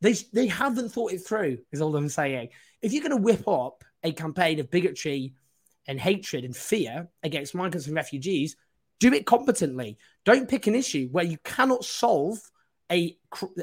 They 0.00 0.14
they 0.32 0.46
haven't 0.46 0.90
thought 0.90 1.12
it 1.12 1.18
through, 1.18 1.58
is 1.72 1.80
all 1.80 1.94
I'm 1.96 2.08
saying. 2.08 2.50
If 2.82 2.92
you're 2.92 3.02
going 3.02 3.10
to 3.10 3.16
whip 3.16 3.46
up 3.46 3.84
a 4.02 4.12
campaign 4.12 4.58
of 4.60 4.70
bigotry 4.70 5.34
and 5.86 6.00
hatred 6.00 6.44
and 6.44 6.56
fear 6.56 7.08
against 7.22 7.54
migrants 7.54 7.86
and 7.86 7.96
refugees, 7.96 8.56
do 8.98 9.12
it 9.12 9.26
competently. 9.26 9.98
Don't 10.24 10.48
pick 10.48 10.66
an 10.66 10.74
issue 10.74 11.08
where 11.10 11.24
you 11.24 11.38
cannot 11.44 11.84
solve 11.84 12.38
a, 12.90 13.16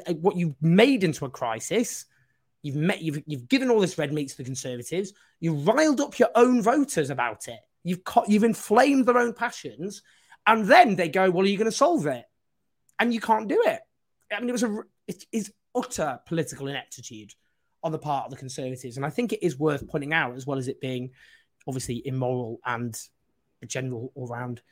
a 0.06 0.14
what 0.14 0.36
you've 0.36 0.60
made 0.62 1.04
into 1.04 1.24
a 1.24 1.30
crisis 1.30 2.06
You've 2.62 2.76
met, 2.76 3.02
you've, 3.02 3.22
you've 3.26 3.48
given 3.48 3.70
all 3.70 3.80
this 3.80 3.98
red 3.98 4.12
meat 4.12 4.28
to 4.30 4.36
the 4.36 4.44
Conservatives. 4.44 5.12
You've 5.40 5.66
riled 5.66 6.00
up 6.00 6.18
your 6.18 6.30
own 6.34 6.62
voters 6.62 7.10
about 7.10 7.48
it. 7.48 7.60
You've 7.84 8.00
you've 8.26 8.44
inflamed 8.44 9.06
their 9.06 9.18
own 9.18 9.32
passions, 9.32 10.02
and 10.46 10.66
then 10.66 10.96
they 10.96 11.08
go, 11.08 11.30
"Well, 11.30 11.44
are 11.44 11.48
you 11.48 11.56
going 11.56 11.70
to 11.70 11.76
solve 11.76 12.06
it?" 12.06 12.24
And 12.98 13.14
you 13.14 13.20
can't 13.20 13.48
do 13.48 13.62
it. 13.64 13.80
I 14.32 14.40
mean, 14.40 14.48
it 14.48 14.52
was 14.52 14.64
a 14.64 14.82
it 15.06 15.24
is 15.32 15.52
utter 15.74 16.20
political 16.26 16.68
ineptitude 16.68 17.34
on 17.82 17.92
the 17.92 17.98
part 17.98 18.24
of 18.24 18.30
the 18.30 18.36
Conservatives, 18.36 18.96
and 18.96 19.06
I 19.06 19.10
think 19.10 19.32
it 19.32 19.44
is 19.44 19.58
worth 19.58 19.86
pointing 19.88 20.12
out, 20.12 20.34
as 20.34 20.46
well 20.46 20.58
as 20.58 20.68
it 20.68 20.80
being 20.80 21.10
obviously 21.66 22.02
immoral 22.06 22.60
and 22.64 22.98
a 23.62 23.66
general 23.66 24.12
all 24.14 24.26
round 24.26 24.62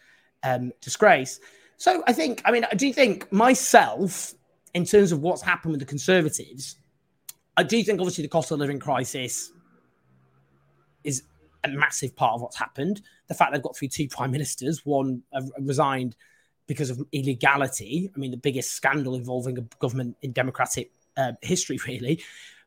um, 0.43 0.73
disgrace. 0.81 1.41
So 1.77 2.03
I 2.07 2.13
think, 2.13 2.43
I 2.45 2.51
mean, 2.51 2.67
I 2.71 2.75
do 2.75 2.93
think 2.93 3.31
myself, 3.33 4.35
in 4.75 4.85
terms 4.85 5.13
of 5.13 5.21
what's 5.21 5.43
happened 5.43 5.73
with 5.73 5.81
the 5.81 5.87
Conservatives, 5.87 6.77
I 7.57 7.63
do 7.63 7.83
think 7.83 8.01
obviously 8.01 8.23
the 8.23 8.29
cost 8.29 8.51
of 8.51 8.59
living 8.59 8.79
crisis 8.79 9.53
is 11.05 11.23
a 11.65 11.69
massive 11.69 12.15
part 12.17 12.35
of 12.35 12.43
what's 12.43 12.57
happened. 12.57 13.03
The 13.29 13.35
fact 13.35 13.53
they've 13.53 13.63
got 13.63 13.77
through 13.77 13.89
two 13.89 14.09
prime 14.09 14.31
ministers, 14.31 14.85
one 14.85 15.23
uh, 15.33 15.43
resigned 15.61 16.17
because 16.67 16.91
of 16.91 17.01
illegality. 17.13 18.11
I 18.15 18.19
mean, 18.19 18.31
the 18.31 18.37
biggest 18.37 18.73
scandal 18.73 19.15
involving 19.15 19.59
a 19.59 19.63
government 19.79 20.17
in 20.23 20.33
democratic 20.33 20.91
uh, 21.17 21.33
history, 21.43 21.79
really. 21.87 22.23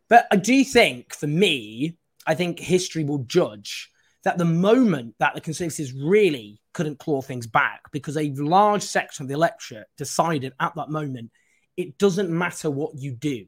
But 0.08 0.28
I 0.32 0.38
do 0.38 0.64
think, 0.64 1.14
for 1.14 1.28
me, 1.28 1.98
I 2.26 2.36
think 2.36 2.60
history 2.60 3.04
will 3.04 3.20
judge 3.20 3.92
that 4.24 4.38
the 4.38 4.46
moment 4.46 5.16
that 5.20 5.34
the 5.34 5.42
Conservatives 5.42 5.94
really 5.94 6.62
couldn't 6.74 7.00
claw 7.00 7.22
things 7.22 7.48
back 7.48 7.92
because 7.92 8.18
a 8.18 8.32
large 8.32 8.84
section 8.84 9.24
of 9.24 9.28
the 9.30 9.34
electorate 9.34 9.88
decided 9.98 10.54
at 10.60 10.76
that 10.76 10.90
moment 10.90 11.32
it 11.78 11.98
doesn't 11.98 12.30
matter 12.30 12.70
what 12.70 12.98
you 12.98 13.14
do. 13.14 13.46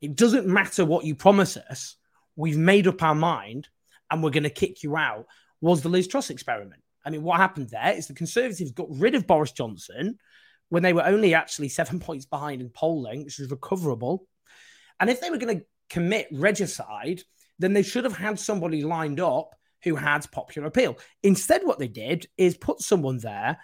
It 0.00 0.14
doesn't 0.14 0.46
matter 0.46 0.84
what 0.84 1.04
you 1.04 1.16
promise 1.16 1.56
us. 1.56 1.96
We've 2.36 2.56
made 2.56 2.86
up 2.86 3.02
our 3.02 3.16
mind 3.16 3.68
and 4.10 4.22
we're 4.22 4.30
going 4.30 4.44
to 4.44 4.50
kick 4.50 4.84
you 4.84 4.96
out. 4.96 5.26
Was 5.60 5.82
the 5.82 5.88
Liz 5.88 6.06
Truss 6.06 6.30
experiment? 6.30 6.82
I 7.04 7.10
mean, 7.10 7.22
what 7.22 7.38
happened 7.38 7.70
there 7.70 7.92
is 7.92 8.06
the 8.06 8.14
Conservatives 8.14 8.72
got 8.72 8.88
rid 8.90 9.14
of 9.14 9.26
Boris 9.26 9.52
Johnson 9.52 10.18
when 10.68 10.82
they 10.82 10.92
were 10.92 11.04
only 11.04 11.34
actually 11.34 11.68
seven 11.68 12.00
points 12.00 12.26
behind 12.26 12.60
in 12.60 12.70
polling, 12.70 13.24
which 13.24 13.38
was 13.38 13.50
recoverable. 13.50 14.26
And 15.00 15.08
if 15.08 15.20
they 15.20 15.30
were 15.30 15.38
going 15.38 15.60
to 15.60 15.64
commit 15.90 16.28
regicide, 16.32 17.22
then 17.58 17.72
they 17.72 17.82
should 17.82 18.04
have 18.04 18.16
had 18.16 18.38
somebody 18.38 18.82
lined 18.82 19.20
up 19.20 19.54
who 19.84 19.94
had 19.94 20.30
popular 20.32 20.68
appeal. 20.68 20.98
Instead, 21.22 21.62
what 21.64 21.78
they 21.78 21.88
did 21.88 22.26
is 22.36 22.56
put 22.56 22.80
someone 22.80 23.18
there 23.18 23.58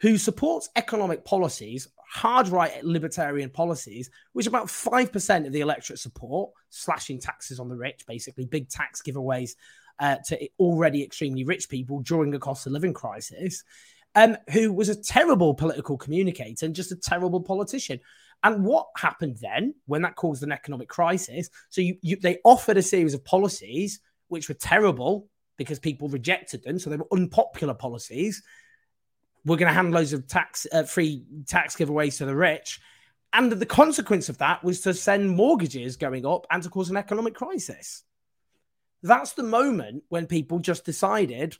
who 0.00 0.16
supports 0.16 0.68
economic 0.76 1.24
policies 1.24 1.88
hard 2.08 2.48
right 2.48 2.84
libertarian 2.84 3.50
policies, 3.50 4.10
which 4.32 4.46
about 4.46 4.66
5% 4.66 5.46
of 5.46 5.52
the 5.52 5.60
electorate 5.60 5.98
support, 5.98 6.50
slashing 6.70 7.20
taxes 7.20 7.58
on 7.58 7.68
the 7.68 7.76
rich, 7.76 8.04
basically, 8.06 8.46
big 8.46 8.68
tax 8.68 9.02
giveaways 9.02 9.52
uh, 9.98 10.16
to 10.26 10.48
already 10.58 11.02
extremely 11.02 11.44
rich 11.44 11.68
people 11.68 12.00
during 12.00 12.34
a 12.34 12.38
cost 12.38 12.66
of 12.66 12.72
living 12.72 12.94
crisis, 12.94 13.64
um, 14.14 14.36
who 14.52 14.72
was 14.72 14.88
a 14.88 15.00
terrible 15.00 15.54
political 15.54 15.96
communicator 15.96 16.66
and 16.66 16.74
just 16.74 16.92
a 16.92 16.96
terrible 16.96 17.40
politician. 17.40 18.00
And 18.42 18.64
what 18.64 18.86
happened 18.96 19.38
then 19.40 19.74
when 19.86 20.02
that 20.02 20.16
caused 20.16 20.42
an 20.42 20.52
economic 20.52 20.88
crisis? 20.88 21.48
So 21.70 21.80
you, 21.80 21.96
you, 22.02 22.16
they 22.16 22.38
offered 22.44 22.76
a 22.76 22.82
series 22.82 23.14
of 23.14 23.24
policies 23.24 24.00
which 24.28 24.48
were 24.48 24.54
terrible 24.54 25.28
because 25.56 25.78
people 25.78 26.08
rejected 26.08 26.62
them. 26.62 26.78
So 26.78 26.90
they 26.90 26.96
were 26.96 27.08
unpopular 27.12 27.74
policies 27.74 28.42
we're 29.46 29.56
going 29.56 29.68
to 29.68 29.74
hand 29.74 29.92
loads 29.92 30.12
of 30.12 30.26
tax 30.26 30.66
uh, 30.72 30.82
free 30.82 31.24
tax 31.46 31.76
giveaways 31.76 32.18
to 32.18 32.26
the 32.26 32.36
rich. 32.36 32.80
And 33.32 33.50
the 33.50 33.66
consequence 33.66 34.28
of 34.28 34.38
that 34.38 34.62
was 34.64 34.80
to 34.82 34.92
send 34.92 35.30
mortgages 35.30 35.96
going 35.96 36.26
up 36.26 36.46
and 36.50 36.62
to 36.62 36.68
cause 36.68 36.90
an 36.90 36.96
economic 36.96 37.34
crisis. 37.34 38.02
That's 39.02 39.32
the 39.32 39.42
moment 39.42 40.04
when 40.08 40.26
people 40.26 40.58
just 40.58 40.84
decided, 40.84 41.56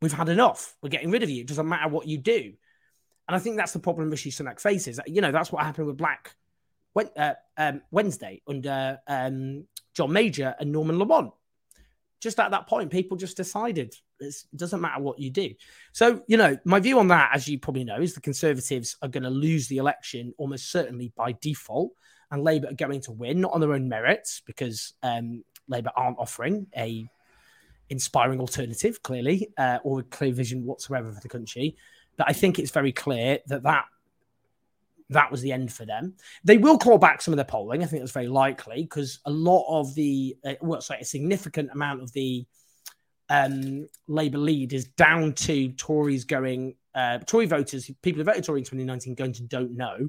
we've 0.00 0.12
had 0.12 0.28
enough. 0.28 0.76
We're 0.82 0.90
getting 0.90 1.10
rid 1.10 1.22
of 1.22 1.30
you. 1.30 1.40
It 1.40 1.48
doesn't 1.48 1.68
matter 1.68 1.88
what 1.88 2.06
you 2.06 2.18
do. 2.18 2.52
And 3.26 3.36
I 3.36 3.38
think 3.38 3.56
that's 3.56 3.72
the 3.72 3.78
problem 3.78 4.10
Rishi 4.10 4.30
Sunak 4.30 4.60
faces. 4.60 5.00
You 5.06 5.20
know, 5.20 5.32
that's 5.32 5.52
what 5.52 5.64
happened 5.64 5.86
with 5.86 5.96
Black 5.96 6.34
uh, 7.16 7.34
um, 7.56 7.82
Wednesday 7.90 8.42
under 8.48 8.98
um, 9.06 9.66
John 9.94 10.12
Major 10.12 10.54
and 10.58 10.72
Norman 10.72 10.98
Lamont 10.98 11.32
just 12.20 12.40
at 12.40 12.50
that 12.50 12.66
point, 12.66 12.90
people 12.90 13.16
just 13.16 13.36
decided 13.36 13.94
it 14.20 14.34
doesn't 14.56 14.80
matter 14.80 15.00
what 15.00 15.18
you 15.18 15.30
do. 15.30 15.54
So, 15.92 16.22
you 16.26 16.36
know, 16.36 16.58
my 16.64 16.80
view 16.80 16.98
on 16.98 17.08
that, 17.08 17.30
as 17.32 17.46
you 17.46 17.58
probably 17.58 17.84
know, 17.84 18.00
is 18.00 18.14
the 18.14 18.20
Conservatives 18.20 18.96
are 19.02 19.08
going 19.08 19.22
to 19.22 19.30
lose 19.30 19.68
the 19.68 19.76
election 19.76 20.34
almost 20.36 20.70
certainly 20.70 21.12
by 21.16 21.36
default, 21.40 21.92
and 22.30 22.42
Labour 22.42 22.68
are 22.68 22.74
going 22.74 23.00
to 23.02 23.12
win, 23.12 23.40
not 23.40 23.52
on 23.52 23.60
their 23.60 23.72
own 23.72 23.88
merits, 23.88 24.42
because 24.44 24.94
um, 25.02 25.44
Labour 25.68 25.90
aren't 25.96 26.18
offering 26.18 26.66
a 26.76 27.08
inspiring 27.90 28.40
alternative, 28.40 29.02
clearly, 29.02 29.48
uh, 29.56 29.78
or 29.82 30.00
a 30.00 30.02
clear 30.04 30.32
vision 30.32 30.64
whatsoever 30.64 31.12
for 31.12 31.20
the 31.20 31.28
country. 31.28 31.76
But 32.16 32.28
I 32.28 32.32
think 32.32 32.58
it's 32.58 32.70
very 32.70 32.92
clear 32.92 33.38
that 33.46 33.62
that 33.62 33.84
that 35.10 35.30
was 35.30 35.40
the 35.40 35.52
end 35.52 35.72
for 35.72 35.86
them. 35.86 36.14
They 36.44 36.58
will 36.58 36.78
claw 36.78 36.98
back 36.98 37.22
some 37.22 37.32
of 37.32 37.36
their 37.36 37.44
polling. 37.44 37.82
I 37.82 37.86
think 37.86 38.02
that's 38.02 38.12
very 38.12 38.28
likely 38.28 38.82
because 38.82 39.20
a 39.24 39.30
lot 39.30 39.64
of 39.68 39.94
the, 39.94 40.36
uh, 40.44 40.54
well, 40.60 40.80
sorry, 40.80 41.00
a 41.00 41.04
significant 41.04 41.70
amount 41.72 42.02
of 42.02 42.12
the 42.12 42.44
um, 43.30 43.86
Labour 44.06 44.38
lead 44.38 44.72
is 44.72 44.86
down 44.88 45.32
to 45.34 45.70
Tories 45.72 46.24
going, 46.24 46.74
uh, 46.94 47.18
Tory 47.18 47.46
voters, 47.46 47.90
people 48.02 48.20
who 48.20 48.24
voted 48.24 48.44
Tory 48.44 48.60
in 48.60 48.64
2019 48.64 49.14
going 49.14 49.32
to 49.32 49.42
don't 49.44 49.76
know. 49.76 50.08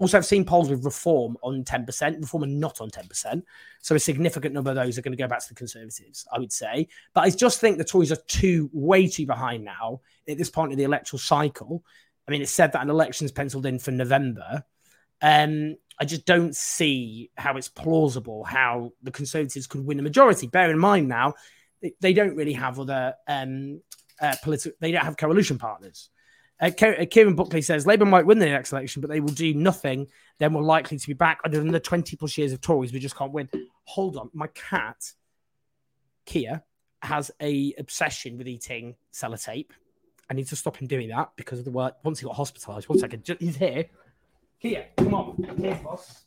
Also, 0.00 0.16
I've 0.16 0.26
seen 0.26 0.44
polls 0.44 0.70
with 0.70 0.84
Reform 0.84 1.36
on 1.42 1.64
10%, 1.64 2.20
Reform 2.20 2.44
are 2.44 2.46
not 2.46 2.80
on 2.80 2.88
10%. 2.88 3.42
So 3.82 3.96
a 3.96 3.98
significant 3.98 4.54
number 4.54 4.70
of 4.70 4.76
those 4.76 4.96
are 4.96 5.02
going 5.02 5.16
to 5.16 5.22
go 5.22 5.26
back 5.26 5.40
to 5.40 5.48
the 5.48 5.54
Conservatives, 5.54 6.26
I 6.32 6.38
would 6.38 6.52
say. 6.52 6.86
But 7.14 7.22
I 7.22 7.30
just 7.30 7.60
think 7.60 7.78
the 7.78 7.84
Tories 7.84 8.12
are 8.12 8.22
too, 8.28 8.70
way 8.72 9.08
too 9.08 9.26
behind 9.26 9.64
now 9.64 10.00
at 10.28 10.38
this 10.38 10.50
point 10.50 10.72
in 10.72 10.78
the 10.78 10.84
electoral 10.84 11.18
cycle 11.18 11.82
I 12.28 12.30
mean, 12.30 12.42
it's 12.42 12.52
said 12.52 12.72
that 12.72 12.82
an 12.82 12.90
election's 12.90 13.32
penciled 13.32 13.64
in 13.64 13.78
for 13.78 13.90
November. 13.90 14.62
Um, 15.22 15.76
I 15.98 16.04
just 16.04 16.26
don't 16.26 16.54
see 16.54 17.30
how 17.36 17.56
it's 17.56 17.68
plausible 17.68 18.44
how 18.44 18.92
the 19.02 19.10
Conservatives 19.10 19.66
could 19.66 19.84
win 19.84 19.98
a 19.98 20.02
majority. 20.02 20.46
Bear 20.46 20.70
in 20.70 20.78
mind 20.78 21.08
now, 21.08 21.34
they, 21.80 21.94
they 22.00 22.12
don't 22.12 22.36
really 22.36 22.52
have 22.52 22.78
other 22.78 23.14
um, 23.26 23.80
uh, 24.20 24.36
political, 24.42 24.76
they 24.80 24.92
don't 24.92 25.04
have 25.04 25.16
coalition 25.16 25.58
partners. 25.58 26.10
Uh, 26.60 26.70
uh, 26.82 27.04
Kieran 27.06 27.34
Buckley 27.34 27.62
says 27.62 27.86
Labour 27.86 28.04
might 28.04 28.26
win 28.26 28.38
the 28.38 28.46
next 28.46 28.72
election, 28.72 29.00
but 29.00 29.10
they 29.10 29.20
will 29.20 29.28
do 29.28 29.54
nothing. 29.54 30.08
Then 30.38 30.52
we're 30.52 30.62
likely 30.62 30.98
to 30.98 31.06
be 31.06 31.12
back 31.12 31.40
under 31.44 31.60
the 31.60 31.80
20 31.80 32.16
plus 32.16 32.36
years 32.36 32.52
of 32.52 32.60
Tories. 32.60 32.92
We 32.92 32.98
just 32.98 33.16
can't 33.16 33.32
win. 33.32 33.48
Hold 33.84 34.16
on. 34.16 34.30
My 34.32 34.48
cat, 34.48 35.12
Kia, 36.26 36.62
has 37.02 37.30
a 37.40 37.74
obsession 37.78 38.38
with 38.38 38.48
eating 38.48 38.96
sellotape. 39.12 39.70
I 40.30 40.34
need 40.34 40.48
to 40.48 40.56
stop 40.56 40.76
him 40.76 40.88
doing 40.88 41.08
that 41.08 41.30
because 41.36 41.58
of 41.58 41.64
the 41.64 41.70
work. 41.70 41.94
Once 42.02 42.18
he 42.18 42.26
got 42.26 42.36
hospitalised, 42.36 42.88
one 42.88 42.98
second, 42.98 43.24
he's 43.38 43.56
here. 43.56 43.86
Kia, 44.60 44.86
come 44.96 45.14
on. 45.14 45.56
Here, 45.58 45.80
boss. 45.82 46.24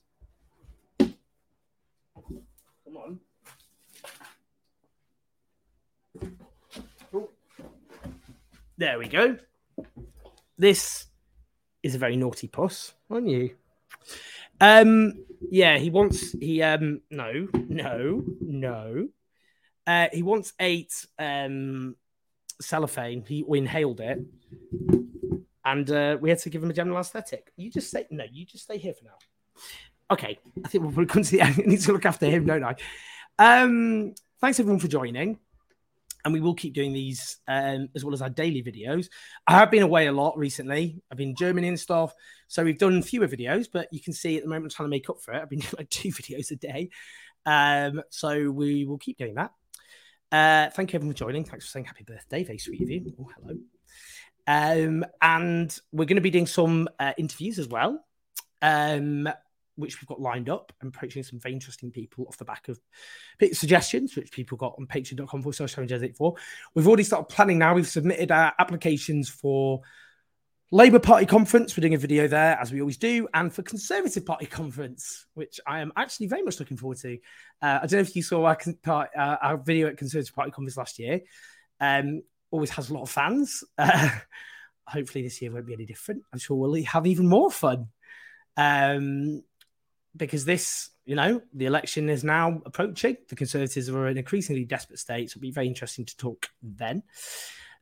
Come 0.98 1.14
on. 2.96 3.20
There 8.78 8.98
we 8.98 9.08
go. 9.08 9.38
This 10.62 11.08
is 11.82 11.96
a 11.96 11.98
very 11.98 12.16
naughty 12.16 12.48
puss, 12.48 12.94
aren't 13.10 13.28
you? 13.28 13.56
Um, 14.60 15.26
yeah, 15.50 15.80
he 15.80 15.90
wants 15.90 16.34
he 16.34 16.62
um 16.62 17.02
no, 17.10 17.48
no, 17.68 18.24
no. 18.40 19.08
Uh 19.88 20.08
he 20.14 20.22
wants 20.22 20.54
eight 20.60 20.94
um 21.18 21.96
cellophane. 22.62 23.26
He 23.28 23.42
we 23.42 23.58
inhaled 23.58 24.02
it. 24.02 24.20
And 25.66 25.90
uh, 25.90 26.20
we 26.22 26.30
had 26.30 26.38
to 26.38 26.52
give 26.52 26.62
him 26.62 26.70
a 26.70 26.76
general 26.76 27.00
aesthetic. 27.00 27.52
You 27.58 27.72
just 27.72 27.90
say 27.90 28.06
no, 28.12 28.26
you 28.32 28.46
just 28.46 28.66
stay 28.66 28.78
here 28.78 28.94
for 28.94 29.06
now. 29.06 29.18
Okay, 30.12 30.38
I 30.64 30.68
think 30.68 30.84
we'll 30.84 30.94
probably 30.94 31.08
come 31.08 31.24
to 31.24 31.32
the 31.32 31.42
end. 31.42 31.56
I 31.66 31.68
need 31.68 31.82
to 31.82 31.92
look 31.92 32.06
after 32.06 32.28
him, 32.28 32.46
don't 32.46 32.64
I? 32.64 32.76
Um, 33.40 34.14
thanks 34.40 34.60
everyone 34.60 34.80
for 34.80 34.88
joining 34.88 35.40
and 36.24 36.34
we 36.34 36.42
will 36.42 36.54
keep 36.54 36.74
doing 36.74 36.94
these 36.94 37.38
um, 37.48 37.90
as 37.96 38.04
well 38.04 38.14
as 38.14 38.22
our 38.22 38.30
daily 38.30 38.64
videos. 38.64 39.08
I 39.48 39.54
have 39.54 39.72
been 39.72 39.84
away 39.84 40.08
a 40.08 40.12
lot 40.12 40.38
recently. 40.38 41.02
I've 41.12 41.18
been 41.18 41.30
in 41.30 41.36
Germany 41.36 41.68
and 41.68 41.80
stuff, 41.80 42.14
so 42.48 42.64
we've 42.64 42.78
done 42.78 43.02
fewer 43.02 43.28
videos. 43.28 43.68
But 43.72 43.88
you 43.92 44.00
can 44.00 44.14
see 44.14 44.38
at 44.38 44.44
the 44.44 44.50
moment 44.50 44.66
I'm 44.66 44.70
trying 44.70 44.86
to 44.88 44.92
make 44.92 45.10
up 45.10 45.22
for 45.22 45.34
it. 45.34 45.42
I've 45.42 45.50
been 45.50 45.60
doing 45.62 45.74
like 45.78 45.90
two 45.90 46.10
videos 46.12 46.52
a 46.52 46.56
day, 46.56 46.90
um, 47.46 48.02
so 48.10 48.52
we 48.52 48.86
will 48.86 48.98
keep 48.98 49.18
doing 49.18 49.36
that. 49.36 49.52
Uh, 50.32 50.70
thank 50.70 50.94
you 50.94 50.98
everyone 50.98 51.14
for 51.14 51.20
joining. 51.20 51.44
Thanks 51.44 51.66
for 51.66 51.72
saying 51.72 51.86
happy 51.86 52.04
birthday. 52.04 52.44
Very 52.44 52.58
sweet 52.58 52.82
of 52.82 52.90
you. 52.90 53.14
Oh, 53.20 53.30
hello. 53.38 53.58
Um, 54.48 55.06
and 55.22 55.78
we're 55.92 56.06
going 56.06 56.16
to 56.16 56.22
be 56.22 56.30
doing 56.30 56.48
some 56.48 56.88
uh, 57.00 57.14
interviews 57.18 57.60
as 57.60 57.68
well. 57.68 58.04
Um, 58.62 59.28
which 59.82 60.00
we've 60.00 60.08
got 60.08 60.22
lined 60.22 60.50
up 60.50 60.72
and 60.80 60.94
approaching 60.94 61.24
some 61.24 61.40
very 61.40 61.54
interesting 61.54 61.92
people 61.92 62.26
off 62.28 62.38
the 62.38 62.46
back 62.46 62.70
of 62.70 62.80
suggestions, 63.52 64.16
which 64.16 64.32
people 64.32 64.58
got 64.58 64.76
on 64.80 64.88
patreon.com 64.88 65.42
for 65.42 65.52
social 65.52 65.84
for. 66.16 66.36
We've 66.74 66.88
already 66.88 67.04
started 67.04 67.34
planning 67.34 67.60
now. 67.60 67.74
We've 67.74 67.88
submitted 67.88 68.32
our 68.32 68.54
applications 68.60 69.28
for 69.28 69.82
Labour 70.74 71.00
Party 71.00 71.26
conference. 71.26 71.76
We're 71.76 71.82
doing 71.82 71.96
a 71.96 71.98
video 71.98 72.30
there, 72.30 72.58
as 72.58 72.72
we 72.72 72.80
always 72.80 72.96
do, 72.96 73.28
and 73.34 73.54
for 73.54 73.62
Conservative 73.62 74.26
Party 74.26 74.46
conference, 74.46 75.26
which 75.34 75.60
I 75.68 75.82
am 75.82 75.92
actually 75.98 76.28
very 76.28 76.44
much 76.44 76.60
looking 76.60 76.78
forward 76.78 76.98
to. 77.00 77.18
Uh, 77.62 77.80
I 77.84 77.88
don't 77.88 77.94
know 77.94 78.00
if 78.00 78.16
you 78.16 78.24
saw 78.24 78.46
our, 78.46 78.58
uh, 78.88 79.36
our 79.42 79.58
video 79.58 79.88
at 79.88 79.98
Conservative 79.98 80.34
Party 80.34 80.52
conference 80.52 80.78
last 80.78 80.98
year. 80.98 81.22
Um, 81.82 82.22
always 82.52 82.70
has 82.70 82.90
a 82.90 82.94
lot 82.94 83.04
of 83.04 83.10
fans. 83.10 83.66
Uh, 83.78 84.10
hopefully, 84.88 85.24
this 85.24 85.42
year 85.42 85.52
won't 85.52 85.68
be 85.68 85.74
any 85.74 85.86
different. 85.86 86.24
I'm 86.32 86.40
sure 86.40 86.56
we'll 86.56 86.84
have 86.86 87.06
even 87.06 87.28
more 87.28 87.52
fun. 87.52 87.88
Um, 88.56 89.44
because 90.16 90.46
this, 90.46 90.90
you 91.06 91.16
know, 91.16 91.42
the 91.54 91.66
election 91.66 92.10
is 92.10 92.24
now 92.24 92.62
approaching. 92.66 93.18
The 93.30 93.36
Conservatives 93.36 93.90
are 93.90 94.06
in 94.08 94.12
an 94.12 94.18
increasingly 94.18 94.66
desperate 94.66 95.00
state. 95.00 95.30
So 95.30 95.38
it'll 95.38 95.42
be 95.42 95.52
very 95.52 95.68
interesting 95.68 96.06
to 96.06 96.18
talk 96.18 96.50
then. 96.62 97.04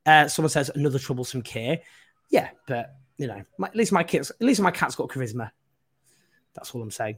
Uh, 0.06 0.28
someone 0.28 0.50
says 0.50 0.72
another 0.74 1.00
troublesome 1.00 1.42
care. 1.42 1.80
Yeah, 2.30 2.50
but 2.68 2.96
you 3.18 3.28
know, 3.28 3.42
my, 3.58 3.68
at 3.68 3.76
least 3.76 3.92
my 3.92 4.04
kids, 4.04 4.32
at 4.32 4.42
least 4.42 4.62
my 4.62 4.72
cat's 4.72 4.96
got 4.96 5.10
charisma. 5.10 5.52
That's 6.54 6.74
all 6.74 6.82
I'm 6.82 6.92
saying. 6.92 7.18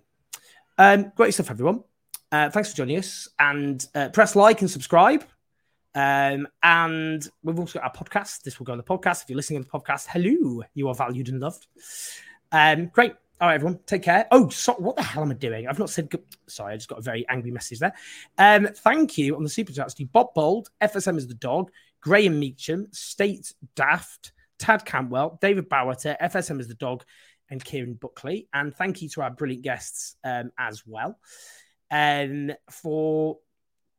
Um, 0.77 1.11
great 1.15 1.33
stuff, 1.33 1.51
everyone. 1.51 1.83
Uh, 2.31 2.49
thanks 2.49 2.71
for 2.71 2.77
joining 2.77 2.97
us, 2.97 3.27
and 3.39 3.85
uh, 3.93 4.09
press 4.09 4.35
like 4.35 4.61
and 4.61 4.71
subscribe. 4.71 5.23
Um, 5.93 6.47
and 6.63 7.27
we've 7.43 7.59
also 7.59 7.79
got 7.79 7.85
our 7.85 8.03
podcast. 8.03 8.43
This 8.43 8.57
will 8.57 8.65
go 8.65 8.71
on 8.71 8.77
the 8.77 8.83
podcast. 8.83 9.23
If 9.23 9.29
you're 9.29 9.35
listening 9.35 9.63
to 9.63 9.69
the 9.69 9.79
podcast, 9.79 10.07
hello, 10.07 10.63
you 10.73 10.87
are 10.87 10.95
valued 10.95 11.29
and 11.29 11.39
loved. 11.39 11.67
Um, 12.51 12.87
great. 12.87 13.13
All 13.41 13.47
right, 13.47 13.55
everyone, 13.55 13.79
take 13.87 14.03
care. 14.03 14.27
Oh, 14.29 14.49
so, 14.49 14.73
what 14.73 14.95
the 14.95 15.01
hell 15.01 15.23
am 15.23 15.31
I 15.31 15.33
doing? 15.33 15.67
I've 15.67 15.79
not 15.79 15.89
said 15.89 16.11
good. 16.11 16.21
Sorry, 16.47 16.73
I 16.73 16.77
just 16.77 16.87
got 16.87 16.99
a 16.99 17.01
very 17.01 17.27
angry 17.27 17.49
message 17.49 17.79
there. 17.79 17.93
Um, 18.37 18.67
thank 18.67 19.17
you 19.17 19.35
on 19.35 19.41
the 19.41 19.49
super 19.49 19.73
chats 19.73 19.95
to 19.95 20.05
Bob 20.05 20.35
Bold, 20.35 20.69
FSM 20.79 21.17
is 21.17 21.27
the 21.27 21.33
dog, 21.33 21.71
Graham 22.01 22.39
Meacham, 22.39 22.87
State 22.91 23.51
Daft, 23.75 24.33
Tad 24.59 24.85
Campwell, 24.85 25.39
David 25.39 25.69
Bowerter, 25.69 26.15
FSM 26.21 26.59
is 26.59 26.67
the 26.67 26.75
dog, 26.75 27.03
and 27.49 27.65
Kieran 27.65 27.95
Buckley. 27.95 28.47
And 28.53 28.75
thank 28.75 29.01
you 29.01 29.09
to 29.09 29.23
our 29.23 29.31
brilliant 29.31 29.63
guests 29.63 30.15
um, 30.23 30.51
as 30.59 30.83
well 30.85 31.17
um, 31.89 32.51
for 32.69 33.39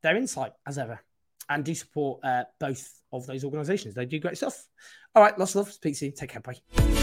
their 0.03 0.15
insight, 0.15 0.53
as 0.65 0.77
ever. 0.77 1.01
And 1.49 1.65
do 1.65 1.75
support 1.75 2.23
uh, 2.23 2.45
both 2.61 2.89
of 3.11 3.27
those 3.27 3.43
organizations. 3.43 3.93
They 3.93 4.05
do 4.05 4.19
great 4.19 4.37
stuff. 4.37 4.65
All 5.13 5.21
right, 5.21 5.37
lots 5.37 5.51
of 5.51 5.67
love. 5.67 5.73
Speak 5.73 5.97
soon. 5.97 6.13
Take 6.13 6.29
care. 6.29 6.39
Bye. 6.39 7.02